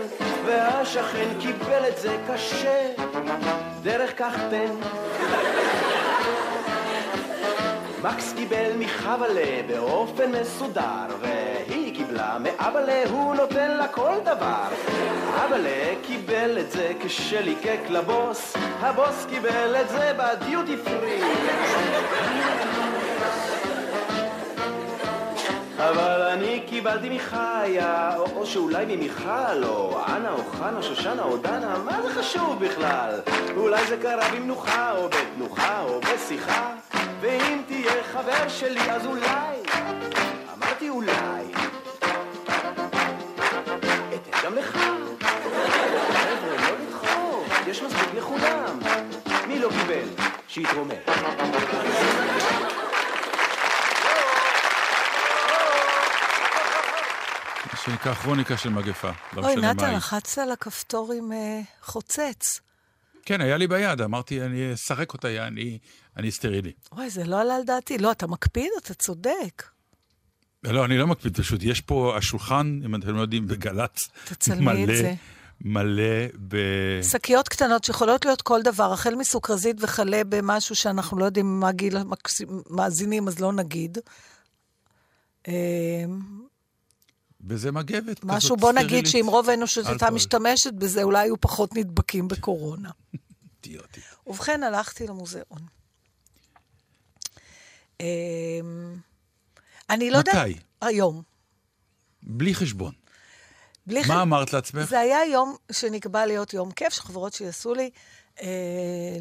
והשכן 0.46 1.28
קיבל 1.40 1.88
את 1.88 1.98
זה 1.98 2.16
קשה. 2.28 2.92
דרך 3.82 4.18
כך 4.18 4.34
תן. 4.50 4.72
מקס 8.02 8.32
קיבל 8.32 8.72
מחבלה 8.78 9.60
באופן 9.66 10.32
מסודר 10.40 11.06
והיא 11.20 11.94
קיבלה 11.94 12.36
מאבאלה, 12.40 13.02
הוא 13.10 13.34
נותן 13.34 13.70
לה 13.70 13.88
כל 13.88 14.14
דבר. 14.24 14.68
אבאלה 15.44 15.94
קיבל 16.02 16.58
את 16.58 16.70
זה 16.70 16.92
כשליקק 17.00 17.80
לבוס 17.90 18.56
הבוס 18.80 19.26
קיבל 19.30 19.76
את 19.80 19.88
זה 19.88 20.12
בדיוטי 20.18 20.76
פרי 20.76 21.20
אבל 25.78 26.22
אני 26.22 26.62
קיבלתי 26.66 27.08
מחיה, 27.08 28.16
או, 28.16 28.24
או 28.36 28.46
שאולי 28.46 28.84
ממיכל, 28.96 29.64
או 29.64 30.00
אנה, 30.06 30.32
או 30.32 30.44
חנה, 30.44 30.82
שושנה, 30.82 31.22
או 31.22 31.36
דנה, 31.36 31.78
מה 31.84 32.02
זה 32.02 32.14
חשוב 32.14 32.64
בכלל? 32.64 33.20
אולי 33.56 33.86
זה 33.86 33.96
קרה 33.96 34.28
במנוחה, 34.34 34.92
או 34.96 35.08
בתנוחה, 35.08 35.82
או 35.82 36.00
בשיחה, 36.00 36.74
ואם 37.20 37.62
תהיה 37.66 38.04
חבר 38.12 38.48
שלי, 38.48 38.90
אז 38.90 39.06
אולי, 39.06 39.56
אמרתי 40.56 40.88
אולי, 40.88 41.44
אתן 44.14 44.38
גם 44.44 44.54
לך. 44.54 44.78
לא 46.60 46.76
לדחוק, 46.80 47.44
יש 47.66 47.82
מספיק 47.82 48.14
לכולם. 48.16 48.78
מי 49.48 49.58
לא 49.58 49.68
קיבל? 49.68 50.24
שיתרומם. 50.48 50.94
שנקרא 57.90 58.14
כרוניקה 58.14 58.56
של 58.56 58.68
מגפה, 58.68 59.10
לא 59.32 59.42
אוי, 59.42 59.56
נתן. 59.56 59.94
לחצת 59.94 60.38
על 60.38 60.52
הכפתור 60.52 61.12
עם 61.12 61.32
אה, 61.32 61.60
חוצץ. 61.82 62.60
כן, 63.22 63.40
היה 63.40 63.56
לי 63.56 63.66
ביד, 63.66 64.00
אמרתי, 64.00 64.42
אני 64.42 64.74
אשחק 64.74 65.12
אותה, 65.12 65.28
אני, 65.28 65.78
אני 66.16 66.30
סטרילי. 66.30 66.72
וואי, 66.92 67.10
זה 67.10 67.24
לא 67.24 67.40
עלה 67.40 67.56
על 67.56 67.62
דעתי. 67.64 67.98
לא, 67.98 68.12
אתה 68.12 68.26
מקפיד, 68.26 68.70
אתה 68.78 68.94
צודק. 68.94 69.64
לא, 70.64 70.84
אני 70.84 70.98
לא 70.98 71.06
מקפיד, 71.06 71.36
פשוט 71.36 71.62
יש 71.62 71.80
פה, 71.80 72.14
השולחן, 72.16 72.80
אם 72.84 72.94
אתם 72.94 73.16
לא 73.16 73.20
יודעים, 73.20 73.46
בגל"צ, 73.46 74.08
תצלמי 74.24 74.84
את 74.84 74.88
זה. 74.96 75.14
מלא 75.60 76.26
ב... 76.48 76.56
שקיות 77.02 77.48
קטנות 77.48 77.84
שיכולות 77.84 78.24
להיות 78.24 78.42
כל 78.42 78.62
דבר, 78.62 78.92
החל 78.92 79.14
מסוכרזית 79.14 79.76
וכלה 79.80 80.22
במשהו 80.28 80.74
שאנחנו 80.74 81.18
לא 81.18 81.24
יודעים 81.24 81.60
מה 81.60 81.72
גיל 81.72 81.96
המאזינים, 81.96 83.28
אז 83.28 83.38
לא 83.38 83.52
נגיד. 83.52 83.98
וזה 87.46 87.72
מגבת. 87.72 88.24
משהו, 88.24 88.56
כזאת 88.56 88.60
בוא 88.60 88.72
נגיד. 88.72 89.06
שאם 89.06 89.26
רוב 89.28 89.50
האנושות 89.50 89.86
הייתה. 89.86 90.10
משתמשת 90.10 90.72
בזה, 90.72 91.02
אולי 91.02 91.18
היו 91.18 91.40
פחות 91.40 91.76
נדבקים 91.76 92.28
בקורונה. 92.28 92.90
אידיוטי. 93.64 94.00
ובכן, 94.26 94.62
הלכתי 94.62 95.06
למוזיאון. 95.06 95.60
אה, 98.00 98.06
אני 99.90 100.10
לא 100.10 100.18
יודעת... 100.18 100.34
מתי? 100.34 100.58
היום. 100.80 101.22
בלי 102.22 102.54
חשבון. 102.54 102.92
בלי 103.86 104.00
מה 104.08 104.22
אמרת 104.22 104.52
לעצמך? 104.52 104.88
זה 104.88 104.98
היה 105.00 105.18
יום 105.32 105.56
שנקבע 105.72 106.26
להיות 106.26 106.54
יום 106.54 106.70
כיף, 106.70 106.92
שחברות 106.92 107.32
שלי 107.32 107.48
עשו 107.48 107.74
לי, 107.74 107.90
אה, 108.40 109.18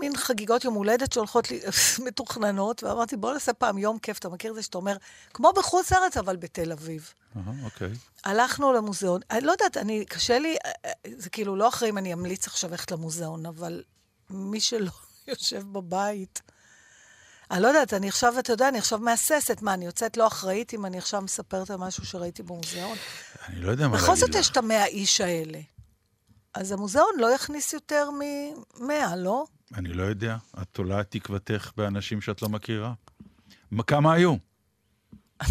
מין 0.00 0.16
חגיגות 0.16 0.64
יום 0.64 0.74
הולדת 0.74 1.12
שהולכות 1.12 1.50
לי 1.50 1.60
מתוכננות, 2.06 2.82
ואמרתי, 2.82 3.16
בוא 3.16 3.32
נעשה 3.32 3.52
פעם 3.52 3.78
יום 3.78 3.98
כיף, 3.98 4.18
אתה 4.18 4.28
מכיר 4.28 4.50
את 4.50 4.56
זה 4.56 4.62
שאתה 4.62 4.78
אומר, 4.78 4.96
כמו 5.34 5.52
בחוץ 5.52 5.92
לארץ, 5.92 6.16
אבל 6.16 6.36
בתל 6.36 6.72
אביב. 6.72 7.12
אוקיי. 7.64 7.90
הלכנו 8.24 8.72
למוזיאון, 8.72 9.20
אני 9.30 9.40
לא 9.40 9.52
יודעת, 9.52 9.76
אני, 9.76 10.04
קשה 10.04 10.38
לי, 10.38 10.56
אה, 10.64 10.70
אה, 10.84 10.92
זה 11.16 11.30
כאילו 11.30 11.56
לא 11.56 11.68
אחרי 11.68 11.88
אם 11.88 11.98
אני 11.98 12.12
אמליץ 12.12 12.46
עכשיו 12.46 12.70
ללכת 12.70 12.90
למוזיאון, 12.90 13.46
אבל 13.46 13.82
מי 14.30 14.60
שלא 14.60 14.90
יושב 15.28 15.62
בבית, 15.72 16.42
אני 17.52 17.62
לא 17.62 17.68
יודעת, 17.68 17.94
אני 17.94 18.08
עכשיו, 18.08 18.38
אתה 18.38 18.52
יודע, 18.52 18.68
אני 18.68 18.78
עכשיו 18.78 18.98
מהססת, 18.98 19.62
מה, 19.62 19.74
אני 19.74 19.86
יוצאת 19.86 20.16
לא 20.16 20.26
אחראית 20.26 20.74
אם 20.74 20.86
אני 20.86 20.98
עכשיו 20.98 21.22
מספרת 21.22 21.70
על 21.70 21.76
משהו 21.76 22.06
שראיתי 22.06 22.42
במוזיאון? 22.42 22.96
אני 23.48 23.60
לא 23.60 23.70
יודע 23.70 23.88
מה 23.88 23.96
בכל 23.96 24.06
להגיד 24.06 24.20
זאת 24.20 24.30
לך. 24.30 24.36
יש 24.36 24.50
את 24.50 24.56
המאה 24.56 24.86
איש 24.86 25.20
האלה. 25.20 25.58
אז 26.54 26.72
המוזיאון 26.72 27.14
לא 27.18 27.34
יכניס 27.34 27.72
יותר 27.72 28.08
ממאה, 28.80 29.16
לא? 29.16 29.44
אני 29.74 29.88
לא 29.88 30.02
יודע. 30.02 30.36
את 30.62 30.66
תולה 30.72 31.00
את 31.00 31.06
תקוותך 31.10 31.70
באנשים 31.76 32.20
שאת 32.20 32.42
לא 32.42 32.48
מכירה. 32.48 32.92
מה- 33.70 33.82
כמה 33.82 34.12
היו? 34.12 34.34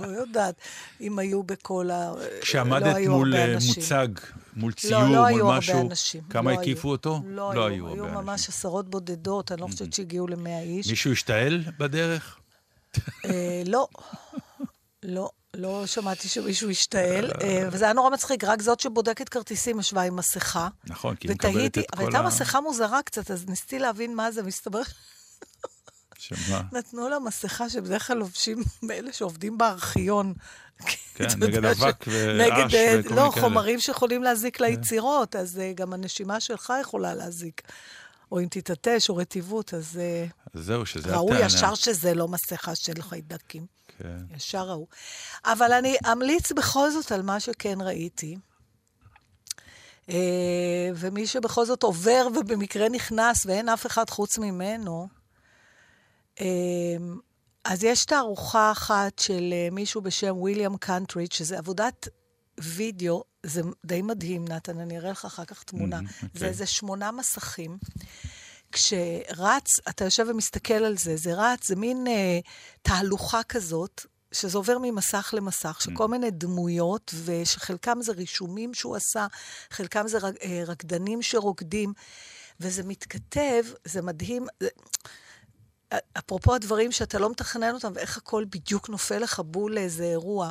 לא 0.00 0.06
יודעת 0.06 0.54
אם 1.00 1.18
היו 1.18 1.42
בכל 1.42 1.90
ה... 1.90 2.12
כשעמדת 2.40 2.82
לא 2.86 2.94
היו 2.96 3.12
מול 3.12 3.34
אה. 3.34 3.54
מוצג, 3.76 4.08
מול 4.56 4.72
לא, 4.72 4.74
ציור, 4.80 5.02
לא 5.02 5.08
מול 5.08 5.16
היו 5.26 5.52
הרבה 5.52 5.58
משהו. 5.84 6.20
כמה 6.30 6.52
לא 6.52 6.60
הקיפו 6.60 6.88
היו. 6.88 6.92
אותו? 6.92 7.20
לא, 7.26 7.54
לא 7.54 7.66
היו, 7.66 7.86
היו 7.88 7.94
היו 7.94 8.04
הרבה 8.04 8.20
ממש 8.20 8.40
אנשים. 8.40 8.52
עשרות 8.52 8.88
בודדות, 8.88 9.52
אני 9.52 9.60
לא 9.60 9.66
חושבת 9.66 9.92
שהגיעו 9.92 10.26
למאה 10.26 10.60
איש. 10.60 10.90
מישהו 10.90 11.12
השתעל 11.12 11.62
בדרך? 11.78 12.38
אה, 13.24 13.62
לא, 13.66 13.88
לא, 15.02 15.30
לא 15.56 15.86
שמעתי 15.86 16.28
שמישהו 16.28 16.70
השתעל, 16.70 17.30
אה, 17.42 17.68
וזה 17.72 17.84
היה 17.84 17.94
נורא 17.94 18.10
מצחיק, 18.10 18.44
רק 18.44 18.62
זאת 18.62 18.80
שבודקת 18.80 19.28
כרטיסים 19.28 19.80
ישבה 19.80 20.02
עם 20.02 20.16
מסכה. 20.16 20.68
נכון, 20.84 21.16
כי 21.16 21.28
היא 21.28 21.34
מקבלת 21.34 21.54
ותהיתי, 21.54 21.80
את 21.80 21.86
אבל 21.92 21.98
כל 21.98 22.06
הייתה 22.06 22.18
ה... 22.18 22.22
מסכה 22.26 22.60
מוזרה 22.60 23.02
קצת, 23.02 23.30
אז 23.30 23.46
ניסיתי 23.48 23.78
להבין 23.78 24.14
מה 24.14 24.30
זה, 24.32 24.42
מסתבר 24.42 24.82
שמה? 26.18 26.62
נתנו 26.72 27.08
לה 27.08 27.18
מסכה 27.18 27.70
שבדרך 27.70 28.06
כלל 28.06 28.16
לובשים 28.16 28.58
מאלה 28.82 29.12
שעובדים 29.12 29.58
בארכיון. 29.58 30.34
כן, 31.14 31.24
נגד 31.38 31.54
יודע 31.54 31.74
ש- 31.74 31.82
אבק 31.82 32.04
ורעש 32.08 32.74
אה, 32.74 32.96
וכל 33.04 33.14
לא, 33.14 33.22
מיני 33.22 33.32
כאלה. 33.34 33.44
חומרים 33.48 33.80
שיכולים 33.80 34.22
להזיק 34.22 34.60
ליצירות, 34.60 35.36
אז 35.36 35.58
אה, 35.58 35.72
גם 35.74 35.92
הנשימה 35.92 36.40
שלך 36.40 36.72
יכולה 36.80 37.14
להזיק. 37.14 37.62
או 38.32 38.40
אם 38.40 38.46
תתעטש 38.50 39.08
או 39.08 39.16
רטיבות, 39.16 39.74
אז 39.74 40.00
זהו, 40.54 40.86
שזה 40.86 41.16
ראו 41.16 41.28
הטענה. 41.34 41.46
ישר 41.46 41.74
שזה 41.74 42.14
לא 42.14 42.28
מסכה 42.28 42.74
של 42.74 43.02
חיידקים. 43.02 43.75
כן. 43.98 44.36
ישר 44.36 44.68
ראו. 44.68 44.86
אבל 45.44 45.72
אני 45.72 45.96
אמליץ 46.12 46.52
בכל 46.52 46.90
זאת 46.90 47.12
על 47.12 47.22
מה 47.22 47.40
שכן 47.40 47.80
ראיתי. 47.80 48.36
אה, 50.10 50.90
ומי 50.94 51.26
שבכל 51.26 51.66
זאת 51.66 51.82
עובר 51.82 52.28
ובמקרה 52.36 52.88
נכנס 52.88 53.46
ואין 53.46 53.68
אף 53.68 53.86
אחד 53.86 54.10
חוץ 54.10 54.38
ממנו, 54.38 55.08
אה, 56.40 56.46
אז 57.64 57.84
יש 57.84 58.04
תערוכה 58.04 58.72
אחת 58.72 59.18
של 59.18 59.52
אה, 59.52 59.68
מישהו 59.72 60.00
בשם 60.00 60.36
ויליאם 60.36 60.76
קנטריץ', 60.76 61.34
שזה 61.34 61.58
עבודת 61.58 62.08
וידאו, 62.60 63.24
זה 63.42 63.62
די 63.86 64.02
מדהים, 64.02 64.48
נתן, 64.48 64.80
אני 64.80 64.98
אראה 64.98 65.10
לך 65.10 65.24
אחר 65.24 65.44
כך 65.44 65.62
תמונה. 65.62 65.98
Mhm, 65.98 66.02
זה 66.20 66.26
אוקיי. 66.34 66.48
איזה 66.48 66.66
שמונה 66.66 67.10
מסכים. 67.10 67.78
כשרץ, 68.76 69.80
אתה 69.88 70.04
יושב 70.04 70.26
ומסתכל 70.28 70.74
על 70.74 70.96
זה, 70.98 71.16
זה 71.16 71.34
רץ, 71.34 71.68
זה 71.68 71.76
מין 71.76 72.06
אה, 72.06 72.38
תהלוכה 72.82 73.42
כזאת, 73.42 74.06
שזה 74.32 74.58
עובר 74.58 74.78
ממסך 74.82 75.34
למסך, 75.36 75.80
שכל 75.80 76.08
מיני 76.08 76.30
דמויות, 76.30 77.14
ושחלקם 77.24 77.98
זה 78.00 78.12
רישומים 78.12 78.74
שהוא 78.74 78.96
עשה, 78.96 79.26
חלקם 79.70 80.08
זה 80.08 80.18
רק, 80.18 80.34
אה, 80.42 80.62
רקדנים 80.66 81.22
שרוקדים, 81.22 81.92
וזה 82.60 82.82
מתכתב, 82.82 83.64
זה 83.84 84.02
מדהים. 84.02 84.46
זה, 84.60 84.68
אפרופו 86.18 86.54
הדברים 86.54 86.92
שאתה 86.92 87.18
לא 87.18 87.30
מתכנן 87.30 87.74
אותם, 87.74 87.92
ואיך 87.94 88.16
הכל 88.16 88.44
בדיוק 88.44 88.88
נופל 88.88 89.18
לך 89.18 89.40
בול 89.44 89.74
לאיזה 89.74 90.04
אירוע. 90.04 90.50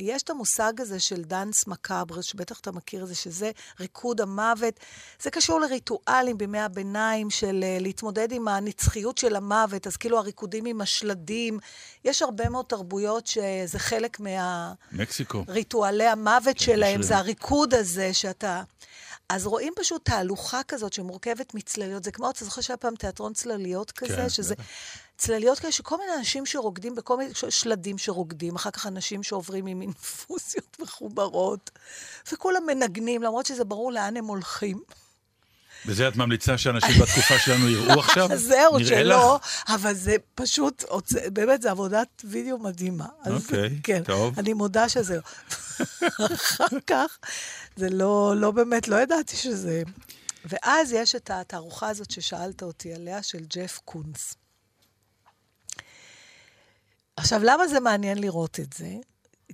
יש 0.00 0.22
את 0.22 0.30
המושג 0.30 0.80
הזה 0.80 1.00
של 1.00 1.24
דאנס 1.24 1.66
מקאבר, 1.66 2.20
שבטח 2.20 2.60
אתה 2.60 2.72
מכיר 2.72 3.02
את 3.02 3.08
זה, 3.08 3.14
שזה 3.14 3.50
ריקוד 3.80 4.20
המוות. 4.20 4.74
זה 5.22 5.30
קשור 5.30 5.60
לריטואלים 5.60 6.38
בימי 6.38 6.60
הביניים 6.60 7.30
של 7.30 7.64
uh, 7.64 7.82
להתמודד 7.82 8.32
עם 8.32 8.48
הנצחיות 8.48 9.18
של 9.18 9.36
המוות, 9.36 9.86
אז 9.86 9.96
כאילו 9.96 10.18
הריקודים 10.18 10.64
עם 10.66 10.80
השלדים. 10.80 11.58
יש 12.04 12.22
הרבה 12.22 12.48
מאוד 12.48 12.64
תרבויות 12.64 13.26
שזה 13.26 13.78
חלק 13.78 14.20
מה... 14.20 14.72
מקסיקו. 14.92 15.44
ריטואלי 15.48 16.06
המוות 16.06 16.58
כן, 16.58 16.64
שלהם, 16.64 17.00
יש 17.00 17.06
זה. 17.06 17.16
הריקוד 17.16 17.74
הזה 17.74 18.14
שאתה... 18.14 18.62
אז 19.28 19.46
רואים 19.46 19.72
פשוט 19.76 20.04
תהלוכה 20.04 20.60
כזאת 20.68 20.92
שמורכבת 20.92 21.54
מצלליות. 21.54 22.04
זה 22.04 22.12
כמו, 22.12 22.30
אתה 22.30 22.44
זוכר 22.44 22.60
שהיה 22.60 22.76
פעם 22.76 22.94
תיאטרון 22.94 23.32
צלליות 23.32 23.90
כזה? 23.90 24.16
כן, 24.16 24.28
שזה 24.28 24.54
בטח. 24.54 24.64
צלליות 25.18 25.58
כאלה 25.58 25.72
שכל 25.72 25.96
מיני 25.98 26.12
אנשים 26.18 26.46
שרוקדים 26.46 26.94
בכל 26.94 27.16
מיני 27.16 27.30
שלדים 27.50 27.98
שרוקדים, 27.98 28.56
אחר 28.56 28.70
כך 28.70 28.86
אנשים 28.86 29.22
שעוברים 29.22 29.66
עם 29.66 29.82
אינפוזיות 29.82 30.76
מחוברות, 30.82 31.70
וכולם 32.32 32.66
מנגנים, 32.66 33.22
למרות 33.22 33.46
שזה 33.46 33.64
ברור 33.64 33.92
לאן 33.92 34.16
הם 34.16 34.24
הולכים. 34.24 34.82
וזה 35.86 36.08
את 36.08 36.16
ממליצה 36.16 36.58
שאנשים 36.58 36.94
בתקופה 37.02 37.38
שלנו 37.38 37.68
יראו 37.68 38.00
עכשיו? 38.00 38.28
זהו, 38.34 38.84
שלא, 38.84 39.38
לך? 39.42 39.64
אבל 39.68 39.94
זה 39.94 40.16
פשוט, 40.34 40.84
באמת, 41.32 41.62
זו 41.62 41.68
עבודת 41.68 42.22
וידאו 42.24 42.58
מדהימה. 42.58 43.06
אוקיי, 43.26 43.78
כן, 43.82 44.02
טוב. 44.04 44.38
אני 44.38 44.52
מודה 44.52 44.88
שזה... 44.88 45.18
אחר 46.34 46.80
כך, 46.86 47.18
זה 47.76 47.90
לא, 47.90 48.34
לא 48.36 48.50
באמת, 48.50 48.88
לא 48.88 48.96
ידעתי 48.96 49.36
שזה... 49.36 49.82
ואז 50.44 50.92
יש 50.92 51.14
את 51.14 51.30
התערוכה 51.30 51.88
הזאת 51.88 52.10
ששאלת 52.10 52.62
אותי 52.62 52.94
עליה, 52.94 53.22
של 53.22 53.44
ג'ף 53.54 53.80
קונס. 53.84 54.34
עכשיו, 57.16 57.40
למה 57.44 57.68
זה 57.68 57.80
מעניין 57.80 58.18
לראות 58.18 58.60
את 58.60 58.72
זה? 58.72 58.94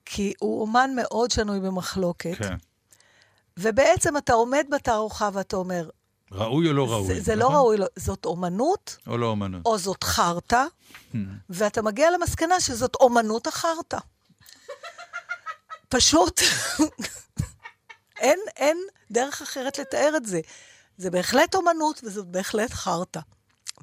כי 0.04 0.34
הוא 0.40 0.60
אומן 0.60 0.90
מאוד 0.96 1.30
שנוי 1.30 1.60
במחלוקת, 1.60 2.36
כן. 2.38 2.54
ובעצם 3.56 4.16
אתה 4.16 4.32
עומד 4.32 4.66
בתערוכה 4.70 5.30
ואתה 5.32 5.56
אומר, 5.56 5.90
ראוי 6.32 6.68
או 6.68 6.72
לא 6.72 6.92
ראוי? 6.92 7.14
זה, 7.14 7.20
זה 7.20 7.36
לא? 7.36 7.48
ראוי, 7.48 7.76
לא, 7.76 7.86
זאת 7.96 8.24
אומנות, 8.24 8.96
או 9.06 9.18
לא 9.18 9.26
אומנות? 9.26 9.66
או 9.66 9.78
זאת 9.78 10.04
חרטא, 10.04 10.64
ואתה 11.50 11.82
מגיע 11.82 12.10
למסקנה 12.10 12.60
שזאת 12.60 12.94
אומנות 12.94 13.46
החרטא. 13.46 13.98
פשוט, 15.88 16.40
אין, 18.22 18.38
אין 18.56 18.78
דרך 19.10 19.42
אחרת 19.42 19.78
לתאר 19.78 20.12
את 20.16 20.26
זה. 20.26 20.40
זה 20.96 21.10
בהחלט 21.10 21.54
אומנות 21.54 22.00
וזאת 22.04 22.26
בהחלט 22.26 22.70
חרטא. 22.70 23.20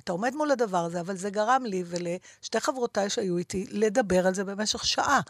אתה 0.04 0.12
עומד 0.12 0.34
מול 0.36 0.52
הדבר 0.52 0.78
הזה, 0.86 0.99
אבל 0.99 1.15
זה 1.15 1.30
גרם 1.30 1.63
לי 1.65 1.84
ולשתי 1.86 2.60
חברותיי 2.60 3.10
שהיו 3.10 3.38
איתי 3.38 3.65
לדבר 3.69 4.28
על 4.28 4.34
זה 4.34 4.43
במשך 4.43 4.86
שעה. 4.86 5.21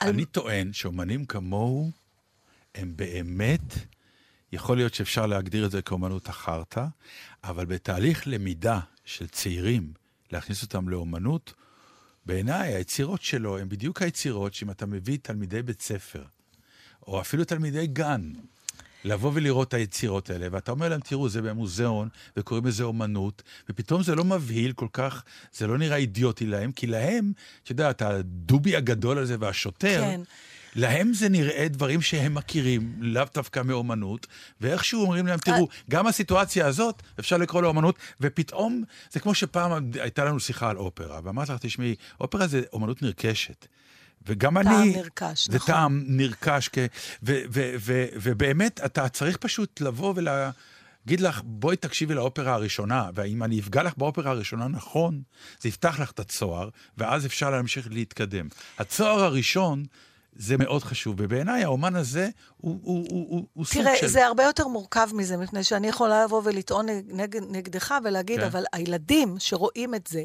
אני 0.00 0.24
טוען 0.24 0.72
שאומנים 0.72 1.24
כמוהו, 1.24 1.90
הם 2.74 2.92
באמת, 2.96 3.60
יכול 4.52 4.76
להיות 4.76 4.94
שאפשר 4.94 5.26
להגדיר 5.26 5.66
את 5.66 5.70
זה 5.70 5.82
כאומנות 5.82 6.28
החרטא, 6.28 6.84
אבל 7.44 7.66
בתהליך 7.66 8.26
למידה 8.26 8.80
של 9.04 9.28
צעירים, 9.28 9.92
להכניס 10.30 10.62
אותם 10.62 10.88
לאומנות, 10.88 11.54
בעיניי 12.26 12.74
היצירות 12.74 13.22
שלו 13.22 13.58
הן 13.58 13.68
בדיוק 13.68 14.02
היצירות 14.02 14.54
שאם 14.54 14.70
אתה 14.70 14.86
מביא 14.86 15.18
תלמידי 15.22 15.62
בית 15.62 15.82
ספר, 15.82 16.24
או 17.06 17.20
אפילו 17.20 17.44
תלמידי 17.44 17.86
גן, 17.86 18.32
לבוא 19.04 19.30
ולראות 19.34 19.68
את 19.68 19.74
היצירות 19.74 20.30
האלה, 20.30 20.46
ואתה 20.50 20.70
אומר 20.70 20.88
להם, 20.88 21.00
תראו, 21.00 21.28
זה 21.28 21.42
במוזיאון, 21.42 22.08
וקוראים 22.36 22.66
לזה 22.66 22.84
אומנות, 22.84 23.42
ופתאום 23.68 24.02
זה 24.02 24.14
לא 24.14 24.24
מבהיל 24.24 24.72
כל 24.72 24.88
כך, 24.92 25.22
זה 25.52 25.66
לא 25.66 25.78
נראה 25.78 25.96
אידיוטי 25.96 26.46
להם, 26.46 26.72
כי 26.72 26.86
להם, 26.86 27.32
את 27.62 27.70
יודעת, 27.70 28.02
הדובי 28.02 28.76
הגדול 28.76 29.18
הזה 29.18 29.36
והשוטר, 29.40 30.00
כן. 30.00 30.20
להם 30.76 31.12
זה 31.12 31.28
נראה 31.28 31.66
דברים 31.68 32.02
שהם 32.02 32.34
מכירים, 32.34 32.92
לאו 33.00 33.24
דווקא 33.34 33.60
מאומנות, 33.64 34.26
ואיכשהו 34.60 35.02
אומרים 35.02 35.26
להם, 35.26 35.38
תראו, 35.38 35.68
גם 35.90 36.06
הסיטואציה 36.06 36.66
הזאת, 36.66 37.02
אפשר 37.18 37.36
לקרוא 37.36 37.62
לה 37.62 37.68
אומנות, 37.68 37.98
ופתאום, 38.20 38.84
זה 39.10 39.20
כמו 39.20 39.34
שפעם 39.34 39.90
הייתה 40.00 40.24
לנו 40.24 40.40
שיחה 40.40 40.70
על 40.70 40.76
אופרה, 40.76 41.20
ואמרתי 41.24 41.52
לך, 41.52 41.58
תשמעי, 41.60 41.94
אופרה 42.20 42.46
זה 42.46 42.62
אומנות 42.72 43.02
נרכשת. 43.02 43.66
וגם 44.26 44.62
טעם 44.62 44.76
אני... 44.82 44.96
נרכש, 44.96 45.48
זה 45.48 45.56
נכון. 45.56 45.74
טעם 45.74 46.04
נרכש, 46.06 46.68
כ... 46.72 46.78
ו- 47.22 47.42
ו- 47.52 47.74
ו- 47.78 48.06
ובאמת, 48.22 48.80
אתה 48.84 49.08
צריך 49.08 49.36
פשוט 49.36 49.80
לבוא 49.80 50.14
ולהגיד 50.16 51.20
לך, 51.20 51.40
בואי 51.44 51.76
תקשיבי 51.76 52.14
לאופרה 52.14 52.54
הראשונה, 52.54 53.10
ואם 53.14 53.42
אני 53.42 53.60
אפגע 53.60 53.82
לך 53.82 53.92
באופרה 53.96 54.30
הראשונה 54.30 54.68
נכון, 54.68 55.22
זה 55.60 55.68
יפתח 55.68 56.00
לך 56.00 56.10
את 56.10 56.20
הצוהר, 56.20 56.68
ואז 56.98 57.26
אפשר 57.26 57.50
להמשיך 57.50 57.88
להתקדם. 57.90 58.48
הצוהר 58.78 59.24
הראשון... 59.24 59.84
זה 60.36 60.56
מאוד 60.56 60.82
חשוב, 60.82 61.16
ובעיניי 61.18 61.64
האומן 61.64 61.96
הזה 61.96 62.28
הוא, 62.56 62.80
הוא, 62.82 63.06
הוא, 63.10 63.26
הוא, 63.30 63.46
הוא 63.52 63.64
סוג 63.64 63.82
תראה, 63.82 63.96
של... 63.96 64.06
זה 64.06 64.26
הרבה 64.26 64.44
יותר 64.44 64.68
מורכב 64.68 65.08
מזה, 65.14 65.36
מפני 65.36 65.64
שאני 65.64 65.88
יכולה 65.88 66.24
לבוא 66.24 66.42
ולטעון 66.44 66.86
נגד, 67.06 67.40
נגדך 67.50 67.94
ולהגיד, 68.04 68.40
כן. 68.40 68.46
אבל 68.46 68.64
הילדים 68.72 69.36
שרואים 69.38 69.94
את 69.94 70.06
זה, 70.06 70.24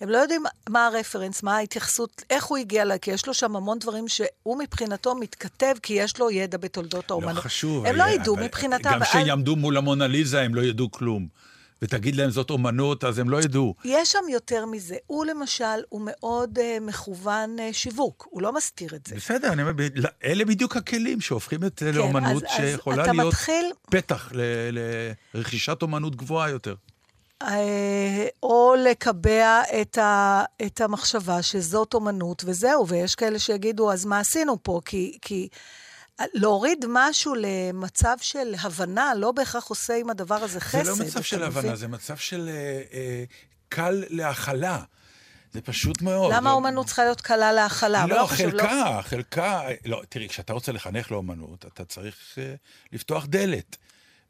הם 0.00 0.08
לא 0.08 0.18
יודעים 0.18 0.42
מה 0.68 0.86
הרפרנס, 0.86 1.42
מה 1.42 1.56
ההתייחסות, 1.56 2.22
איך 2.30 2.44
הוא 2.44 2.58
הגיע 2.58 2.84
לה, 2.84 2.98
כי 2.98 3.10
יש 3.10 3.26
לו 3.26 3.34
שם 3.34 3.56
המון 3.56 3.78
דברים 3.78 4.08
שהוא 4.08 4.58
מבחינתו 4.58 5.14
מתכתב, 5.14 5.74
כי 5.82 5.92
יש 5.94 6.18
לו 6.18 6.30
ידע 6.30 6.58
בתולדות 6.58 7.10
האומנות. 7.10 7.36
לא 7.36 7.40
חשוב. 7.40 7.86
הם 7.86 7.96
לא 7.96 8.04
ידעו 8.04 8.36
מבחינתם. 8.36 8.90
גם 8.92 9.00
כשיעמדו 9.02 9.56
מול 9.56 9.76
המונליזה 9.76 10.40
הם 10.42 10.54
לא 10.54 10.60
ידעו 10.60 10.90
כלום. 10.90 11.28
ותגיד 11.82 12.16
להם 12.16 12.30
זאת 12.30 12.50
אומנות, 12.50 13.04
אז 13.04 13.18
הם 13.18 13.30
לא 13.30 13.42
ידעו. 13.42 13.74
יש 13.84 14.12
שם 14.12 14.18
יותר 14.30 14.66
מזה. 14.66 14.96
הוא 15.06 15.24
למשל, 15.26 15.64
הוא 15.88 16.00
מאוד 16.04 16.58
uh, 16.58 16.62
מכוון 16.80 17.56
uh, 17.58 17.72
שיווק, 17.72 18.26
הוא 18.30 18.42
לא 18.42 18.52
מסתיר 18.52 18.94
את 18.94 19.06
זה. 19.06 19.14
בסדר, 19.16 19.52
אני 19.52 19.62
אומר, 19.62 19.72
ב- 19.76 19.88
אלה 20.24 20.44
בדיוק 20.44 20.76
הכלים 20.76 21.20
שהופכים 21.20 21.64
את 21.64 21.78
זה 21.78 21.92
לאומנות 21.92 22.42
כן, 22.42 22.48
אז- 22.48 22.60
אז 22.60 22.70
שיכולה 22.70 23.02
אתה 23.02 23.12
להיות 23.12 23.26
מתחיל- 23.28 23.70
פתח 23.90 24.28
ל- 24.34 24.40
לרכישת 25.34 25.82
אומנות 25.82 26.16
גבוהה 26.16 26.50
יותר. 26.50 26.74
אה, 27.42 28.26
או 28.42 28.74
לקבע 28.78 29.62
את, 29.80 29.98
ה, 29.98 30.44
את 30.66 30.80
המחשבה 30.80 31.42
שזאת 31.42 31.94
אומנות 31.94 32.42
וזהו, 32.46 32.88
ויש 32.88 33.14
כאלה 33.14 33.38
שיגידו, 33.38 33.92
אז 33.92 34.04
מה 34.04 34.18
עשינו 34.20 34.56
פה? 34.62 34.80
כי, 34.84 35.18
כי 35.22 35.48
להוריד 36.34 36.84
משהו 36.88 37.34
למצב 37.38 38.16
של 38.20 38.54
הבנה 38.62 39.12
לא 39.16 39.32
בהכרח 39.32 39.66
עושה 39.66 39.96
עם 39.96 40.10
הדבר 40.10 40.34
הזה 40.34 40.60
חסד. 40.60 40.82
זה 40.82 40.90
לא 40.90 40.96
מצב 40.96 41.22
של 41.22 41.36
מבין? 41.36 41.48
הבנה, 41.48 41.76
זה 41.76 41.88
מצב 41.88 42.16
של 42.16 42.48
אה, 42.48 42.82
אה, 42.92 43.24
קל 43.68 44.04
להכלה. 44.08 44.82
זה 45.52 45.60
פשוט 45.60 46.02
מאוד. 46.02 46.32
למה 46.32 46.50
לא- 46.50 46.54
האומנות 46.54 46.86
צריכה 46.86 47.04
להיות 47.04 47.20
קלה 47.20 47.52
להכלה? 47.52 48.06
לא, 48.06 48.26
חשוב, 48.26 48.50
חלקה, 48.50 49.00
חלקה, 49.02 49.62
לא, 49.84 50.02
תראי, 50.08 50.28
כשאתה 50.28 50.52
רוצה 50.52 50.72
לחנך 50.72 51.10
לאומנות, 51.10 51.64
אתה 51.66 51.84
צריך 51.84 52.14
uh, 52.34 52.38
לפתוח 52.92 53.26
דלת. 53.26 53.76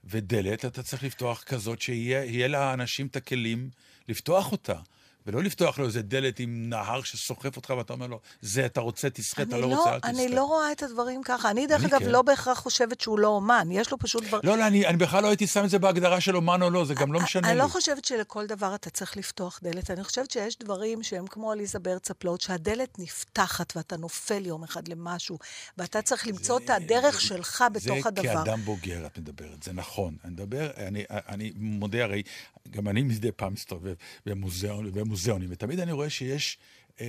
ודלת 0.04 0.64
אתה 0.64 0.82
צריך 0.82 1.02
לפתוח 1.02 1.42
כזאת 1.42 1.80
שיהיה 1.80 2.24
יהיה 2.24 2.48
לאנשים 2.48 3.06
את 3.06 3.16
הכלים 3.16 3.70
לפתוח 4.08 4.52
אותה. 4.52 4.80
ולא 5.26 5.42
לפתוח 5.42 5.78
לו 5.78 5.86
איזה 5.86 6.02
דלת 6.02 6.38
עם 6.38 6.68
נהר 6.68 7.02
שסוחף 7.02 7.56
אותך 7.56 7.70
ואתה 7.70 7.92
אומר 7.92 8.06
לו, 8.06 8.20
זה 8.40 8.66
אתה 8.66 8.80
רוצה, 8.80 9.10
תסחה, 9.10 9.42
אתה 9.42 9.56
לא 9.56 9.66
אני 9.66 9.74
רוצה, 9.74 9.90
אל 9.94 9.98
אני 10.04 10.24
תסחה. 10.26 10.36
לא 10.36 10.44
רואה 10.44 10.72
את 10.72 10.82
הדברים 10.82 11.22
ככה. 11.22 11.50
אני, 11.50 11.66
דרך 11.66 11.80
אני 11.80 11.88
אגב, 11.88 11.98
כן. 11.98 12.08
לא 12.08 12.22
בהכרח 12.22 12.58
חושבת 12.58 13.00
שהוא 13.00 13.18
לא 13.18 13.28
אומן. 13.28 13.68
יש 13.72 13.90
לו 13.90 13.98
פשוט 13.98 14.24
דבר... 14.24 14.40
לא, 14.44 14.58
לא, 14.58 14.66
אני, 14.66 14.86
אני 14.86 14.96
בכלל 14.96 15.22
לא 15.22 15.28
הייתי 15.28 15.46
שם 15.46 15.64
את 15.64 15.70
זה 15.70 15.78
בהגדרה 15.78 16.20
של 16.20 16.36
אומן 16.36 16.62
או 16.62 16.70
לא, 16.70 16.84
זה 16.84 16.94
גם 16.94 17.12
לא 17.12 17.20
משנה 17.20 17.48
אני 17.48 17.56
לי. 17.56 17.62
לא 17.62 17.68
חושבת 17.68 18.04
שלכל 18.04 18.46
דבר 18.46 18.74
אתה 18.74 18.90
צריך 18.90 19.16
לפתוח 19.16 19.60
דלת. 19.62 19.90
אני 19.90 20.04
חושבת 20.04 20.30
שיש 20.30 20.58
דברים 20.58 21.02
שהם 21.02 21.26
כמו 21.26 21.52
עליזה 21.52 21.78
ברצפלוט, 21.78 22.40
שהדלת 22.40 22.98
נפתחת 22.98 23.76
ואתה 23.76 23.96
נופל 23.96 24.46
יום 24.46 24.64
אחד 24.64 24.88
למשהו, 24.88 25.38
ואתה 25.78 26.02
צריך 26.02 26.26
למצוא 26.26 26.58
את 26.58 26.70
הדרך 26.70 27.20
שלך 27.20 27.64
בתוך 27.72 27.98
זה 28.02 28.08
הדבר. 28.08 28.44
כאדם 28.44 28.60
בוגר 28.60 29.06
את 29.06 29.18
מדברת, 29.18 29.62
זה 29.62 29.72
נכון. 29.72 30.16
אני 30.24 30.32
מדבר, 30.32 30.70
אני, 30.76 31.04
אני 31.10 31.52
מודה, 31.56 32.04
הרי, 32.04 32.22
גם 32.70 32.88
אני 32.88 33.02
מדי 33.02 33.32
פעם 33.32 33.52
מסתובב 33.52 33.94
במוזיאון, 34.26 34.86
במוזיאונים, 35.10 35.48
ותמיד 35.52 35.80
אני 35.80 35.92
רואה 35.92 36.10
שיש 36.10 36.58
אה, 37.00 37.06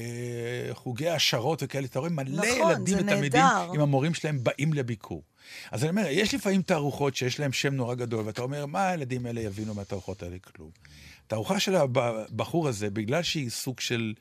חוגי 0.73 1.09
העשרות 1.09 1.63
וכאלה, 1.63 1.85
אתה 1.85 1.99
רואה 1.99 2.09
מלא 2.09 2.45
נכון, 2.45 2.71
ילדים 2.71 2.97
ותלמידים. 2.97 3.41
עם 3.73 3.81
המורים 3.81 4.13
שלהם 4.13 4.43
באים 4.43 4.73
לביקור. 4.73 5.23
אז 5.71 5.83
אני 5.83 5.89
אומר, 5.89 6.05
יש 6.09 6.33
לפעמים 6.33 6.61
תערוכות 6.61 7.15
שיש 7.15 7.39
להם 7.39 7.53
שם 7.53 7.73
נורא 7.73 7.95
גדול, 7.95 8.25
ואתה 8.25 8.41
אומר, 8.41 8.65
מה 8.65 8.89
הילדים 8.89 9.25
האלה 9.25 9.41
יבינו 9.41 9.73
מהתערוכות 9.73 10.23
האלה? 10.23 10.39
כלום. 10.39 10.69
התערוכה 11.25 11.59
של 11.59 11.75
הבחור 11.75 12.67
הזה, 12.67 12.89
בגלל 12.89 13.23
שהיא 13.23 13.49
סוג 13.49 13.79
של 13.79 14.13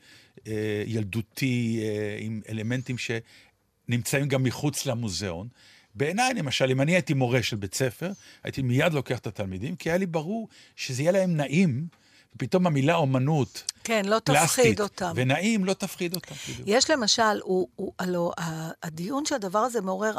אה, 0.47 0.83
ילדותי, 0.85 1.79
אה, 1.83 2.17
עם 2.19 2.41
אלמנטים 2.49 2.95
שנמצאים 2.97 4.27
גם 4.27 4.43
מחוץ 4.43 4.85
למוזיאון, 4.85 5.47
בעיניי, 5.95 6.33
למשל, 6.33 6.71
אם 6.71 6.81
אני 6.81 6.91
הייתי 6.91 7.13
מורה 7.13 7.43
של 7.43 7.55
בית 7.55 7.73
ספר, 7.73 8.11
הייתי 8.43 8.61
מיד 8.61 8.93
לוקח 8.93 9.19
את 9.19 9.27
התלמידים, 9.27 9.75
כי 9.75 9.89
היה 9.89 9.97
לי 9.97 10.05
ברור 10.05 10.47
שזה 10.75 11.01
יהיה 11.01 11.11
להם 11.11 11.37
נעים, 11.37 11.87
ופתאום 12.35 12.67
המילה 12.67 12.95
אומנות, 12.95 13.63
כן, 13.83 14.05
לא 14.05 14.17
פלסטית, 14.23 14.47
תפחיד 14.49 14.81
אותם. 14.81 15.11
ונעים, 15.15 15.65
לא 15.65 15.73
תפחיד 15.73 16.15
אותם. 16.15 16.35
בדיוק. 16.49 16.67
יש 16.67 16.89
למשל, 16.89 17.39
הוא, 17.43 17.67
הוא, 17.75 17.93
הלוא, 17.99 18.33
ה- 18.39 18.69
הדיון 18.83 19.25
שהדבר 19.25 19.59
הזה 19.59 19.81
מעורר, 19.81 20.15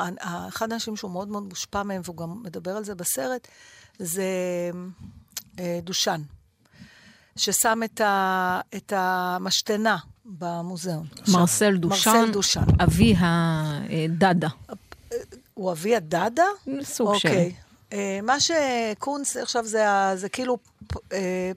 אחד 0.49 0.73
האנשים 0.73 0.97
שהוא 0.97 1.11
מאוד 1.11 1.29
מאוד 1.29 1.43
מושפע 1.43 1.83
מהם, 1.83 2.01
והוא 2.05 2.17
גם 2.17 2.43
מדבר 2.43 2.77
על 2.77 2.85
זה 2.85 2.95
בסרט, 2.95 3.49
זה 3.99 4.25
אה, 5.59 5.79
דושאן, 5.83 6.23
ששם 7.37 7.81
את, 7.85 8.01
אה, 8.01 8.61
את 8.77 8.93
המשתנה 8.97 9.97
במוזיאון. 10.25 11.07
מרסל 11.29 11.77
דושן, 11.77 12.11
מרסל 12.11 12.33
דושן. 12.33 12.65
אבי 12.85 13.15
הדאדא. 13.19 14.49
הוא 15.55 15.73
אבי 15.73 15.97
הדאדא? 15.97 16.45
סוג 16.83 17.17
של. 17.19 17.29
אוקיי. 17.29 17.55
אה, 17.93 18.19
מה 18.23 18.37
שקונס 18.41 19.37
עכשיו 19.37 19.65
זה, 19.67 19.85
זה 20.15 20.29
כאילו 20.29 20.59
אה, 21.13 21.53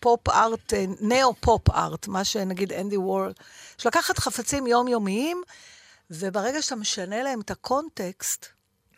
פופ 0.00 0.28
ארט, 0.28 0.74
אה, 0.74 0.84
נאו-פופ 1.00 1.70
ארט, 1.70 2.08
מה 2.08 2.24
שנגיד 2.24 2.72
אנדי 2.72 2.96
וורהול, 2.96 3.32
שלקחת 3.78 4.18
חפצים 4.18 4.66
יומיומיים, 4.66 5.42
וברגע 6.10 6.62
שאתה 6.62 6.76
משנה 6.76 7.22
להם 7.22 7.40
את 7.40 7.50
הקונטקסט, 7.50 8.46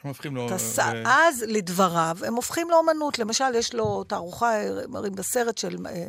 הם 0.02 0.08
הופכים 0.08 0.36
לו... 0.36 0.46
אתה 0.46 0.58
ס- 0.58 0.78
אה, 0.78 0.92
אז 1.28 1.44
לדבריו, 1.46 2.18
הם 2.26 2.34
הופכים 2.34 2.70
לאומנות. 2.70 3.18
למשל, 3.18 3.54
יש 3.54 3.74
לו 3.74 4.04
תערוכה, 4.04 4.52
מראים 4.88 5.12
בסרט 5.14 5.58
של 5.58 5.86
אה, 5.86 6.06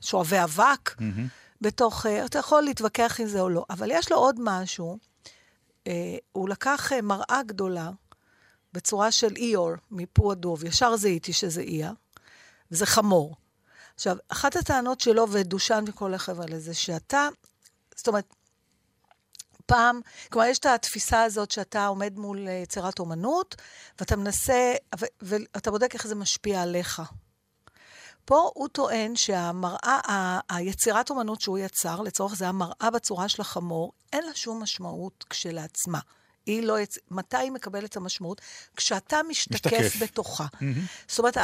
שואבי 0.00 0.42
אבק, 0.44 0.94
בתוך, 1.60 2.06
אה, 2.06 2.24
אתה 2.24 2.38
יכול 2.38 2.62
להתווכח 2.62 3.20
עם 3.20 3.26
זה 3.26 3.40
או 3.40 3.48
לא, 3.48 3.64
אבל 3.70 3.88
יש 3.92 4.10
לו 4.12 4.16
עוד 4.18 4.36
משהו, 4.38 4.98
אה, 5.86 5.92
הוא 6.32 6.48
לקח 6.48 6.92
אה, 6.92 7.02
מראה 7.02 7.40
גדולה, 7.46 7.90
בצורה 8.72 9.10
של 9.12 9.36
איור, 9.36 9.70
מפו 9.90 10.32
הדוב, 10.32 10.64
ישר 10.64 10.96
זיהיתי 10.96 11.32
שזה 11.32 11.60
איה, 11.60 11.92
וזה 12.70 12.86
חמור. 12.86 13.36
עכשיו, 13.98 14.16
אחת 14.28 14.56
הטענות 14.56 15.00
שלו, 15.00 15.26
ודושן 15.30 15.84
וכל 15.88 16.14
החבר'ה 16.14 16.44
האלה, 16.44 16.58
זה 16.58 16.74
שאתה, 16.74 17.28
זאת 17.96 18.08
אומרת, 18.08 18.34
פעם, 19.66 20.00
כלומר, 20.32 20.46
יש 20.46 20.58
את 20.58 20.66
התפיסה 20.66 21.22
הזאת 21.22 21.50
שאתה 21.50 21.86
עומד 21.86 22.18
מול 22.18 22.48
אה, 22.48 22.52
יצירת 22.52 22.98
אומנות, 22.98 23.54
ואתה 23.98 24.16
מנסה, 24.16 24.74
ו- 25.00 25.06
ואתה 25.22 25.70
בודק 25.70 25.94
איך 25.94 26.06
זה 26.06 26.14
משפיע 26.14 26.62
עליך. 26.62 27.02
פה 28.24 28.50
הוא 28.54 28.68
טוען 28.68 29.16
שהמראה, 29.16 30.00
ה- 30.08 30.56
היצירת 30.56 31.10
אומנות 31.10 31.40
שהוא 31.40 31.58
יצר, 31.58 32.00
לצורך 32.00 32.34
זה 32.34 32.48
המראה 32.48 32.90
בצורה 32.94 33.28
של 33.28 33.42
החמור, 33.42 33.92
אין 34.12 34.26
לה 34.26 34.34
שום 34.34 34.62
משמעות 34.62 35.24
כשלעצמה. 35.30 36.00
היא 36.48 36.62
לא 36.62 36.80
יצ... 36.80 36.98
מתי 37.10 37.36
היא 37.36 37.50
מקבלת 37.50 37.84
את 37.90 37.96
המשמעות? 37.96 38.40
כשאתה 38.76 39.16
משתקף, 39.28 39.72
משתקף. 39.72 40.02
בתוכה. 40.02 40.46
זאת 41.08 41.18
אומרת, 41.18 41.36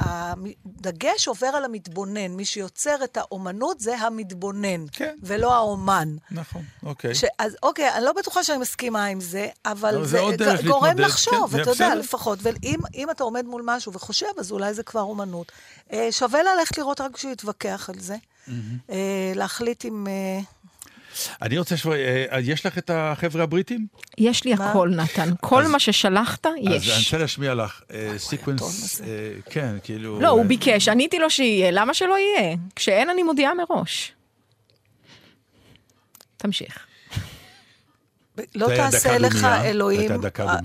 הדגש 0.00 1.28
עובר 1.28 1.46
על 1.46 1.64
המתבונן. 1.64 2.26
מי 2.30 2.44
שיוצר 2.44 3.04
את 3.04 3.16
האומנות 3.16 3.80
זה 3.80 3.96
המתבונן, 3.98 4.84
כן. 4.92 5.16
ולא 5.22 5.54
האומן. 5.54 6.16
נכון, 6.30 6.62
אוקיי. 6.82 7.14
ש... 7.14 7.24
אז 7.38 7.56
אוקיי, 7.62 7.94
אני 7.94 8.04
לא 8.04 8.12
בטוחה 8.12 8.44
שאני 8.44 8.58
מסכימה 8.58 9.04
עם 9.04 9.20
זה, 9.20 9.48
אבל 9.64 9.96
אבל 9.96 10.06
זה, 10.06 10.18
זה 10.30 10.36
דרך 10.36 10.60
ג- 10.60 10.66
גורם 10.66 10.84
להתמודד, 10.86 11.06
לחשוב, 11.08 11.50
כן, 11.50 11.56
זה 11.56 11.62
אתה 11.62 11.70
יודע, 11.70 11.88
בסדר. 11.88 11.94
לפחות. 12.00 12.38
ואם 12.42 12.80
אם 12.94 13.10
אתה 13.10 13.24
עומד 13.24 13.44
מול 13.44 13.62
משהו 13.64 13.92
וחושב, 13.92 14.26
אז 14.38 14.52
אולי 14.52 14.74
זה 14.74 14.82
כבר 14.82 15.00
אומנות. 15.00 15.52
אה, 15.92 16.08
שווה 16.10 16.40
ללכת 16.42 16.78
לראות 16.78 17.00
רק 17.00 17.10
בשביל 17.10 17.32
להתווכח 17.32 17.90
על 17.94 18.00
זה. 18.00 18.16
אה, 18.90 19.32
להחליט 19.34 19.84
אם... 19.84 20.06
אה, 21.12 21.36
אני 21.42 21.58
רוצה 21.58 21.76
ש... 21.76 21.86
אה, 21.86 22.40
יש 22.40 22.66
לך 22.66 22.78
את 22.78 22.90
החבר'ה 22.94 23.42
הבריטים? 23.42 23.86
יש 24.18 24.44
לי 24.44 24.54
מה? 24.54 24.70
הכל, 24.70 24.88
נתן. 24.96 25.30
כל 25.40 25.62
אז- 25.62 25.70
מה 25.70 25.78
ששלחת, 25.78 26.46
אז 26.46 26.52
אני 26.66 26.76
יש. 26.76 27.04
רוצה 27.06 27.18
להשמיע 27.18 27.54
לך 27.54 27.80
אה, 27.92 28.14
sequence, 28.18 28.62
הזה. 28.62 29.04
אה, 29.04 29.32
כן, 29.50 29.76
כאילו... 29.82 30.20
לא, 30.20 30.28
הוא 30.28 30.42
אה, 30.42 30.46
ביקש, 30.46 30.88
עניתי 30.88 31.18
לו 31.18 31.30
שיהיה, 31.30 31.70
למה 31.70 31.94
שלא 31.94 32.14
יהיה? 32.18 32.56
כשאין, 32.76 33.10
אני 33.10 33.22
מודיעה 33.22 33.52
מראש. 33.54 34.12
תמשיך. 36.36 36.86
לא 38.54 38.66
תעשה 38.76 39.18
לך. 39.18 39.44
אלוהים 39.44 40.10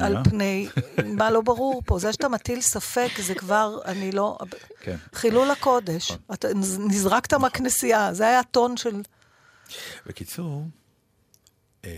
על. 0.02 0.18
פני... 0.24 0.68
מה 1.06 1.32
לא 1.32 1.42
ברור 1.42 1.82
פה? 1.86 2.00
זה 2.00 2.14
שאתה 2.14 2.30
מטיל 2.30 2.62
ספק, 2.62 3.10
זה 3.20 3.36
כבר, 3.36 3.80
אני 3.86 4.12
לא... 4.12 4.38
כן. 4.82 4.96
חילול 5.14 5.52
הקודש. 5.52 6.12
אתה 6.34 6.48
נזרקת 6.80 7.34
מהכנסייה, 7.34 8.14
זה 8.14 8.28
היה 8.28 8.40
הטון 8.40 8.78
של... 8.78 9.02
בקיצור, 10.06 10.64
אה, 11.86 11.92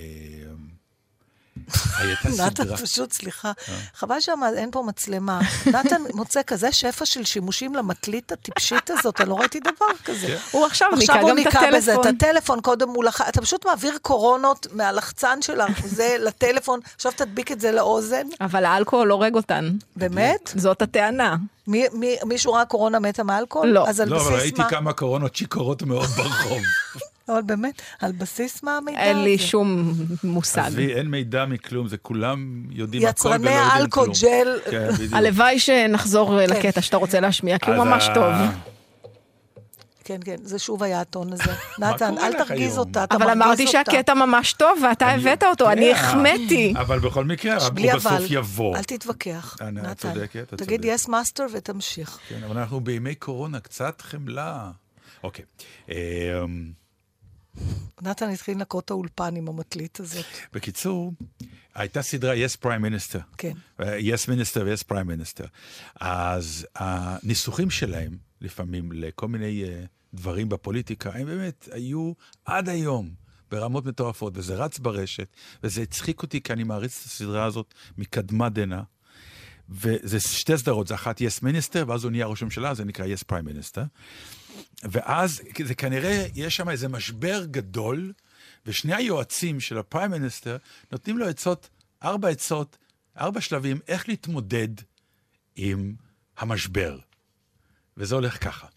נתן. 2.39 2.75
פשוט, 2.75 3.13
סליחה, 3.13 3.51
אה. 3.69 3.79
חבל 3.93 4.19
שאין 4.19 4.71
פה 4.71 4.83
מצלמה. 4.87 5.39
נתן 5.75 6.01
מוצא 6.13 6.41
כזה 6.47 6.71
שפע 6.71 7.05
של 7.05 7.23
שימושים 7.23 7.75
למטלית 7.75 8.31
הטיפשית 8.31 8.89
הזאת, 8.89 9.21
אני 9.21 9.29
לא 9.29 9.35
ראיתי 9.35 9.59
דבר 9.59 9.85
כזה. 10.05 10.27
כן. 10.27 10.37
הוא 10.51 10.65
עכשיו 10.65 10.89
ניקה 10.89 11.01
עכשיו 11.01 11.21
הוא 11.21 11.29
גם 11.29 11.37
את 11.37 11.45
ניקה 11.45 11.59
בזה, 11.73 11.93
את 11.93 11.97
הטלפון. 11.99 12.15
הטלפון 12.15 12.61
קודם 12.61 12.89
הוא 12.89 13.03
לח... 13.03 13.21
אתה 13.21 13.41
פשוט 13.41 13.65
מעביר 13.65 13.97
קורונות 14.01 14.67
מהלחצן 14.71 15.41
של 15.41 15.59
זה 15.97 16.15
לטלפון, 16.19 16.79
עכשיו 16.95 17.11
תדביק 17.15 17.51
את 17.51 17.59
זה 17.61 17.71
לאוזן. 17.71 18.27
אבל 18.41 18.65
האלכוהול 18.65 19.11
הורג 19.11 19.35
אותן. 19.35 19.71
באמת? 19.95 20.51
זאת 20.55 20.81
הטענה. 20.81 21.35
מי, 21.67 21.85
מי, 21.93 22.17
מישהו 22.25 22.53
ראה 22.53 22.65
קורונה 22.65 22.99
מתה 22.99 23.23
מאלכוהול? 23.23 23.67
לא. 23.67 23.87
אז 23.87 23.99
על 23.99 24.09
לא, 24.09 24.15
אבל 24.15 24.25
בסיס 24.25 24.41
ראיתי 24.41 24.61
מה? 24.61 24.69
כמה 24.69 24.93
קורונות 24.93 25.35
שיכורות 25.35 25.83
מאוד 25.83 26.05
ברחוב. 26.05 26.61
אבל 27.29 27.41
באמת, 27.41 27.81
על 27.99 28.11
בסיס 28.11 28.63
מה 28.63 28.77
המידע 28.77 28.99
אין 28.99 29.23
לי 29.23 29.33
הזה? 29.35 29.43
שום 29.43 29.93
מושג. 30.23 30.61
עזבי, 30.65 30.93
אין 30.93 31.07
מידע 31.07 31.45
מכלום, 31.45 31.87
זה 31.87 31.97
כולם 31.97 32.63
יודעים 32.71 33.05
הכל 33.07 33.27
ולא 33.27 33.35
יצרני 33.35 33.51
יודעים 33.51 33.69
כלום. 33.91 34.05
האלכוג'ל, 34.09 34.59
כן, 34.71 34.89
בדיוק. 34.95 35.13
הלוואי 35.13 35.59
שנחזור 35.59 36.39
כן. 36.39 36.49
לקטע 36.49 36.81
שאתה 36.81 36.97
רוצה 36.97 37.19
להשמיע, 37.19 37.57
כי 37.57 37.71
הוא 37.71 37.77
ממש 37.85 38.09
טוב. 38.13 38.33
כן, 40.03 40.19
כן, 40.25 40.35
זה 40.43 40.59
שוב 40.59 40.83
היה 40.83 41.01
הטון 41.01 41.33
הזה. 41.33 41.43
נתן, 41.79 42.17
אל 42.17 42.33
תרגיז 42.45 42.77
אותה, 42.77 43.03
אתה 43.03 43.15
אבל 43.15 43.25
מרגיז 43.25 43.41
אמרתי 43.43 43.61
אותה. 43.65 43.71
שהקטע 43.91 44.13
ממש 44.13 44.53
טוב, 44.53 44.79
ואתה 44.89 45.07
הבאת 45.07 45.43
אותו, 45.43 45.69
אני 45.71 45.91
החמאתי. 45.91 46.73
אבל 46.77 46.99
בכל 46.99 47.25
מקרה, 47.25 47.53
הוא 47.57 47.69
בסוף 47.95 48.05
אבל, 48.11 48.25
יבוא. 48.29 48.77
אל 48.77 48.83
תתווכח, 48.83 49.57
אני- 49.61 49.79
את 49.81 49.85
נתן. 49.85 50.13
צודקת, 50.13 50.53
את 50.53 50.57
תגיד. 50.61 50.85
yes 50.85 51.07
master 51.07 51.45
ותמשיך. 51.53 52.19
כן, 52.29 52.43
אבל 52.43 52.57
אנחנו 52.57 52.79
בימי 52.79 53.15
קורונה, 53.15 53.59
קצת 53.59 54.01
חמלה. 54.01 54.71
אוקיי. 55.23 55.45
נתן 58.01 58.29
התחיל 58.29 58.57
לנקות 58.57 58.85
את 58.85 58.89
האולפן 58.89 59.35
עם 59.35 59.47
המטלית 59.47 59.99
הזאת. 59.99 60.25
בקיצור, 60.53 61.13
הייתה 61.75 62.01
סדרה 62.01 62.33
Yes 62.33 62.57
Prime 62.63 62.81
Minister. 62.81 63.19
כן. 63.37 63.53
אה, 63.79 63.99
yes 63.99 64.25
Minister 64.27 64.59
ו-Yes 64.65 64.91
Prime 64.91 65.07
Minister. 65.07 65.47
אז 65.99 66.67
הניסוחים 66.75 67.69
שלהם, 67.69 68.17
לפעמים, 68.41 68.91
לכל 68.91 69.27
מיני 69.27 69.63
uh, 69.63 69.87
דברים 70.13 70.49
בפוליטיקה, 70.49 71.11
הם 71.13 71.25
באמת 71.25 71.69
היו 71.71 72.13
עד 72.45 72.69
היום 72.69 73.09
ברמות 73.51 73.85
מטורפות, 73.85 74.33
וזה 74.35 74.55
רץ 74.55 74.79
ברשת, 74.79 75.27
וזה 75.63 75.81
הצחיק 75.81 76.21
אותי, 76.21 76.41
כי 76.41 76.53
אני 76.53 76.63
מעריץ 76.63 76.99
את 77.01 77.05
הסדרה 77.05 77.45
הזאת 77.45 77.73
מקדמת 77.97 78.53
דנא. 78.53 78.81
וזה 79.69 80.19
שתי 80.19 80.57
סדרות, 80.57 80.87
זה 80.87 80.95
אחת 80.95 81.21
Yes 81.21 81.43
Minister, 81.43 81.87
ואז 81.87 82.03
הוא 82.03 82.11
נהיה 82.11 82.25
ראש 82.25 82.43
ממשלה, 82.43 82.73
זה 82.73 82.85
נקרא 82.85 83.05
Yes 83.05 83.23
Prime 83.31 83.45
Minister. 83.45 83.81
ואז 84.83 85.41
זה 85.65 85.75
כנראה, 85.75 86.25
יש 86.35 86.55
שם 86.55 86.69
איזה 86.69 86.87
משבר 86.87 87.45
גדול, 87.45 88.13
ושני 88.65 88.95
היועצים 88.95 89.59
של 89.59 89.77
הפריים 89.77 90.11
מיניסטר 90.11 90.57
נותנים 90.91 91.17
לו 91.17 91.27
עצות, 91.27 91.69
ארבע 92.03 92.29
עצות, 92.29 92.77
ארבע 93.17 93.41
שלבים, 93.41 93.79
איך 93.87 94.09
להתמודד 94.09 94.67
עם 95.55 95.93
המשבר. 96.37 96.97
וזה 97.97 98.15
הולך 98.15 98.43
ככה. 98.43 98.67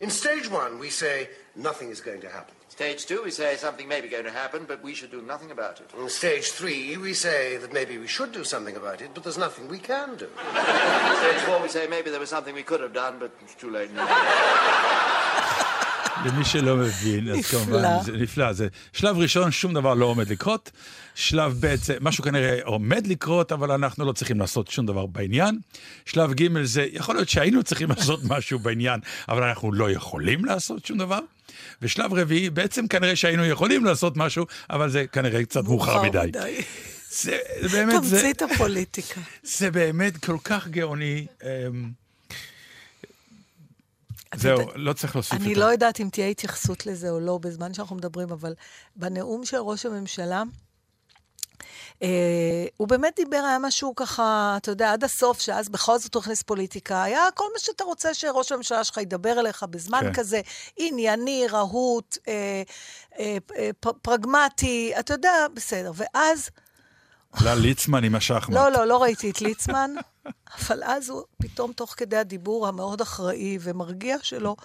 In 0.00 0.10
stage 0.10 0.48
one, 0.48 0.80
we 0.80 0.90
say 0.90 1.28
nothing 1.54 1.88
is 1.94 2.00
going 2.00 2.20
to 2.20 2.28
happen. 2.28 2.54
Stage 2.68 3.06
two, 3.06 3.20
we 3.22 3.30
say 3.30 3.54
something 3.56 3.86
may 3.86 4.00
be 4.00 4.08
going 4.08 4.24
to 4.24 4.36
happen, 4.42 4.64
but 4.66 4.82
we 4.82 4.94
should 4.94 5.12
do 5.12 5.22
nothing 5.32 5.50
about 5.52 5.76
it. 5.82 5.88
In 5.96 6.08
stage 6.08 6.46
three, 6.58 6.96
we 6.96 7.12
say 7.14 7.58
that 7.62 7.72
maybe 7.72 7.94
we 7.98 8.08
should 8.08 8.32
do 8.32 8.42
something 8.42 8.76
about 8.82 8.98
it, 9.04 9.10
but 9.14 9.22
there's 9.24 9.42
nothing 9.46 9.68
we 9.68 9.78
can 9.78 10.16
do. 10.16 10.28
Stage 11.22 11.42
four, 11.46 11.62
we 11.62 11.68
say 11.68 11.86
maybe 11.86 12.08
there 12.10 12.18
was 12.18 12.30
something 12.30 12.54
we 12.54 12.66
could 12.70 12.80
have 12.80 12.94
done, 13.04 13.14
but 13.20 13.30
it's 13.42 13.54
too 13.54 13.70
late 13.70 13.92
now. 13.92 14.08
למי 16.24 16.44
שלא 16.44 16.76
מבין, 16.76 17.28
אז 17.28 17.38
נפלא. 17.38 17.58
כמובן, 17.58 17.96
זה 18.04 18.12
נפלא. 18.12 18.52
זה 18.52 18.68
שלב 18.92 19.18
ראשון, 19.18 19.50
שום 19.50 19.74
דבר 19.74 19.94
לא 19.94 20.06
עומד 20.06 20.28
לקרות. 20.28 20.70
שלב 21.14 21.56
ב', 21.60 21.74
זה 21.74 21.96
משהו 22.00 22.24
כנראה 22.24 22.58
עומד 22.64 23.06
לקרות, 23.06 23.52
אבל 23.52 23.70
אנחנו 23.70 24.04
לא 24.04 24.12
צריכים 24.12 24.40
לעשות 24.40 24.68
שום 24.70 24.86
דבר 24.86 25.06
בעניין. 25.06 25.58
שלב 26.06 26.32
ג' 26.32 26.62
זה, 26.62 26.86
יכול 26.92 27.14
להיות 27.14 27.28
שהיינו 27.28 27.62
צריכים 27.62 27.88
לעשות 27.96 28.20
משהו 28.24 28.58
בעניין, 28.58 29.00
אבל 29.28 29.42
אנחנו 29.42 29.72
לא 29.72 29.90
יכולים 29.90 30.44
לעשות 30.44 30.86
שום 30.86 30.98
דבר. 30.98 31.20
ושלב 31.82 32.14
רביעי, 32.14 32.50
בעצם 32.50 32.86
כנראה 32.86 33.16
שהיינו 33.16 33.46
יכולים 33.46 33.84
לעשות 33.84 34.16
משהו, 34.16 34.46
אבל 34.70 34.90
זה 34.90 35.04
כנראה 35.12 35.44
קצת 35.44 35.64
מאוחר 35.64 36.02
מדי. 36.02 36.30
זה 37.10 37.38
זה 37.60 37.68
באמת, 37.68 38.02
תמצית 38.02 38.42
הפוליטיקה. 38.42 39.20
זה 39.42 39.70
באמת 39.70 40.16
כל 40.16 40.36
כך 40.44 40.68
גאוני. 40.68 41.26
זהו, 44.36 44.60
לא 44.74 44.92
צריך 44.92 45.16
להוסיף 45.16 45.32
אני 45.40 45.48
יותר. 45.48 45.60
לא 45.60 45.64
יודעת 45.72 46.00
אם 46.00 46.08
תהיה 46.12 46.26
התייחסות 46.26 46.86
לזה 46.86 47.10
או 47.10 47.20
לא 47.20 47.38
בזמן 47.38 47.74
שאנחנו 47.74 47.96
מדברים, 47.96 48.30
אבל 48.30 48.54
בנאום 48.96 49.44
של 49.44 49.56
ראש 49.56 49.86
הממשלה, 49.86 50.42
אה, 52.02 52.64
הוא 52.76 52.88
באמת 52.88 53.12
דיבר, 53.16 53.36
היה 53.36 53.58
משהו 53.58 53.94
ככה, 53.96 54.54
אתה 54.56 54.70
יודע, 54.70 54.92
עד 54.92 55.04
הסוף, 55.04 55.40
שאז 55.40 55.68
בכל 55.68 55.98
זאת 55.98 56.14
הוא 56.14 56.20
הכניס 56.20 56.42
פוליטיקה, 56.42 57.02
היה 57.02 57.24
כל 57.34 57.44
מה 57.52 57.58
שאתה 57.58 57.84
רוצה 57.84 58.14
שראש 58.14 58.52
הממשלה 58.52 58.84
שלך 58.84 58.96
ידבר 58.96 59.40
אליך 59.40 59.62
בזמן 59.62 60.00
כן. 60.00 60.12
כזה, 60.12 60.40
ענייני, 60.76 61.46
רהוט, 61.50 62.18
אה, 62.28 62.62
אה, 63.18 63.36
אה, 63.56 63.70
פרגמטי, 64.02 64.92
אתה 64.98 65.14
יודע, 65.14 65.46
בסדר. 65.54 65.92
ואז, 65.94 66.50
עלה 67.32 67.54
ליצמן 67.54 68.04
עם 68.04 68.14
השחמט. 68.14 68.54
לא, 68.56 68.70
לא, 68.72 68.84
לא 68.86 69.02
ראיתי 69.02 69.30
את 69.30 69.40
ליצמן, 69.40 69.90
אבל 70.58 70.84
אז 70.84 71.08
הוא, 71.08 71.22
פתאום, 71.42 71.72
תוך 71.72 71.94
כדי 71.96 72.16
הדיבור 72.16 72.68
המאוד 72.68 73.00
אחראי 73.00 73.58
ומרגיע 73.60 74.16
שלו. 74.22 74.56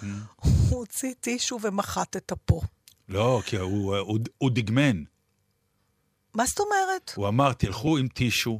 הוא 0.69 0.79
הוציא 0.79 1.13
טישו 1.19 1.59
ומחט 1.61 2.15
את 2.17 2.31
אפו. 2.31 2.61
לא, 3.09 3.41
כי 3.45 3.57
הוא, 3.57 3.97
הוא, 3.97 4.19
הוא 4.37 4.51
דגמן. 4.53 5.03
מה 6.33 6.45
זאת 6.45 6.59
אומרת? 6.59 7.13
הוא 7.15 7.27
אמר, 7.27 7.53
תלכו 7.53 7.97
עם 7.97 8.07
טישו. 8.07 8.59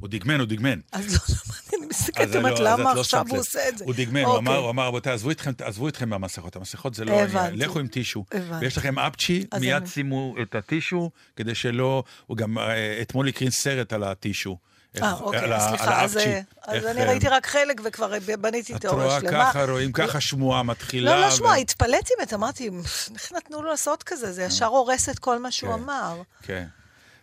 הוא 0.00 0.08
דגמן, 0.08 0.40
הוא 0.40 0.48
דגמן. 0.48 0.80
אז 0.92 1.12
לא 1.12 1.36
שמעתי, 1.36 1.76
אני 1.76 1.86
מסתכלת, 1.86 2.28
לא, 2.34 2.38
אומרת, 2.38 2.54
את 2.54 2.58
למה 2.60 2.94
לא 2.94 3.00
עכשיו 3.00 3.24
הוא. 3.28 3.38
עושה 3.38 3.68
את 3.68 3.78
זה? 3.78 3.84
הוא 3.84 3.94
דגמן, 3.96 4.24
הוא 4.24 4.38
אמר, 4.38 4.50
אוקיי. 4.50 4.62
הוא 4.62 4.70
אמר, 4.70 4.86
רבותיי, 4.86 5.12
עזבו 5.12 5.30
אתכם, 5.30 5.50
עזבו 5.62 5.88
אתכם 5.88 6.08
מהמסכות, 6.08 6.56
המסכות 6.56 6.94
זה 6.94 7.04
לא 7.04 7.12
העניין. 7.12 7.58
לכו 7.58 7.78
עם 7.78 7.86
טישו. 7.86 8.24
ויש 8.60 8.78
לכם 8.78 8.98
אפצ'י, 8.98 9.44
מיד 9.60 9.86
שימו 9.86 10.34
את 10.42 10.54
הטישו, 10.54 11.10
כדי 11.36 11.54
שלא, 11.54 12.04
הוא 12.26 12.36
גם 12.36 12.58
אה, 12.58 12.98
אתמול 13.02 13.28
הקרין 13.28 13.50
סרט 13.50 13.92
על 13.92 14.04
הטישו. 14.04 14.56
אה, 15.02 15.12
אוקיי, 15.12 15.40
סליחה, 15.68 16.02
אז. 16.02 16.16
אה, 16.16 16.40
אז 16.62 16.86
אני 16.86 17.00
אה, 17.00 17.08
ראיתי 17.08 17.28
רק 17.28 17.46
חלק 17.46 17.80
וכבר 17.84 18.12
בניתי 18.40 18.74
את 18.74 18.80
תיאוריה 18.80 19.06
רואה 19.06 19.20
שלמה. 19.20 19.50
ככה, 19.50 19.64
רואים 19.64 19.92
ככה 19.92 20.20
שמועה 20.20 20.62
מתחילה. 20.62 21.14
לא, 21.14 21.20
לא 21.20 21.26
ו- 21.26 21.30
שמוע, 21.30 21.54
התפלאתי 21.54 22.12
באמת, 22.18 22.34
אמרתי, 22.34 22.70
איך 23.14 23.32
נתנו 23.32 23.62
לו 23.62 23.70
לעשות 23.70 24.02
כזה? 24.02 24.32
זה 24.32 24.42
ישר 24.42 24.66
הורס 24.66 25.08
את 25.08 25.18
כל 25.18 25.38
מה 25.38 25.50
שהוא 25.50 25.74
כן. 25.74 25.82
אמר. 25.82 26.22
כן. 26.42 26.66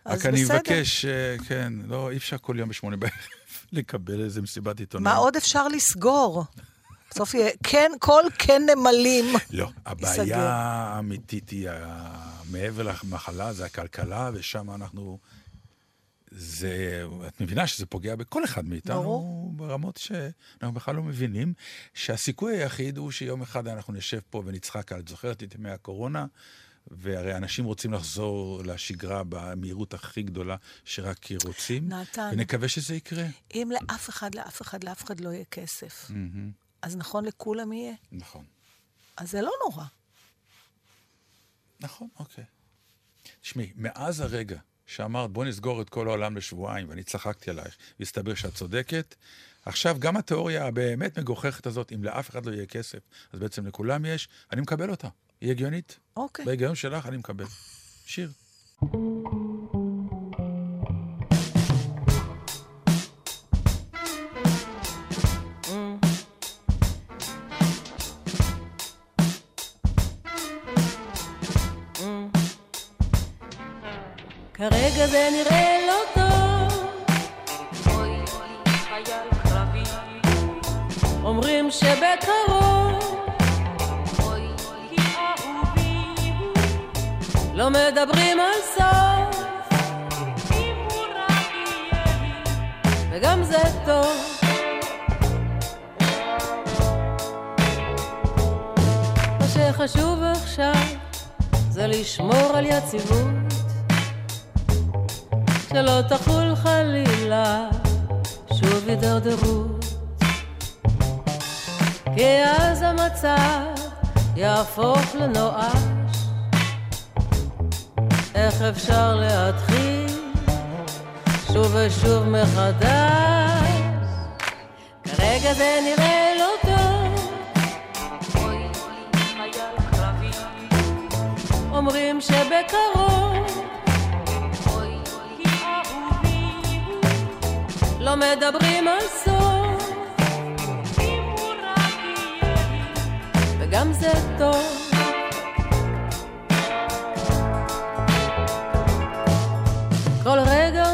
רק 0.08 0.26
אני 0.26 0.44
בסדר. 0.44 0.54
מבקש, 0.56 1.04
אה, 1.04 1.36
כן, 1.48 1.72
לא, 1.86 2.10
אי 2.10 2.16
אפשר 2.16 2.38
כל 2.38 2.56
יום 2.58 2.68
בשמונה 2.68 2.96
בערב 2.96 3.12
לקבל 3.72 4.20
איזה 4.24 4.42
מסיבת 4.42 4.80
עיתונאים. 4.80 5.04
מה 5.04 5.16
עוד 5.16 5.36
אפשר 5.36 5.68
לסגור? 5.68 6.44
בסוף 7.10 7.34
יהיה, 7.34 7.50
כן, 7.62 7.90
כל 7.98 8.22
כן 8.38 8.62
נמלים. 8.76 9.24
לא, 9.50 9.70
הבעיה 9.86 10.50
האמיתית 10.52 11.50
היא, 11.50 11.68
מעבר 12.50 12.82
למחלה, 12.82 13.52
זה 13.52 13.64
הכלכלה, 13.64 14.30
ושם 14.34 14.70
אנחנו... 14.70 15.18
זה, 16.30 17.04
את 17.26 17.40
מבינה 17.40 17.66
שזה 17.66 17.86
פוגע 17.86 18.16
בכל 18.16 18.44
אחד 18.44 18.64
מאיתנו, 18.64 19.02
ברור. 19.02 19.52
ברמות 19.56 19.96
שאנחנו 19.96 20.72
בכלל 20.72 20.94
לא 20.94 21.02
מבינים, 21.02 21.54
שהסיכוי 21.94 22.56
היחיד 22.56 22.98
הוא 22.98 23.10
שיום 23.10 23.42
אחד 23.42 23.68
אנחנו 23.68 23.92
נשב 23.92 24.20
פה 24.30 24.42
ונצחק 24.46 24.92
על, 24.92 25.00
את 25.00 25.08
זוכרת 25.08 25.42
את 25.42 25.54
ימי 25.54 25.70
הקורונה? 25.70 26.26
והרי 26.90 27.36
אנשים 27.36 27.64
רוצים 27.64 27.92
לחזור 27.92 28.62
לשגרה 28.64 29.22
במהירות 29.28 29.94
הכי 29.94 30.22
גדולה 30.22 30.56
שרק 30.84 31.26
רוצים, 31.44 31.88
נתן. 31.88 32.30
ונקווה 32.32 32.68
שזה 32.68 32.94
יקרה. 32.94 33.24
אם 33.54 33.70
לאף 33.72 34.08
אחד, 34.08 34.34
לאף 34.34 34.62
אחד, 34.62 34.84
לאף 34.84 35.04
אחד 35.04 35.20
לא 35.20 35.28
יהיה 35.28 35.44
כסף, 35.44 36.06
מהמם, 36.10 36.50
אז 36.82 36.96
נכון 36.96 37.24
לכולם 37.24 37.72
יהיה. 37.72 37.94
נכון. 38.12 38.44
אז 39.16 39.30
זה 39.30 39.42
לא 39.42 39.50
נורא. 39.64 39.84
נכון, 41.80 42.08
אוקיי. 42.18 42.44
תשמעי, 43.40 43.72
מאז 43.76 44.20
הרגע 44.20 44.58
שאמרת, 44.86 45.30
בוא 45.30 45.44
נסגור 45.44 45.82
את 45.82 45.88
כל 45.88 46.08
העולם 46.08 46.36
לשבועיים, 46.36 46.88
ואני 46.88 47.02
צחקתי 47.02 47.50
עלייך, 47.50 47.76
והסתבר 47.98 48.34
שאת 48.34 48.54
צודקת, 48.54 49.14
עכשיו 49.64 49.96
גם 49.98 50.16
התיאוריה 50.16 50.66
הבאמת 50.66 51.18
מגוחכת 51.18 51.66
הזאת, 51.66 51.92
אם 51.92 52.04
לאף 52.04 52.30
אחד 52.30 52.46
לא 52.46 52.52
יהיה 52.52 52.66
כסף, 52.66 52.98
אז 53.32 53.40
בעצם 53.40 53.66
לכולם 53.66 54.04
יש, 54.04 54.28
אני 54.52 54.60
מקבל 54.60 54.90
אותה. 54.90 55.08
היא 55.40 55.50
הגיונית. 55.50 55.98
אוקיי. 56.16 56.44
בהיגיון 56.44 56.74
שלך 56.74 57.06
אני 57.06 57.16
מקבל. 57.16 57.44
שיר. 58.06 58.30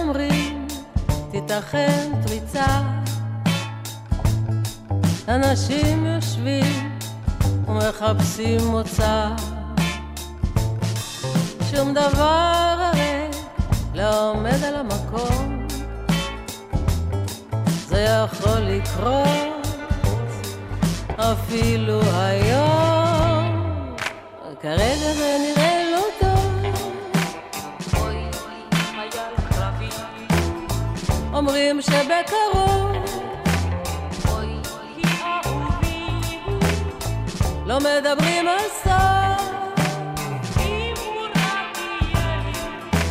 אומרים, 0.05 0.67
תיתכן 1.31 2.13
פריצה. 2.27 2.81
אנשים 5.29 6.07
יושבים 6.07 6.99
ומחפשים 7.69 8.61
מוצא. 8.67 9.29
שום 11.71 11.95
דבר 11.95 12.77
הרי 12.93 13.29
לא 13.95 14.31
עומד 14.31 14.65
על 14.65 14.75
המקום. 14.75 15.67
זה 17.89 18.01
יכול 18.01 18.61
לקרות 18.61 19.67
אפילו 21.17 22.01
היום. 22.03 23.15
כרגע 24.63 25.13
זה 25.17 25.37
נראה 25.41 25.84
אומרים 31.47 31.83
שבקרוב. 31.83 32.97
אוי, 34.29 34.47
אהובי. 35.23 36.39
לא 37.67 37.79
מדברים 37.79 38.49
על 38.49 38.59
סוף. 38.85 39.75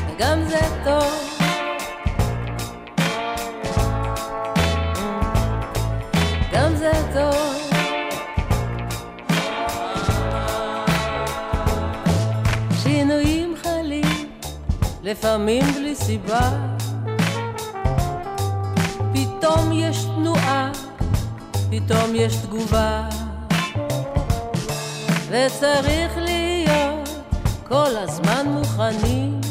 וגם 0.07 0.43
זה 0.47 0.59
טוב. 0.83 1.29
גם 6.53 6.75
זה 6.75 6.91
טוב. 7.13 7.69
שינויים 12.83 13.55
חלים, 13.63 14.29
לפעמים 15.03 15.63
בלי 15.63 15.95
סיבה. 15.95 16.72
פתאום 19.53 19.71
יש 19.71 20.05
תנועה, 20.05 20.71
פתאום 21.69 22.15
יש 22.15 22.35
תגובה. 22.35 23.09
וצריך 25.29 26.17
להיות 26.17 27.09
כל 27.67 27.97
הזמן 27.97 28.47
מוכנים. 28.47 29.41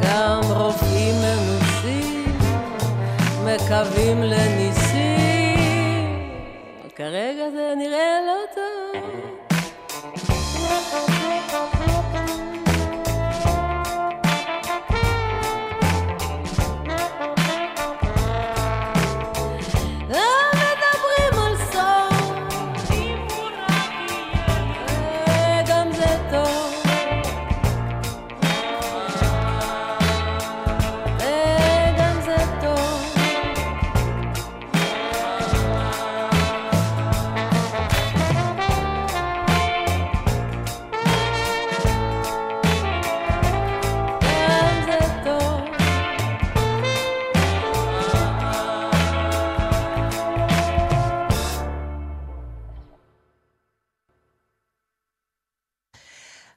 גם 0.00 0.40
רופאים 0.50 1.14
מנוסים 1.14 2.38
מקווים 3.44 4.22
לניסים. 4.22 5.66
כרגע 6.96 7.50
זה 7.54 7.74
נראה 7.76 8.18
לא 8.26 8.38
טוב. 8.54 8.66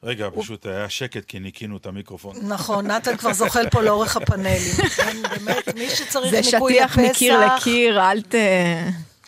רגע, 0.10 0.30
פשוט 0.36 0.66
היה 0.66 0.89
שקט 0.89 1.26
כי 1.26 1.39
ניקינו 1.39 1.78
את 1.78 1.86
המיקרופון. 1.86 2.36
נכון, 2.41 2.88
נתן 2.88 3.18
כבר 3.18 3.34
זוחל 3.34 3.70
פה 3.70 3.82
לאורך 3.82 4.18
הפאנלים. 4.18 4.76
כן, 4.97 5.18
באמת, 5.30 5.76
מי 5.76 5.89
שצריך 5.89 6.32
זה 6.32 6.41
ניקוי 6.53 6.74
שטיח 6.74 6.97
לפסח... 6.97 7.16
מקיר 7.16 7.55
לקיר, 7.55 8.01
אל 8.01 8.22
ת... 8.22 8.36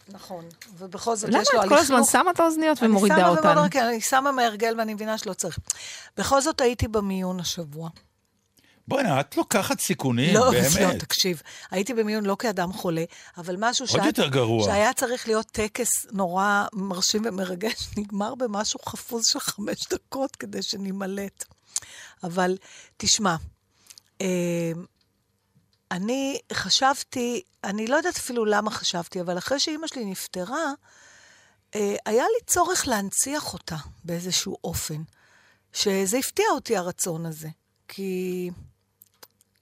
נכון, 0.08 0.46
ובכל 0.78 1.16
זאת 1.16 1.30
למה 1.30 1.42
יש 1.42 1.48
לו 1.54 1.64
את 1.64 1.70
כל 1.70 1.78
הזמן. 1.78 2.04
שמה 2.04 2.32
את 2.32 2.40
האוזניות 2.40 2.84
אני 2.84 2.90
ומורידה 2.90 3.28
אותן? 3.28 3.56
כן, 3.72 3.86
אני 3.86 4.02
שמה 4.02 4.32
מהרגל 4.32 4.76
ואני 4.78 4.94
מבינה 4.94 5.18
שלא 5.18 5.34
צריך. 5.34 5.60
בכל 6.18 6.42
זאת 6.42 6.62
הייתי 6.62 6.88
במיון 6.88 7.40
השבוע. 7.40 7.90
בוא'נה, 8.92 9.20
את 9.20 9.38
לוקחת 9.38 9.80
סיכונים, 9.80 10.34
לא, 10.34 10.52
באמת. 10.52 10.94
לא, 10.94 11.00
תקשיב, 11.00 11.42
הייתי 11.72 11.94
במיון 11.94 12.26
לא 12.26 12.36
כאדם 12.40 12.74
חולה, 12.74 13.04
אבל 13.38 13.56
משהו 13.60 13.86
עוד 13.94 14.06
יותר 14.06 14.28
גרוע. 14.28 14.64
שהיה 14.64 14.94
צריך 14.94 15.28
להיות 15.28 15.46
טקס 15.46 15.90
נורא 16.12 16.66
מרשים 16.74 17.22
ומרגש, 17.26 17.88
נגמר 17.98 18.36
במשהו 18.36 18.80
חפוז 18.86 19.26
של 19.26 19.40
חמש 19.40 19.88
דקות 19.90 20.36
כדי 20.36 20.62
שנימלט. 20.62 21.46
אבל 22.24 22.58
תשמע, 22.98 23.36
אה, 24.22 24.72
אני 25.92 26.40
חשבתי, 26.54 27.42
אני 27.64 27.88
לא 27.88 27.96
יודעת 27.96 28.16
אפילו 28.16 28.46
למה 28.46 28.72
חשבתי, 28.72 29.22
אבל 29.22 29.38
אחרי 29.38 29.60
שאימא 29.60 29.88
שלי 29.88 30.06
נפטרה, 30.06 30.74
אה, 31.76 31.96
היה 32.06 32.24
לי 32.24 32.46
צורך 32.48 32.88
להנציח 32.88 33.54
אותה 33.54 33.78
באיזשהו 34.04 34.58
אופן. 34.64 35.04
שזה 35.74 36.18
הפתיע 36.18 36.46
אותי, 36.52 36.78
הרצון 36.78 37.26
הזה. 37.26 37.50
כי 37.88 38.50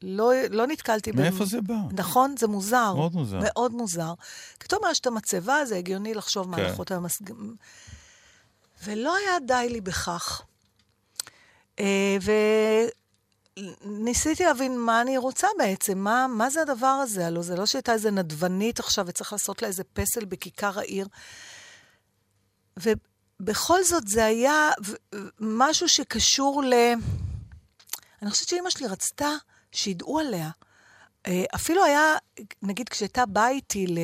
לא, 0.01 0.31
לא 0.49 0.67
נתקלתי... 0.67 1.11
מאיפה 1.11 1.45
זה 1.45 1.61
בא? 1.61 1.75
נכון, 1.91 2.35
זה 2.37 2.47
מוזר. 2.47 2.93
מאוד 2.95 3.13
מוזר. 3.13 3.39
מאוד 3.43 3.71
מוזר. 3.71 4.13
פתאום 4.59 4.81
יש 4.91 4.99
את 4.99 5.07
המצבה, 5.07 5.65
זה 5.65 5.77
הגיוני 5.77 6.13
לחשוב 6.13 6.49
מה 6.49 6.57
כן. 6.57 6.63
הלכות 6.63 6.91
המסג... 6.91 7.25
ולא 8.83 9.15
היה 9.15 9.39
די 9.47 9.67
לי 9.69 9.81
בכך. 9.81 10.41
אה, 11.79 12.17
וניסיתי 13.85 14.43
להבין 14.43 14.79
מה 14.79 15.01
אני 15.01 15.17
רוצה 15.17 15.47
בעצם, 15.57 15.97
מה, 15.97 16.27
מה 16.27 16.49
זה 16.49 16.61
הדבר 16.61 16.87
הזה? 16.87 17.27
הלוא 17.27 17.43
זה 17.43 17.55
לא 17.55 17.65
שהייתה 17.65 17.93
איזה 17.93 18.11
נדבנית 18.11 18.79
עכשיו 18.79 19.05
וצריך 19.07 19.33
לעשות 19.33 19.61
לה 19.61 19.67
איזה 19.67 19.83
פסל 19.83 20.25
בכיכר 20.25 20.79
העיר. 20.79 21.07
ובכל 22.77 23.83
זאת 23.83 24.07
זה 24.07 24.25
היה 24.25 24.69
משהו 25.39 25.89
שקשור 25.89 26.63
ל... 26.63 26.73
אני 28.21 28.31
חושבת 28.31 28.47
שאימא 28.47 28.69
שלי 28.69 28.87
רצתה 28.87 29.29
שידעו 29.71 30.19
עליה. 30.19 30.49
אה, 31.27 31.43
אפילו 31.55 31.83
היה, 31.83 32.15
נגיד 32.61 32.89
כשהייתה 32.89 33.25
באה 33.25 33.49
איתי 33.49 33.87
ל... 33.87 33.97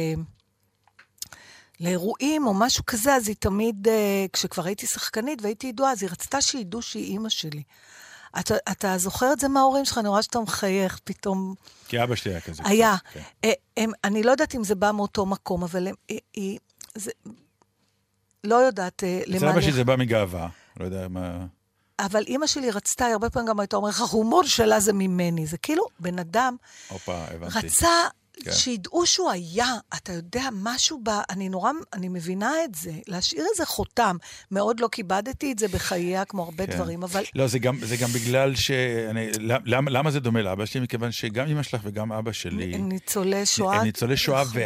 לאירועים 1.80 2.48
או 2.48 2.54
משהו 2.54 2.86
כזה, 2.86 3.16
אז 3.16 3.28
היא 3.28 3.36
תמיד, 3.40 3.88
אה, 3.88 4.26
כשכבר 4.34 4.66
הייתי 4.66 4.88
שחקנית 4.88 5.42
והייתי 5.42 5.68
ידועה, 5.68 5.92
אז 5.92 6.04
היא 6.04 6.10
רצתה 6.12 6.42
שידעו 6.42 6.82
שהיא 6.82 7.06
אימא 7.06 7.30
שלי. 7.30 7.64
אתה, 8.40 8.56
אתה 8.72 8.98
זוכר 8.98 9.34
את 9.34 9.40
זה 9.40 9.48
מההורים 9.48 9.86
שלך? 9.86 9.98
אני 9.98 10.08
רואה 10.08 10.24
שאתה 10.24 10.40
מחייך 10.40 11.00
פתאום. 11.04 11.56
כי 11.88 12.04
אבא 12.04 12.16
שלי 12.16 12.32
היה 12.32 12.42
כזה. 12.42 12.64
היה. 12.66 12.96
כן. 13.14 13.20
אה, 13.44 13.52
הם, 13.78 13.92
אני 14.04 14.24
לא 14.24 14.32
יודעת 14.32 14.56
אם 14.56 14.64
זה 14.64 14.76
בא 14.76 14.92
מאותו 14.92 15.26
מקום, 15.26 15.64
אבל 15.64 15.88
הם, 15.88 15.96
היא, 16.08 16.20
היא, 16.34 16.60
זה, 16.96 17.12
לא 18.44 18.56
יודעת 18.56 19.04
אה, 19.04 19.22
אצל 19.22 19.32
למה 19.46 19.52
אבא. 19.52 19.62
שלי 19.62 19.72
זה 19.72 19.84
בא 19.84 19.96
מגאווה. 19.96 20.48
לא 20.80 20.86
יודע 20.86 21.08
מה... 21.08 21.46
אבל 22.00 22.24
אימא 22.28 22.48
שלי 22.48 22.72
רצתה, 22.72 23.06
היא 23.06 23.14
הרבה 23.14 23.30
פעמים 23.30 23.50
גם 23.50 23.60
הייתה 23.60 23.76
אומרת 23.76 23.96
ההומור 24.00 24.44
שלה 24.44 24.80
זה 24.80 24.94
ממני. 24.94 25.46
זה 25.46 25.58
כאילו, 25.58 25.84
בן 26.00 26.20
אדם 26.20 26.56
הבנתי. 27.08 27.68
רצה 27.68 27.90
כן. 28.44 28.52
שידעו 28.52 29.06
שהוא 29.06 29.32
היה, 29.32 29.74
אתה 29.96 30.14
יודע, 30.14 30.44
משהו 30.52 31.00
ב... 31.04 31.10
אני 31.30 31.50
נורא, 31.50 31.72
אני 31.94 32.10
מבינה 32.10 32.64
את 32.64 32.76
זה, 32.76 32.92
להשאיר 33.08 33.46
איזה 33.52 33.66
חותם. 33.66 34.18
מאוד 34.52 34.80
לא 34.80 34.90
כיבדתי 34.92 35.52
את 35.52 35.60
זה 35.60 35.68
בחייה, 35.68 36.26
כמו 36.26 36.44
הרבה 36.44 36.68
כן. 36.68 36.74
דברים, 36.76 37.04
אבל... 37.04 37.24
לא, 37.36 37.48
זה 37.48 37.60
גם, 37.60 37.78
זה 37.82 37.98
גם 37.98 38.10
בגלל 38.10 38.56
ש... 38.56 38.72
אני, 39.10 39.28
למה, 39.66 39.92
למה 39.92 40.12
זה 40.12 40.20
דומה 40.20 40.42
לאבא 40.42 40.66
שלי? 40.66 40.82
מכיוון 40.82 41.12
שגם 41.12 41.48
אמא 41.48 41.64
שלך 41.64 41.82
וגם 41.84 42.12
אבא 42.12 42.32
שלי... 42.32 42.78
ניצולי 42.78 43.46
שואה. 43.46 43.84
ניצולי 43.84 44.18
שואה, 44.18 44.44
נכון. 44.44 44.62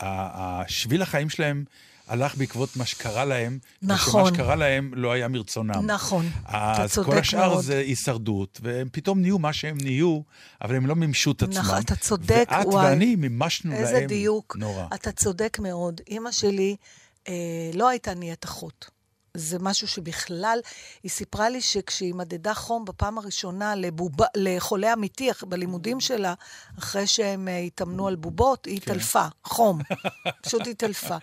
והשביל 0.00 1.02
החיים 1.02 1.30
שלהם 1.30 1.64
הלך 2.08 2.36
בעקבות 2.36 2.76
מה 2.76 2.86
שקרה 2.86 3.24
להם. 3.24 3.58
נכון. 3.82 4.22
ושמה 4.22 4.34
שקרה 4.34 4.56
להם 4.56 4.92
לא 4.94 5.12
היה 5.12 5.28
מרצונם. 5.28 5.86
נכון, 5.86 6.26
אתה 6.42 6.82
אז 6.82 6.92
צודק 6.92 7.08
כל 7.08 7.18
השאר 7.18 7.48
מאוד. 7.48 7.64
זה 7.64 7.78
הישרדות, 7.78 8.60
והם 8.62 8.88
פתאום 8.92 9.20
נהיו 9.20 9.38
מה 9.38 9.52
שהם 9.52 9.78
נהיו, 9.82 10.20
אבל 10.62 10.74
הם 10.74 10.86
לא 10.86 10.94
מימשו 10.96 11.32
את 11.32 11.42
עצמם. 11.42 11.58
נכון, 11.58 11.78
אתה 11.80 11.96
צודק, 11.96 12.46
ואת 12.50 12.66
וואי. 12.66 12.86
ואני 12.86 13.16
מימשנו 13.16 13.72
איזה 13.72 13.92
להם 13.92 14.06
דיוק. 14.06 14.56
נורא. 14.56 14.86
אתה 14.94 15.12
צודק 15.12 15.58
מאוד. 15.60 16.00
אימא 16.08 16.32
שלי 16.32 16.76
אה, 17.28 17.34
לא 17.74 17.88
הייתה 17.88 18.14
נהיית 18.14 18.44
אחות. 18.44 18.90
זה 19.36 19.58
משהו 19.58 19.88
שבכלל, 19.88 20.58
היא 21.02 21.10
סיפרה 21.10 21.48
לי 21.48 21.60
שכשהיא 21.60 22.14
מדדה 22.14 22.54
חום 22.54 22.84
בפעם 22.84 23.18
הראשונה 23.18 23.74
לבובה, 23.74 24.26
לחולה 24.36 24.92
אמיתי 24.92 25.30
בלימודים 25.42 26.00
שלה, 26.00 26.34
אחרי 26.78 27.06
שהם 27.06 27.48
אה, 27.48 27.58
התאמנו 27.58 28.08
על 28.08 28.16
בובות, 28.16 28.64
היא 28.64 28.76
התעלפה, 28.76 29.26
חום. 29.44 29.78
פשוט 30.44 30.66
התעלפה. 30.66 31.16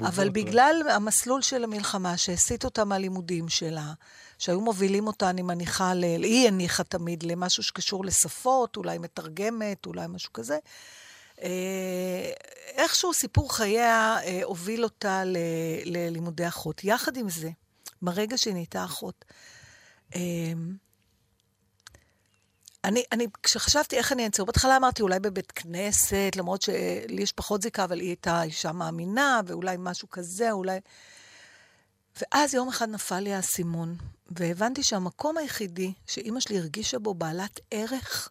אבל 0.00 0.28
בגלל 0.28 0.82
המסלול 0.90 1.42
של 1.42 1.64
המלחמה 1.64 2.16
שהסיט 2.16 2.64
אותה 2.64 2.84
מהלימודים 2.84 3.48
שלה, 3.48 3.92
שהיו 4.38 4.60
מובילים 4.60 5.06
אותה, 5.06 5.30
אני 5.30 5.42
מניחה, 5.42 5.94
ל... 5.94 6.02
היא 6.02 6.48
הניחה 6.48 6.84
תמיד 6.84 7.22
למשהו 7.22 7.62
שקשור 7.62 8.04
לשפות, 8.04 8.76
אולי 8.76 8.98
מתרגמת, 8.98 9.86
אולי 9.86 10.06
משהו 10.08 10.32
כזה. 10.32 10.58
אה, 11.42 12.32
איכשהו 12.68 13.14
סיפור 13.14 13.56
חייה 13.56 14.16
אה, 14.24 14.40
הוביל 14.44 14.84
אותה 14.84 15.24
ל... 15.24 15.36
ללימודי 15.84 16.48
אחות. 16.48 16.84
יחד 16.84 17.16
עם 17.16 17.28
זה, 17.28 17.50
ברגע 18.02 18.38
שהיא 18.38 18.54
נהייתה 18.54 18.84
אחות, 18.84 19.24
אה, 20.14 20.20
אני, 22.84 23.02
אני, 23.12 23.26
כשחשבתי 23.42 23.96
איך 23.96 24.12
אני 24.12 24.26
אנצור, 24.26 24.46
בהתחלה 24.46 24.76
אמרתי 24.76 25.02
אולי 25.02 25.20
בבית 25.20 25.52
כנסת, 25.52 26.32
למרות 26.36 26.62
שלי 26.62 27.22
יש 27.22 27.32
פחות 27.32 27.62
זיקה, 27.62 27.84
אבל 27.84 28.00
היא 28.00 28.08
הייתה 28.08 28.42
אישה 28.42 28.72
מאמינה, 28.72 29.40
ואולי 29.46 29.76
משהו 29.78 30.10
כזה, 30.10 30.52
אולי... 30.52 30.80
ואז 32.22 32.54
יום 32.54 32.68
אחד 32.68 32.88
נפל 32.88 33.20
לי 33.20 33.34
האסימון, 33.34 33.96
והבנתי 34.30 34.82
שהמקום 34.82 35.36
היחידי 35.36 35.92
שאימא 36.06 36.40
שלי 36.40 36.58
הרגישה 36.58 36.98
בו 36.98 37.14
בעלת 37.14 37.60
ערך, 37.70 38.28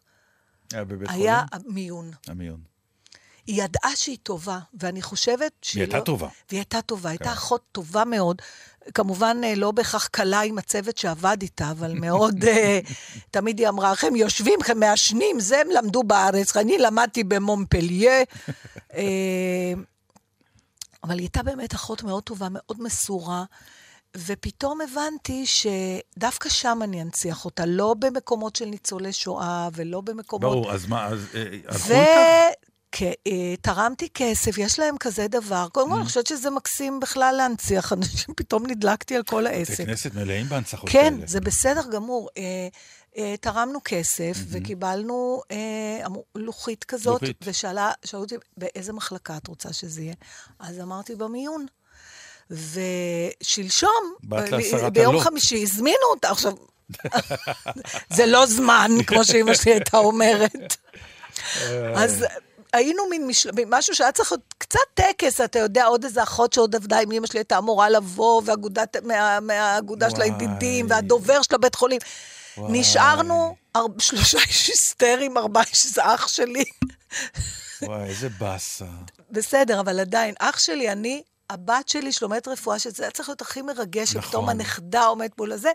היה 0.72 0.84
בבית 0.84 1.08
היה 1.10 1.42
חולים? 1.50 1.70
המיון. 1.70 2.10
המיון. 2.26 2.60
היא 3.48 3.62
ידעה 3.62 3.96
שהיא 3.96 4.18
טובה, 4.22 4.58
ואני 4.74 5.02
חושבת 5.02 5.52
שהיא 5.62 5.82
הייתה 5.82 5.98
לא... 5.98 6.02
טובה. 6.02 6.28
והיא 6.50 6.58
הייתה 6.58 6.82
טובה, 6.82 7.10
הייתה 7.10 7.24
כן. 7.24 7.30
אחות 7.30 7.62
טובה 7.72 8.04
מאוד. 8.04 8.42
כמובן, 8.94 9.40
אה, 9.44 9.54
לא 9.54 9.70
בהכרח 9.70 10.06
קלה 10.06 10.40
עם 10.40 10.58
הצוות 10.58 10.98
שעבד 10.98 11.36
איתה, 11.42 11.70
אבל 11.70 11.92
מאוד... 12.04 12.44
אה, 12.44 12.80
תמיד 13.30 13.58
היא 13.58 13.68
אמרה, 13.68 13.92
הם 14.02 14.16
יושבים, 14.16 14.58
הם 14.68 14.80
מעשנים, 14.80 15.40
זה 15.40 15.60
הם 15.60 15.66
למדו 15.70 16.02
בארץ, 16.02 16.56
אני 16.56 16.78
למדתי 16.78 17.24
במונפליה. 17.24 18.12
אה, 18.94 19.72
אבל 21.04 21.14
היא 21.14 21.22
הייתה 21.22 21.42
באמת 21.42 21.74
אחות 21.74 22.02
מאוד 22.02 22.22
טובה, 22.22 22.48
מאוד 22.50 22.82
מסורה, 22.82 23.44
ופתאום 24.16 24.80
הבנתי 24.80 25.44
שדווקא 25.46 26.48
שם 26.48 26.78
אני 26.82 27.02
אנציח 27.02 27.44
אותה, 27.44 27.66
לא 27.66 27.94
במקומות 27.98 28.56
של 28.56 28.64
ניצולי 28.64 29.12
שואה 29.12 29.68
ולא 29.72 30.00
במקומות... 30.00 30.52
ברור, 30.52 30.72
אז 30.72 30.86
מה, 30.86 31.06
אז 31.06 31.26
אה, 31.34 31.42
הלכו 31.68 31.92
איתך? 31.92 32.58
ותרמתי 32.96 34.08
כסף, 34.14 34.58
יש 34.58 34.78
להם 34.78 34.98
כזה 34.98 35.28
דבר. 35.28 35.66
קודם 35.72 35.88
כל, 35.88 35.94
Mm. 35.94 35.98
אני 35.98 36.06
חושבת 36.06 36.26
שזה 36.26 36.50
מקסים 36.50 37.00
בכלל 37.00 37.34
להנציח 37.36 37.92
אנשים, 37.92 38.34
פתאום 38.36 38.66
נדלקתי 38.66 39.16
על 39.16 39.22
כל 39.22 39.44
בתי 39.44 39.54
העסק. 39.56 39.86
כנסת 39.86 40.14
מלאים 40.14 40.48
בהנצחות 40.48 40.88
כן, 40.90 41.14
כאלה. 41.16 41.26
זה 41.26 41.40
בסדר 41.40 41.82
גמור. 41.92 42.28
אה, 42.38 42.68
אה, 43.16 43.34
תרמנו 43.40 43.78
כסף 43.84 44.36
מהמם. 44.36 44.64
וקיבלנו 44.64 45.42
אה, 45.50 46.06
לוחית 46.34 46.84
כזאת, 46.84 47.22
לוחית. 47.22 47.36
ושאלה, 47.42 47.90
שאלו 48.04 48.22
אותי, 48.22 48.34
באיזה 48.56 48.92
מחלקה 48.92 49.36
את 49.36 49.46
רוצה 49.46 49.72
שזה 49.72 50.02
יהיה? 50.02 50.14
אז 50.58 50.80
אמרתי, 50.80 51.14
במיון. 51.14 51.66
ושלשום, 52.50 54.14
ביום. 54.92 55.20
חמישי, 55.20 55.62
הזמינו 55.62 56.06
אותה. 56.10 56.30
עכשיו, 56.30 56.52
זה 58.16 58.26
לא 58.26 58.46
זמן, 58.46 58.90
כמו 59.06 59.24
שאימא 59.24 59.54
שלי 59.54 59.72
הייתה 59.72 59.96
אומרת. 59.96 60.76
אז 62.02 62.24
היינו 62.72 63.08
מין 63.10 63.26
משל... 63.26 63.50
משהו 63.66 63.94
שהיה 63.94 64.12
צריך 64.12 64.32
להיות 64.32 64.54
קצת 64.58 64.78
טקס, 64.94 65.40
אתה 65.40 65.58
יודע, 65.58 65.84
עוד 65.84 66.04
איזה 66.04 66.22
אחות 66.22 66.52
שעוד 66.52 66.76
עבדה 66.76 67.00
עם 67.00 67.12
אמא 67.12 67.26
שלי, 67.26 67.40
הייתה 67.40 67.58
אמורה 67.58 67.88
לבוא, 67.88 68.42
והאגודת, 68.44 68.96
מה, 68.96 69.40
מהאגודה 69.40 70.10
של 70.10 70.16
וואי. 70.16 70.30
הידידים, 70.30 70.86
והדובר 70.90 71.42
של 71.42 71.54
הבית 71.54 71.74
חולים. 71.74 72.00
נשארנו 72.58 73.56
אר... 73.76 73.86
שלושה 73.98 74.38
איש 74.38 74.68
היסטריים, 74.68 75.38
ארבעה 75.38 75.62
איש 75.62 75.86
זה 75.86 76.14
אח 76.14 76.28
שלי. 76.28 76.64
וואי, 77.82 78.08
איזה 78.08 78.28
באסה. 78.28 78.84
בסדר, 79.30 79.80
אבל 79.80 80.00
עדיין, 80.00 80.34
אח 80.38 80.58
שלי, 80.58 80.92
אני, 80.92 81.22
הבת 81.50 81.88
שלי 81.88 82.12
שלומדת 82.12 82.48
רפואה, 82.48 82.78
שזה 82.78 83.02
היה 83.02 83.10
צריך 83.10 83.28
להיות 83.28 83.40
הכי 83.40 83.62
מרגש, 83.62 84.10
נכון. 84.10 84.22
שפתאום 84.22 84.48
הנכדה 84.48 85.04
עומדת 85.04 85.38
מול 85.38 85.52
הזה, 85.52 85.70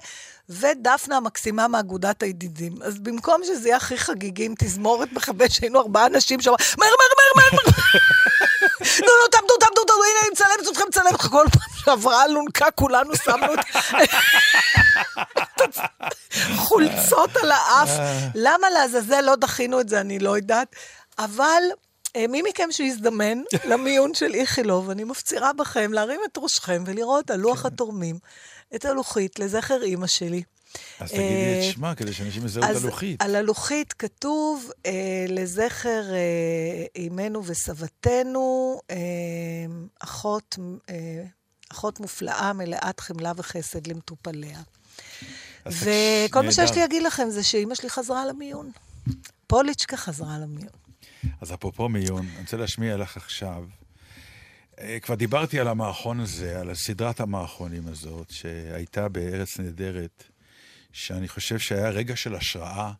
ודפנה 0.49 1.17
המקסימה 1.17 1.67
מאגודת 1.67 2.23
הידידים. 2.23 2.75
אז 2.81 2.99
במקום 2.99 3.41
שזה 3.43 3.67
יהיה 3.67 3.77
הכי 3.77 3.97
חגיגי 3.97 4.45
עם 4.45 4.53
תזמורת 4.59 5.11
מכבש, 5.11 5.59
היינו 5.61 5.79
ארבעה 5.79 6.05
אנשים 6.05 6.41
שם, 6.41 6.51
מהר, 6.51 6.59
מהר, 6.77 6.89
מהר, 7.17 7.33
מהר, 7.35 7.49
מהר. 7.53 7.73
נו, 8.81 9.05
נו, 9.07 9.27
תעמדו, 9.31 9.57
תעמדו, 9.59 9.83
תעמדו, 9.85 10.03
הנה, 10.03 10.19
אני 10.21 10.29
מצלמת 10.31 10.71
אתכם, 10.71 10.83
מצלמת. 10.87 11.21
כל 11.21 11.45
פעם 11.51 11.77
שעברה 11.85 12.25
אלונקה, 12.25 12.71
כולנו 12.71 13.15
שמנו 13.15 13.53
את 13.53 13.59
חולצות 16.55 17.37
על 17.37 17.51
האף. 17.51 17.89
למה 18.35 18.69
לעזאזל 18.69 19.21
לא 19.21 19.35
דחינו 19.35 19.79
את 19.79 19.89
זה, 19.89 20.01
אני 20.01 20.19
לא 20.19 20.37
יודעת. 20.37 20.75
אבל 21.19 21.63
אה, 21.69 21.82
מי 22.29 22.41
מכם 22.41 22.67
שיזדמן 22.71 23.41
למיון 23.69 24.13
של 24.13 24.33
איכילוב, 24.33 24.89
אני 24.89 25.03
מפצירה 25.03 25.53
בכם 25.53 25.93
להרים 25.93 26.19
את 26.31 26.37
ראשכם 26.37 26.83
ולראות 26.87 27.31
על 27.31 27.39
לוח 27.39 27.65
התורמים 27.65 28.19
את 28.75 28.85
הלוחית 28.85 29.39
לזכר 29.39 29.83
אימא 29.83 30.07
שלי. 30.07 30.43
אז 30.99 31.09
תגידי 31.09 31.23
אה, 31.23 31.69
את 31.69 31.73
שמה, 31.73 31.95
כדי 31.95 32.13
שאנשים 32.13 32.45
יזהו 32.45 32.63
את 32.63 32.69
הלוחית. 32.69 33.21
על 33.21 33.35
הלוחית 33.35 33.93
כתוב 33.93 34.71
אה, 34.85 35.25
לזכר 35.27 36.13
אה, 36.13 36.85
אימנו 36.95 37.45
וסבתנו, 37.45 38.79
אה, 38.91 38.95
אחות, 39.99 40.57
אה, 40.89 41.23
אחות 41.71 41.99
מופלאה, 41.99 42.53
מלאת 42.53 42.99
חמלה 42.99 43.31
וחסד 43.37 43.87
למטופליה. 43.87 44.59
וכל 45.65 46.41
מה 46.41 46.51
שיש. 46.51 46.71
לי 46.71 46.81
להגיד 46.81 47.03
לכם 47.03 47.29
זה 47.29 47.43
שאימא 47.43 47.75
שלי 47.75 47.89
חזרה 47.89 48.25
למיון. 48.25 48.71
פוליצ'קה 49.47 49.97
חזרה 49.97 50.37
למיון. 50.39 50.82
אז 51.41 51.53
אפרופו 51.53 51.89
מיון, 51.89 52.25
אני 52.31 52.41
רוצה 52.41 52.57
להשמיע 52.57 52.97
לך 52.97 53.17
עכשיו. 53.17 53.65
אה, 54.79 54.97
כבר 55.01 55.15
דיברתי 55.15 55.59
על 55.59 55.67
המערכון 55.67 56.19
הזה, 56.19 56.59
על 56.59 56.75
סדרת 56.75 57.19
המערכונים 57.19 57.87
הזאת, 57.87 58.29
שהייתה 58.31 59.09
בארץ 59.09 59.59
נהדרת, 59.59 60.23
שאני 60.91 61.27
חושב 61.27 61.59
שהיה 61.59 61.89
רגע 61.89 62.15
של 62.15 62.35
השראה 62.35 62.91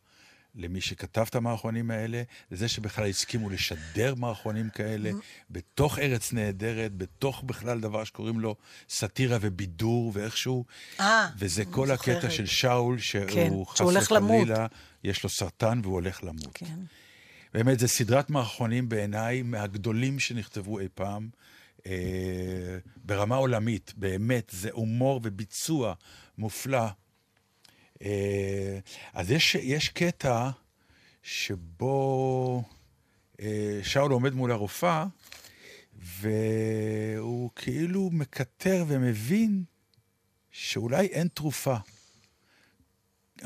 למי 0.56 0.82
שכתב 0.82 1.26
את 1.30 1.36
המערכונים 1.36 1.92
האלה, 1.92 2.24
לזה 2.52 2.68
שבכלל 2.68 3.10
הסכימו 3.10 3.50
לשדר 3.50 4.16
מערכונים 4.16 4.70
כאלה 4.70 5.12
בתוך 5.50 6.00
ארץ 6.00 6.34
נהדרת, 6.34 6.98
בתוך 6.98 7.44
בכלל 7.46 7.80
דבר 7.80 8.04
שקוראים 8.04 8.40
לו 8.40 8.56
סאטירה 8.90 9.38
ובידור 9.42 10.12
ואיכשהו. 10.16 10.66
אה, 11.00 11.28
וזה 11.38 11.66
כל 11.66 11.88
זוכרת. 11.88 12.18
הקטע 12.18 12.30
של 12.30 12.46
שאול, 12.46 13.00
שהוא 13.00 13.26
כן, 13.28 13.50
חס 13.68 13.78
שהוא 13.78 13.92
הולך 13.92 14.12
למות. 14.12 14.42
וחלילה, 14.42 14.68
יש 15.04 15.24
לו 15.24 15.30
סרטן 15.30 15.80
והוא 15.84 15.94
הולך 15.94 16.24
למות. 16.24 16.52
כן. 16.54 16.80
באמת, 17.54 17.80
זו 17.80 17.88
סדרת 17.88 18.30
מערכונים 18.30 18.90
בעיניי 18.90 19.42
מהגדולים 19.42 20.20
שנכתבו 20.20 20.80
אי 20.80 20.88
פעם, 20.94 21.30
אה, 21.86 22.78
ברמה 22.96 23.36
עולמית, 23.36 23.94
באמת, 23.98 24.52
זה 24.56 24.70
הומור 24.72 25.22
וביצוע 25.24 25.94
מופלא. 26.38 26.88
אה, 28.02 28.80
אז 29.14 29.32
יש, 29.32 29.56
יש 29.56 29.90
קטע 29.90 30.50
שבו 31.24 32.64
אה, 33.40 33.80
שאול 33.84 34.12
עומד 34.12 34.34
מול 34.34 34.52
הרופאה, 34.52 35.06
והוא 35.96 37.50
כאילו 37.56 38.10
מקטר 38.14 38.86
ומבין 38.88 39.64
שאולי 40.52 41.06
אין 41.06 41.28
תרופה. 41.28 41.76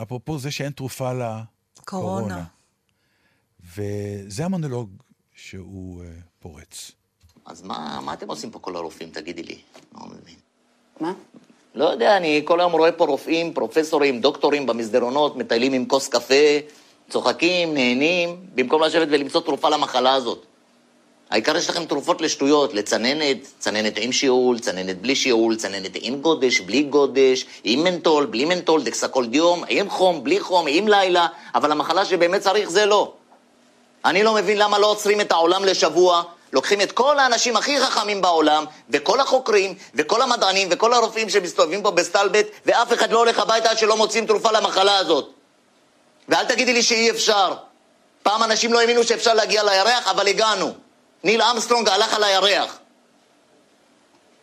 אפרופו 0.01 0.39
זה 0.39 0.51
שאין 0.51 0.71
תרופה 0.71 1.13
לקורונה. 1.13 1.47
קורונה. 1.85 2.45
וזה 3.77 4.45
המונולוג 4.45 4.89
שהוא 5.35 6.01
uh, 6.01 6.05
פורץ. 6.39 6.91
אז 7.45 7.63
מה, 7.63 7.99
מה 8.05 8.13
אתם 8.13 8.29
עושים 8.29 8.51
פה 8.51 8.59
כל 8.59 8.75
הרופאים, 8.75 9.09
תגידי 9.09 9.43
לי? 9.43 9.57
לא 9.95 10.05
מבין. 10.05 10.35
מה? 10.99 11.13
לא 11.75 11.85
יודע, 11.85 12.17
אני 12.17 12.41
כל 12.45 12.59
היום 12.59 12.71
רואה 12.71 12.91
פה 12.91 13.05
רופאים, 13.05 13.53
פרופסורים, 13.53 14.21
דוקטורים 14.21 14.65
במסדרונות, 14.65 15.35
מטיילים 15.35 15.73
עם 15.73 15.85
כוס 15.85 16.07
קפה, 16.07 16.59
צוחקים, 17.09 17.73
נהנים, 17.73 18.37
במקום 18.55 18.83
לשבת 18.83 19.07
ולמצוא 19.11 19.41
תרופה 19.41 19.69
למחלה 19.69 20.13
הזאת. 20.13 20.45
העיקר 21.29 21.57
יש 21.57 21.69
לכם 21.69 21.85
תרופות 21.85 22.21
לשטויות, 22.21 22.73
לצננת, 22.73 23.37
צננת 23.59 23.93
עם 23.97 24.11
שיעול, 24.11 24.59
צננת 24.59 25.01
בלי 25.01 25.15
שיעול, 25.15 25.55
צננת 25.55 25.91
עם 26.01 26.21
גודש, 26.21 26.59
בלי 26.59 26.83
גודש, 26.83 27.45
עם 27.63 27.83
מנטול, 27.83 28.25
בלי 28.25 28.45
מנטול, 28.45 28.83
דקסקולדיום, 28.83 29.63
עם 29.69 29.89
חום, 29.89 30.23
בלי 30.23 30.39
חום, 30.39 30.65
עם 30.69 30.87
לילה, 30.87 31.27
אבל 31.55 31.71
המחלה 31.71 32.05
שבאמת 32.05 32.41
צריך 32.41 32.69
זה 32.69 32.85
לא. 32.85 33.13
אני 34.05 34.23
לא 34.23 34.33
מבין 34.33 34.57
למה 34.57 34.79
לא 34.79 34.87
עוצרים 34.87 35.21
את 35.21 35.31
העולם 35.31 35.65
לשבוע, 35.65 36.23
לוקחים 36.53 36.81
את 36.81 36.91
כל 36.91 37.19
האנשים 37.19 37.57
הכי 37.57 37.79
חכמים 37.79 38.21
בעולם, 38.21 38.65
וכל 38.89 39.19
החוקרים, 39.19 39.75
וכל 39.95 40.21
המדענים, 40.21 40.67
וכל 40.71 40.93
הרופאים 40.93 41.29
שמסתובבים 41.29 41.83
פה 41.83 41.91
בסטלבט, 41.91 42.45
ואף 42.65 42.93
אחד 42.93 43.11
לא 43.11 43.17
הולך 43.17 43.39
הביתה 43.39 43.69
עד 43.69 43.77
שלא 43.77 43.97
מוצאים 43.97 44.25
תרופה 44.25 44.51
למחלה 44.51 44.97
הזאת. 44.97 45.29
ואל 46.29 46.45
תגידי 46.45 46.73
לי 46.73 46.83
שאי 46.83 47.11
אפשר. 47.11 47.53
פעם 48.23 48.43
אנשים 48.43 48.73
לא 48.73 48.79
האמינו 48.79 49.03
שאפשר 49.03 49.33
להגיע 49.33 49.63
לירח, 49.63 50.07
אבל 50.07 50.27
הגענו. 50.27 50.73
ניל 51.23 51.41
אמסטרונג 51.41 51.89
הלך 51.89 52.13
על 52.13 52.23
הירח. 52.23 52.77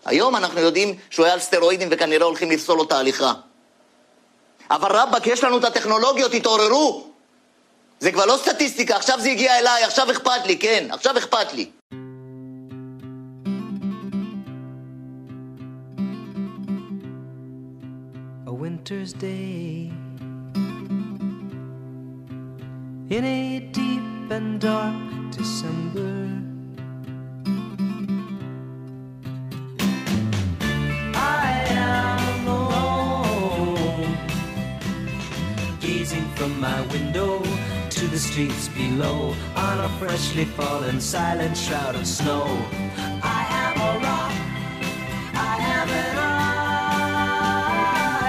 היום 0.04 0.36
אנחנו 0.36 0.60
יודעים 0.60 0.98
שהוא 1.10 1.26
היה 1.26 1.34
על 1.34 1.40
סטרואידים 1.40 1.88
וכנראה 1.90 2.26
הולכים 2.26 2.50
לפסול 2.50 2.76
לו 2.76 2.84
את 2.84 2.92
ההליכה. 2.92 3.32
אבל 4.70 4.96
רבאק, 4.96 5.26
יש 5.26 5.44
לנו 5.44 5.58
את 5.58 5.64
הטכנולוגיות, 5.64 6.32
תתעוררו! 6.32 7.13
זה 8.03 8.11
כבר 8.11 8.25
לא 8.25 8.37
סטטיסטיקה, 8.41 8.95
עכשיו 8.95 9.19
זה 9.21 9.29
הגיע 9.29 9.59
אליי, 9.59 9.83
עכשיו 9.83 10.11
אכפת 10.11 10.45
לי, 10.45 10.57
כן, 10.57 10.87
עכשיו 10.91 11.17
אכפת 11.17 11.53
לי. 11.53 11.69
a 18.49 18.51
winter's 18.51 19.13
day 19.13 19.91
in 23.15 23.23
a 23.23 23.59
deep 23.71 24.31
and 24.31 24.59
dark 24.59 24.95
December. 25.29 26.15
I 31.13 31.51
am 31.69 32.47
alone, 32.47 34.17
gazing 35.79 36.27
from 36.37 36.59
my 36.59 36.81
window 36.93 37.39
to 37.42 37.42
the 38.14 38.20
streets 38.20 38.68
below 38.68 39.34
on 39.56 39.80
a 39.80 39.88
freshly 39.98 40.44
fallen 40.44 41.00
silent 41.00 41.56
shroud 41.56 41.96
of 41.96 42.06
snow. 42.06 42.44
I 43.24 43.44
am 43.50 43.76
a 43.80 43.98
rock, 44.04 44.32
I 45.34 45.56
am 45.74 45.88
an 45.88 46.16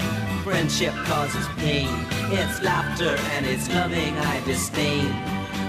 Friendship 0.42 0.94
causes 1.04 1.46
pain. 1.58 1.88
It's 2.32 2.62
laughter 2.62 3.16
and 3.32 3.44
it's 3.46 3.68
loving 3.68 4.16
I 4.16 4.42
disdain. 4.44 5.06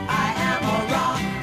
I 0.07 0.33
am 0.37 0.63
a 0.63 0.93
rock. 0.93 1.34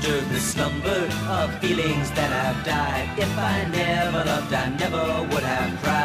Disturb 0.00 0.28
the 0.28 0.38
slumber 0.38 1.08
of 1.28 1.58
feelings 1.60 2.10
that 2.12 2.30
have 2.30 2.64
died. 2.64 3.08
If 3.18 3.38
I 3.38 3.64
never 3.70 4.24
loved, 4.24 4.52
I 4.52 4.68
never 4.70 5.34
would 5.34 5.42
have 5.42 5.82
cried. 5.82 5.97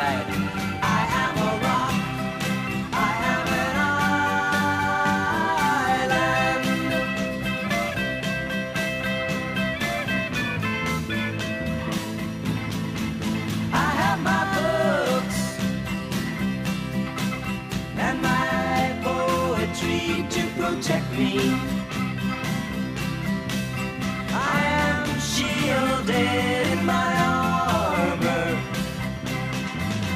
Shielded 26.14 26.68
in 26.78 26.86
my 26.86 27.11
armor, 27.22 28.45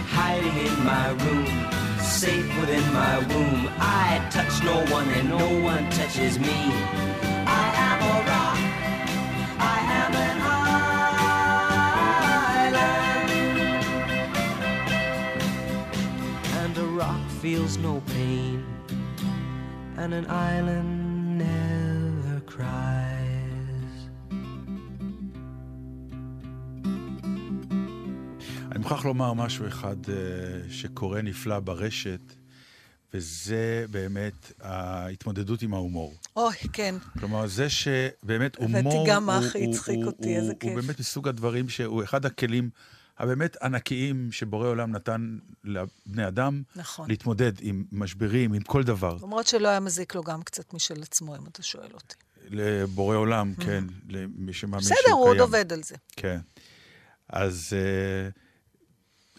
hiding 0.08 0.58
in 0.68 0.76
my 0.86 1.08
room, 1.24 1.48
safe 2.00 2.50
within 2.60 2.86
my 2.93 3.20
womb. 3.30 3.70
I 3.80 4.28
touch 4.32 4.64
no 4.64 4.86
one 4.93 5.08
and 5.10 5.30
no 5.30 5.48
one 5.64 5.89
touches 5.91 6.39
me. 6.39 6.72
I 7.62 7.66
am 7.88 8.00
a 8.14 8.16
rock. 8.32 8.60
I 9.60 9.78
am 10.02 10.12
an 10.28 10.38
island. 12.62 12.95
And 16.62 16.74
a 16.78 16.88
rock 17.02 17.24
feels 17.41 17.78
no 17.78 18.02
pain, 18.14 18.66
and 19.98 20.14
an 20.14 20.28
island 20.28 20.97
מוכרח 28.98 29.06
לומר 29.06 29.34
משהו 29.34 29.68
אחד 29.68 29.95
אה, 30.10 30.16
שקורה 30.70 31.22
נפלא 31.22 31.60
ברשת, 31.60 32.20
וזה 33.14 33.86
באמת 33.91 34.52
ההתמודדות 34.62 35.62
עם 35.62 35.74
ההומור. 35.74 36.14
אוי, 36.36 36.56
כן. 36.74 36.95
כלומר, 37.20 37.48
זה 37.48 37.70
שבאמת 37.70 38.56
הבאתי 38.60 38.74
הומור... 38.78 39.06
גם 39.10 39.30
הוא- 39.30 39.38
הכי 39.39 39.66
הוא- 39.66 39.74
הצחיק 39.74 39.95
הוא- 39.95 40.06
אותי, 40.06 40.28
הוא- 40.30 40.36
איזה 40.38 40.52
הוא 40.52 40.60
כיף. 40.60 40.74
באמת 40.74 41.00
מסוג 41.00 41.28
הדברים 41.28 41.70
שהוא 41.70 42.04
אחד 42.04 42.26
הכלים 42.26 42.70
הבאמת 43.18 43.58
ענקיים 43.62 44.32
שבורא 44.32 44.68
עולם 44.68 44.91
נתן 44.91 45.38
לבני 45.64 46.28
אדם 46.28 46.62
נכון. 46.76 47.10
להתמודד 47.10 47.52
עם 47.62 47.84
משברים, 47.91 48.54
עם 48.54 48.62
כל 48.62 48.84
דבר. 48.84 49.18
למרות 49.22 49.48
שלא 49.48 49.68
היה 49.68 49.80
מזיק 49.80 50.16
לו 50.16 50.24
גם 50.24 50.43
קצת 50.43 50.74
משל 50.74 51.02
עצמו, 51.02 51.36
אם 51.36 51.41
אתה 51.52 51.64
שואל 51.64 51.89
אותי. 51.93 52.16
לבורא 52.50 53.16
עולם, 53.16 53.54
כן, 53.60 53.84
למי 54.10 54.54
שמאמין 54.54 54.82
שהוא 54.84 54.95
קיים. 54.95 55.04
בסדר, 55.06 55.14
הוא 55.14 55.28
עוד 55.30 55.39
עובד 55.39 55.74
על 55.74 55.84
זה. 55.84 55.95
כן. 56.16 56.39
אז 57.30 57.74
uh, 57.74 58.39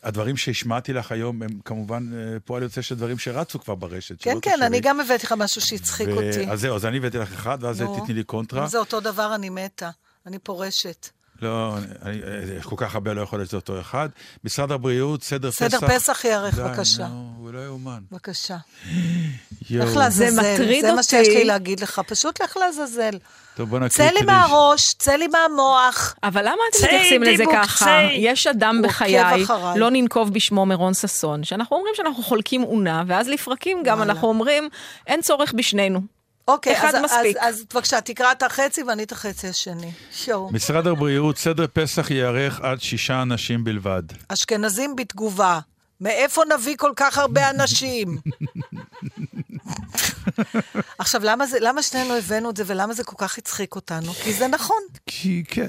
הדברים 0.03 0.37
שהשמעתי 0.37 0.93
לך 0.93 1.13
היום 1.13 1.43
הם 1.43 1.51
כמובן 1.65 2.09
uh, 2.13 2.41
פועל 2.45 2.63
יוצא 2.63 2.83
של 2.83 2.95
דברים 2.95 3.19
שרצו 3.19 3.61
כבר 3.61 3.75
ברשת. 3.75 4.23
כן, 4.23 4.39
כן. 4.43 4.63
אני 4.63 4.81
גם 4.81 5.01
הבאתי 5.01 5.27
לך 5.27 5.33
משהו 5.33 5.61
שהצחיק 5.61 6.09
אותי. 6.09 6.51
אז 6.51 6.61
זהו, 6.61 6.77
אז 6.77 6.87
אני 6.87 6.97
הבאתי 6.97 7.19
לך 7.19 7.33
אחד, 7.33 7.59
ואז. 7.61 7.83
תתני 8.03 8.15
לי 8.15 8.25
קונטרה. 8.25 8.63
אם 8.63 8.69
זה 8.69 8.79
אותו 8.79 9.01
דבר, 9.01 9.35
אני 9.35 9.51
מתה. 9.51 9.91
אני 10.27 10.39
פורשת. 10.39 11.09
לא, 11.43 11.75
אני, 12.03 12.17
אני, 12.23 12.63
כל 12.63 12.77
כך 12.79 12.95
הרבה 12.95 13.13
לא 13.15 13.21
יכול 13.21 13.39
להיות 13.39 13.55
אותו 13.55 13.81
אחד. 13.81 14.09
משרד 14.45 14.73
הבריאות, 14.73 15.23
סדר 15.23 15.51
פסח. 15.51 15.69
סדר 15.69 15.89
פסח 15.89 16.23
די, 16.27 16.63
בבקשה. 16.63 17.07
נו, 17.07 17.33
הוא 17.39 17.53
לא 17.53 17.59
יאומן. 17.59 17.99
בבקשה. 18.13 18.57
יואו. 19.71 19.87
לך 19.87 19.97
לעזאזל. 19.97 20.31
זה 20.31 20.55
מטריד 20.55 20.81
זה 20.81 20.87
מה 20.93 20.93
אותי. 20.93 21.09
שיש 21.09 21.29
לי 21.29 21.45
להגיד 21.45 21.81
לך. 21.81 22.01
פשוט 22.07 22.43
לך 22.43 22.57
לעזאזל. 22.57 23.19
טוב, 23.57 23.69
בוא 23.69 23.79
נקריא 23.79 24.09
צא 24.11 24.15
לי 24.15 24.27
מהראש, 24.27 24.93
צא 24.99 25.13
לי 25.13 25.27
מהמוח. 25.27 26.15
אבל 26.23 26.43
למה 26.43 26.57
אתם 26.71 26.85
מתייחסים 26.85 27.23
לזה 27.23 27.45
ככה? 27.53 27.85
צא. 27.85 28.09
יש 28.13 28.47
אדם 28.47 28.83
בחיי. 28.85 29.45
לא 29.77 29.91
ננקוב 29.91 30.33
בשמו 30.33 30.67
מרון 30.67 30.95
ששון, 30.95 31.45
שאנחנו 31.45 31.77
אומרים 31.77 31.95
שאנחנו 31.97 32.23
חולקים 32.23 32.65
אונה, 32.65 33.03
ואז 33.07 33.29
לפרקים 33.29 33.83
גם. 33.85 34.03
אנחנו 34.03 34.29
אומרים, 34.29 34.69
אין 35.07 35.23
צורך 35.23 35.53
בשנינו. 35.57 36.18
אוקיי, 36.49 36.79
אחד 36.79 36.95
אז, 36.95 37.05
מספיק. 37.05 37.37
אז, 37.41 37.55
אז 37.55 37.65
בבקשה, 37.75 38.01
תקרא 38.01 38.33
את 38.33 38.43
החצי 38.43 38.83
ואני 38.83 39.03
את 39.03 39.13
החצי 39.13 39.49
השני. 39.49 39.93
שואו. 40.13 40.51
משרד 40.53 40.87
הבריאות, 40.87 41.39
סדר 41.39 41.67
פסח 41.73 42.11
ייערך 42.11 42.61
עד 42.61 42.81
שישה 42.81 43.23
אנשים 43.23 43.65
בלבד. 43.65 44.03
אשכנזים 44.29 44.97
בתגובה. 44.97 45.61
מאיפה 46.01 46.43
נביא 46.55 46.77
כל 46.77 46.93
כך 46.97 47.19
הרבה 47.19 47.51
אנשים? 47.51 48.09
עכשיו, 50.99 51.21
למה, 51.25 51.47
זה, 51.47 51.59
למה 51.61 51.83
שנינו 51.83 52.15
הבאנו 52.15 52.51
את 52.51 52.57
זה 52.57 52.65
ולמה 52.67 52.95
זה 52.95 53.05
כל 53.05 53.17
כך 53.19 53.39
הצחיק 53.39 53.77
אותנו? 53.77 54.13
כי 54.13 54.33
זה 54.33 54.49
נכון. 54.49 54.83
כי 55.07 55.45
כן. 55.49 55.67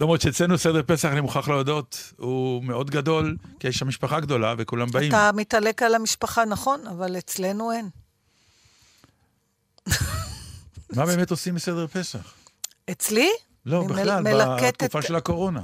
למרות 0.00 0.20
שאצלנו 0.20 0.58
סדר 0.58 0.80
פסח, 0.86 1.08
אני 1.08 1.20
מוכרח 1.20 1.48
להודות, 1.48 2.12
הוא 2.16 2.64
מאוד 2.64 2.90
גדול, 2.90 3.36
כי 3.60 3.68
יש 3.68 3.78
שם 3.78 3.88
משפחה 3.88 4.20
גדולה 4.20 4.54
וכולם 4.58 4.90
באים. 4.90 5.08
אתה 5.08 5.30
מתעלק 5.34 5.82
על 5.82 5.94
המשפחה, 5.94 6.44
נכון, 6.44 6.86
אבל 6.86 7.18
אצלנו 7.18 7.72
אין. 7.72 7.88
מה 10.96 11.06
באמת 11.06 11.30
עושים 11.30 11.54
בסדר 11.54 11.86
פסח? 11.86 12.34
אצלי? 12.90 13.30
לא, 13.66 13.84
בכלל, 13.84 14.22
בתקופה 14.62 15.02
של 15.02 15.16
הקורונה. 15.16 15.60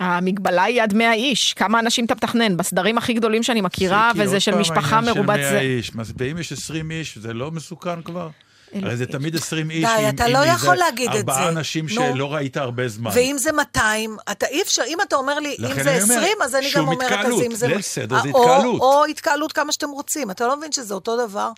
המגבלה 0.00 0.62
היא 0.62 0.82
עד 0.82 0.94
100 0.94 1.12
איש. 1.12 1.52
כמה 1.52 1.80
אנשים 1.80 2.04
אתה 2.04 2.14
מתכנן? 2.14 2.56
בסדרים 2.56 2.98
הכי 2.98 3.12
גדולים 3.12 3.42
שאני 3.42 3.60
מכירה, 3.60 4.10
שיקי, 4.12 4.24
וזה 4.24 4.34
עוד 4.34 4.40
של 4.40 4.52
פעם 4.52 4.60
משפחה 4.60 4.96
העניין 4.96 5.14
של 5.14 5.20
מרובת 5.20 5.36
100 5.38 5.50
זה. 5.50 5.58
איש. 5.60 5.92
ואם 6.16 6.38
יש 6.38 6.52
20 6.52 6.90
איש, 6.90 7.18
זה 7.18 7.32
לא 7.32 7.50
מסוכן 7.50 8.02
כבר? 8.02 8.28
הרי 8.74 8.96
זה 8.96 9.06
תמיד 9.06 9.36
20 9.36 9.70
איש. 9.70 9.84
די, 9.84 10.08
אתה 10.08 10.28
לא 10.28 10.38
יכול 10.38 10.74
להגיד 10.74 11.08
את 11.08 11.12
זה. 11.12 11.18
ארבעה 11.18 11.48
אנשים. 11.48 11.88
שלא 11.88 12.34
ראית 12.34 12.56
הרבה 12.56 12.88
זמן. 12.88 13.10
ואם 13.14 13.36
זה 13.38 13.52
200, 13.52 14.16
אתה 14.30 14.46
אי 14.46 14.62
אפשר, 14.62 14.82
אם 14.86 14.98
אתה 15.02 15.16
אומר 15.16 15.38
לי, 15.38 15.56
אם 15.58 15.82
זה 15.82 15.90
אני 15.90 16.02
אומר, 16.02 16.14
20, 16.18 16.36
אז 16.42 16.54
אני 16.54 16.70
שום 16.70 16.82
גם 16.86 16.88
אומרת, 16.92 17.12
אז 17.12 17.18
התקהלות. 17.18 17.42
אם 17.42 17.54
זה... 17.54 17.66
ליל 17.66 17.82
סדר 17.82 18.22
זה 18.22 18.30
או- 18.34 18.44
התקהלות. 18.54 18.80
או 18.80 19.04
התקהלות 19.04 19.52
כמה 19.52 19.72
שאתם 19.72 19.88
רוצים, 19.88 20.30
אתה 20.30 20.46
לא 20.46 20.56
מבין 20.56 20.72
שזה 20.72 20.94
אותו 20.94 21.26
דבר? 21.26 21.50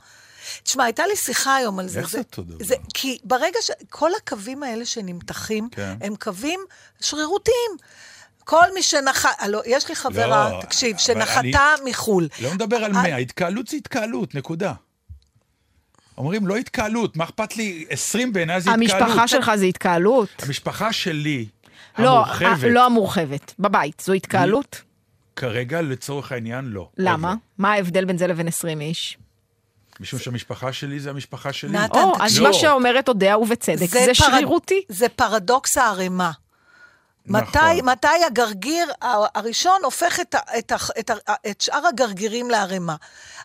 תשמע, 0.62 0.84
הייתה 0.84 1.07
לי 1.07 1.16
שיחה 1.16 1.57
היום 1.57 1.78
על 1.78 1.88
זה. 1.88 2.01
איך 2.01 2.11
זה 2.11 2.18
אותו 2.18 2.43
דבר? 2.43 2.64
זה, 2.64 2.74
כי 2.95 3.18
ברגע 3.24 3.59
ש... 3.62 3.70
כל 3.90 4.11
הקווים 4.16 4.62
האלה 4.62 4.84
שנמתחים, 4.86 5.68
כן. 5.70 5.97
הם 6.01 6.16
קווים 6.16 6.61
שרירותיים. 7.01 7.70
כל 8.45 8.64
מי 8.74 8.82
שנחת, 8.82 9.30
הלו, 9.38 9.61
יש 9.66 9.88
לי 9.88 9.95
חברה, 9.95 10.51
לא, 10.53 10.62
תקשיב, 10.62 10.99
שנחתה 10.99 11.40
אני- 11.80 11.90
מחו"ל. 11.90 12.28
לא 12.43 12.55
מדבר 12.55 12.76
על 12.76 12.93
100, 12.93 13.16
התקהלות 13.16 13.68
זה 13.68 13.76
התקהלות, 13.76 14.34
נקודה. 14.34 14.72
אומרים, 16.18 16.47
לא 16.47 16.57
התקהלות, 16.57 17.16
מה 17.16 17.24
אכפת 17.24 17.57
לי? 17.57 17.86
20 17.90 18.32
בעיניי 18.32 18.61
זה 18.61 18.70
התקהלות. 18.70 19.01
המשפחה 19.03 19.28
שלך 19.28 19.53
זה 19.57 19.64
התקהלות? 19.64 20.28
המשפחה 20.43 20.93
שלי, 20.93 21.47
לא, 21.99 22.09
המורחבת, 22.11 22.70
לא 22.70 22.86
המורחבת, 22.86 23.55
בבית. 23.59 24.03
זו 24.07 24.12
התקהלות? 24.12 24.82
כרגע 25.36 25.82
לצורך 25.82 26.32
העניין 26.32 26.64
לא. 26.64 26.88
למה? 26.99 27.34
מה 27.59 27.72
ההבדל 27.72 28.05
בין 28.05 28.18
זה 28.18 28.26
לבין 28.26 28.49
20 28.49 28.80
איש? 28.80 29.18
משום 30.01 30.18
שהמשפחה 30.18 30.72
שלי 30.72 31.01
זה 31.01 31.11
המשפחה 31.11 31.53
שלי. 31.53 31.70
נתן, 31.72 31.99
או, 31.99 32.12
אז 32.20 32.38
לא. 32.38 32.49
מה 32.49 32.53
שאומרת 32.55 33.09
אודיה 33.09 33.38
ובצדק, 33.38 33.86
זה 33.90 33.99
פרד- 34.05 34.12
שרירותי. 34.12 34.82
זה 34.88 35.09
פרדוקס 35.09 35.78
הערימה. 35.78 36.30
נכון. 37.26 37.49
מתי, 37.49 37.82
מתי 37.82 38.24
הגרגיר 38.26 38.93
הראשון 39.34 39.80
הופך 39.84 40.20
את, 40.20 40.34
את, 40.59 40.72
את, 40.99 41.11
את 41.51 41.61
שאר 41.61 41.86
הגרגירים 41.86 42.51
לערימה? 42.51 42.97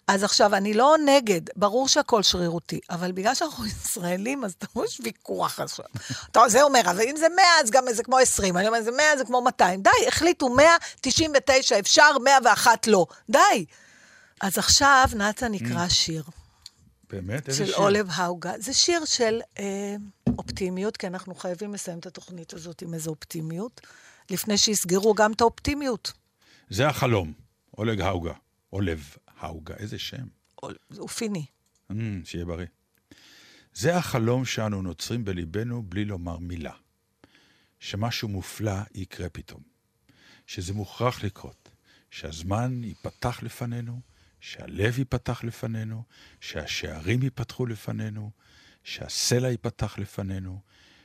אז 0.08 0.24
עכשיו, 0.24 0.56
אני 0.56 0.74
לא 0.74 0.95
נגד, 1.06 1.41
ברור 1.56 1.88
שהכל 1.88 2.24
שרירותי, 2.24 2.80
אבל 2.89 3.12
בגלל 3.12 3.36
שאנחנו 3.36 3.66
ישראלים, 3.86 4.43
אז 4.45 4.54
אתה 4.58 4.66
יש 4.86 5.02
ויכוח 5.04 5.60
עכשיו. 5.60 5.86
אתה, 6.32 6.41
זה 6.50 6.62
אומר, 6.62 6.82
אבל 6.86 7.02
אם 7.02 7.16
זה 7.18 7.28
100, 7.36 7.45
אז 7.64 7.72
גם 7.72 7.84
זה 7.91 8.04
כמו 8.04 8.18
20, 8.18 8.58
אני 8.58 8.68
אומר, 8.68 8.82
זה 8.82 8.91
100, 8.91 9.18
זה 9.18 9.26
כמו 9.26 9.41
200. 9.41 9.82
די, 9.82 9.89
החליטו 10.08 10.50
199 10.50 11.80
אפשר, 11.80 12.12
101 12.24 12.88
לא. 12.88 13.06
די. 13.30 13.66
אז 14.41 14.57
עכשיו 14.57 15.09
נתן 15.15 15.53
יקרא 15.53 15.85
mm. 15.85 15.89
שיר. 15.89 16.23
באמת? 17.09 17.47
איזה 17.49 17.65
שיר? 17.65 17.75
של 17.75 17.81
אולב 17.81 18.07
האוגה. 18.11 18.53
זה 18.59 18.73
שיר 18.73 19.05
של 19.05 19.39
אה, 19.59 19.95
אופטימיות, 20.38 20.97
כי 20.97 21.07
אנחנו 21.07 21.35
חייבים 21.35 21.73
לסיים 21.73 21.99
את 21.99 22.05
התוכנית 22.05 22.53
הזאת 22.53 22.81
עם 22.81 22.93
איזו 22.93 23.09
אופטימיות, 23.09 23.81
לפני 24.29 24.57
שיסגרו 24.57 25.13
גם 25.13 25.31
את 25.31 25.41
האופטימיות. 25.41 26.13
זה 26.69 26.88
החלום, 26.88 27.33
עולג 27.71 28.01
האוגה. 28.01 28.33
אולב 28.73 29.15
האוגה, 29.38 29.75
איזה 29.75 29.99
שם. 29.99 30.27
עול... 30.55 30.75
הוא 30.97 31.09
פיני. 31.09 31.45
Mm, 31.91 31.95
שיהיה 32.23 32.45
בריא. 32.45 32.65
זה 33.73 33.97
החלום 33.97 34.45
שאנו 34.45 34.81
נוצרים 34.81 35.25
בליבנו 35.25 35.83
בלי 35.83 36.05
לומר 36.05 36.38
מילה. 36.38 36.73
שמשהו 37.79 38.27
מופלא 38.27 38.75
יקרה 38.95 39.29
פתאום. 39.29 39.61
שזה 40.47 40.73
מוכרח 40.73 41.23
לקרות. 41.23 41.69
שהזמן 42.11 42.83
ייפתח 42.83 43.43
לפנינו. 43.43 43.99
שהלב 44.39 44.99
ייפתח 44.99 45.43
לפנינו, 45.43 46.03
שהשערים 46.41 47.23
ייפתחו 47.23 47.65
לפנינו, 47.65 48.31
שהסלע 48.83 49.49
ייפתח 49.49 49.99
לפנינו, 49.99 50.61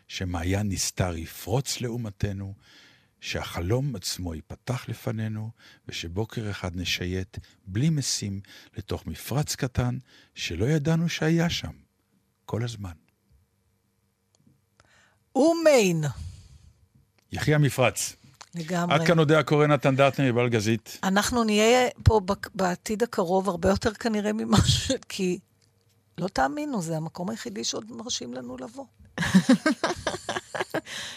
שמעיין 0.08 0.68
נסתר 0.68 1.16
יפרוץ 1.16 1.80
לאומתנו, 1.80 2.54
שהחלום 3.20 3.96
עצמו 3.96 4.34
ייפתח 4.34 4.88
לפנינו, 4.88 5.50
ושבוקר 5.88 6.50
אחד 6.50 6.76
נשייט, 6.76 7.38
בלי 7.66 7.90
משים, 7.90 8.40
לתוך 8.76 9.06
מפרץ 9.06 9.54
קטן, 9.54 9.98
שלא 10.34 10.64
ידענו 10.64 11.08
שהיה 11.08 11.50
שם, 11.50 11.72
כל 12.44 12.64
הזמן. 12.64 12.92
אומיין. 15.34 16.04
יחי 17.32 17.54
המפרץ. 17.54 18.16
לגמרי. 18.54 18.94
עד 18.94 19.06
כאן 19.06 19.18
יודע 19.18 19.42
קורא 19.42 19.66
נתן 19.66 19.96
דטנר, 19.96 20.26
יובל 20.26 20.48
אנחנו 21.02 21.44
נהיה 21.44 21.88
פה 22.02 22.20
בעתיד 22.54 23.02
הקרוב 23.02 23.48
הרבה 23.48 23.68
יותר 23.68 23.94
כנראה 23.94 24.32
ממה 24.32 24.58
ש... 24.66 24.92
כי 25.08 25.38
לא 26.18 26.28
תאמינו, 26.28 26.82
זה 26.82 26.96
המקום 26.96 27.30
היחידי 27.30 27.64
שעוד 27.64 27.84
מרשים 27.90 28.34
לנו 28.34 28.56
לבוא. 28.56 28.84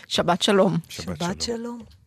שבת 0.07 0.41
שלום. 0.41 0.77
שבת, 0.89 1.05
שבת 1.05 1.41
שלום. 1.41 1.79
שלום. 1.79 2.04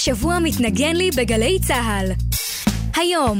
השבוע 0.00 0.38
מתנגן 0.38 0.96
לי 0.96 1.10
בגלי 1.16 1.58
צה"ל. 1.66 2.12
היום, 2.96 3.38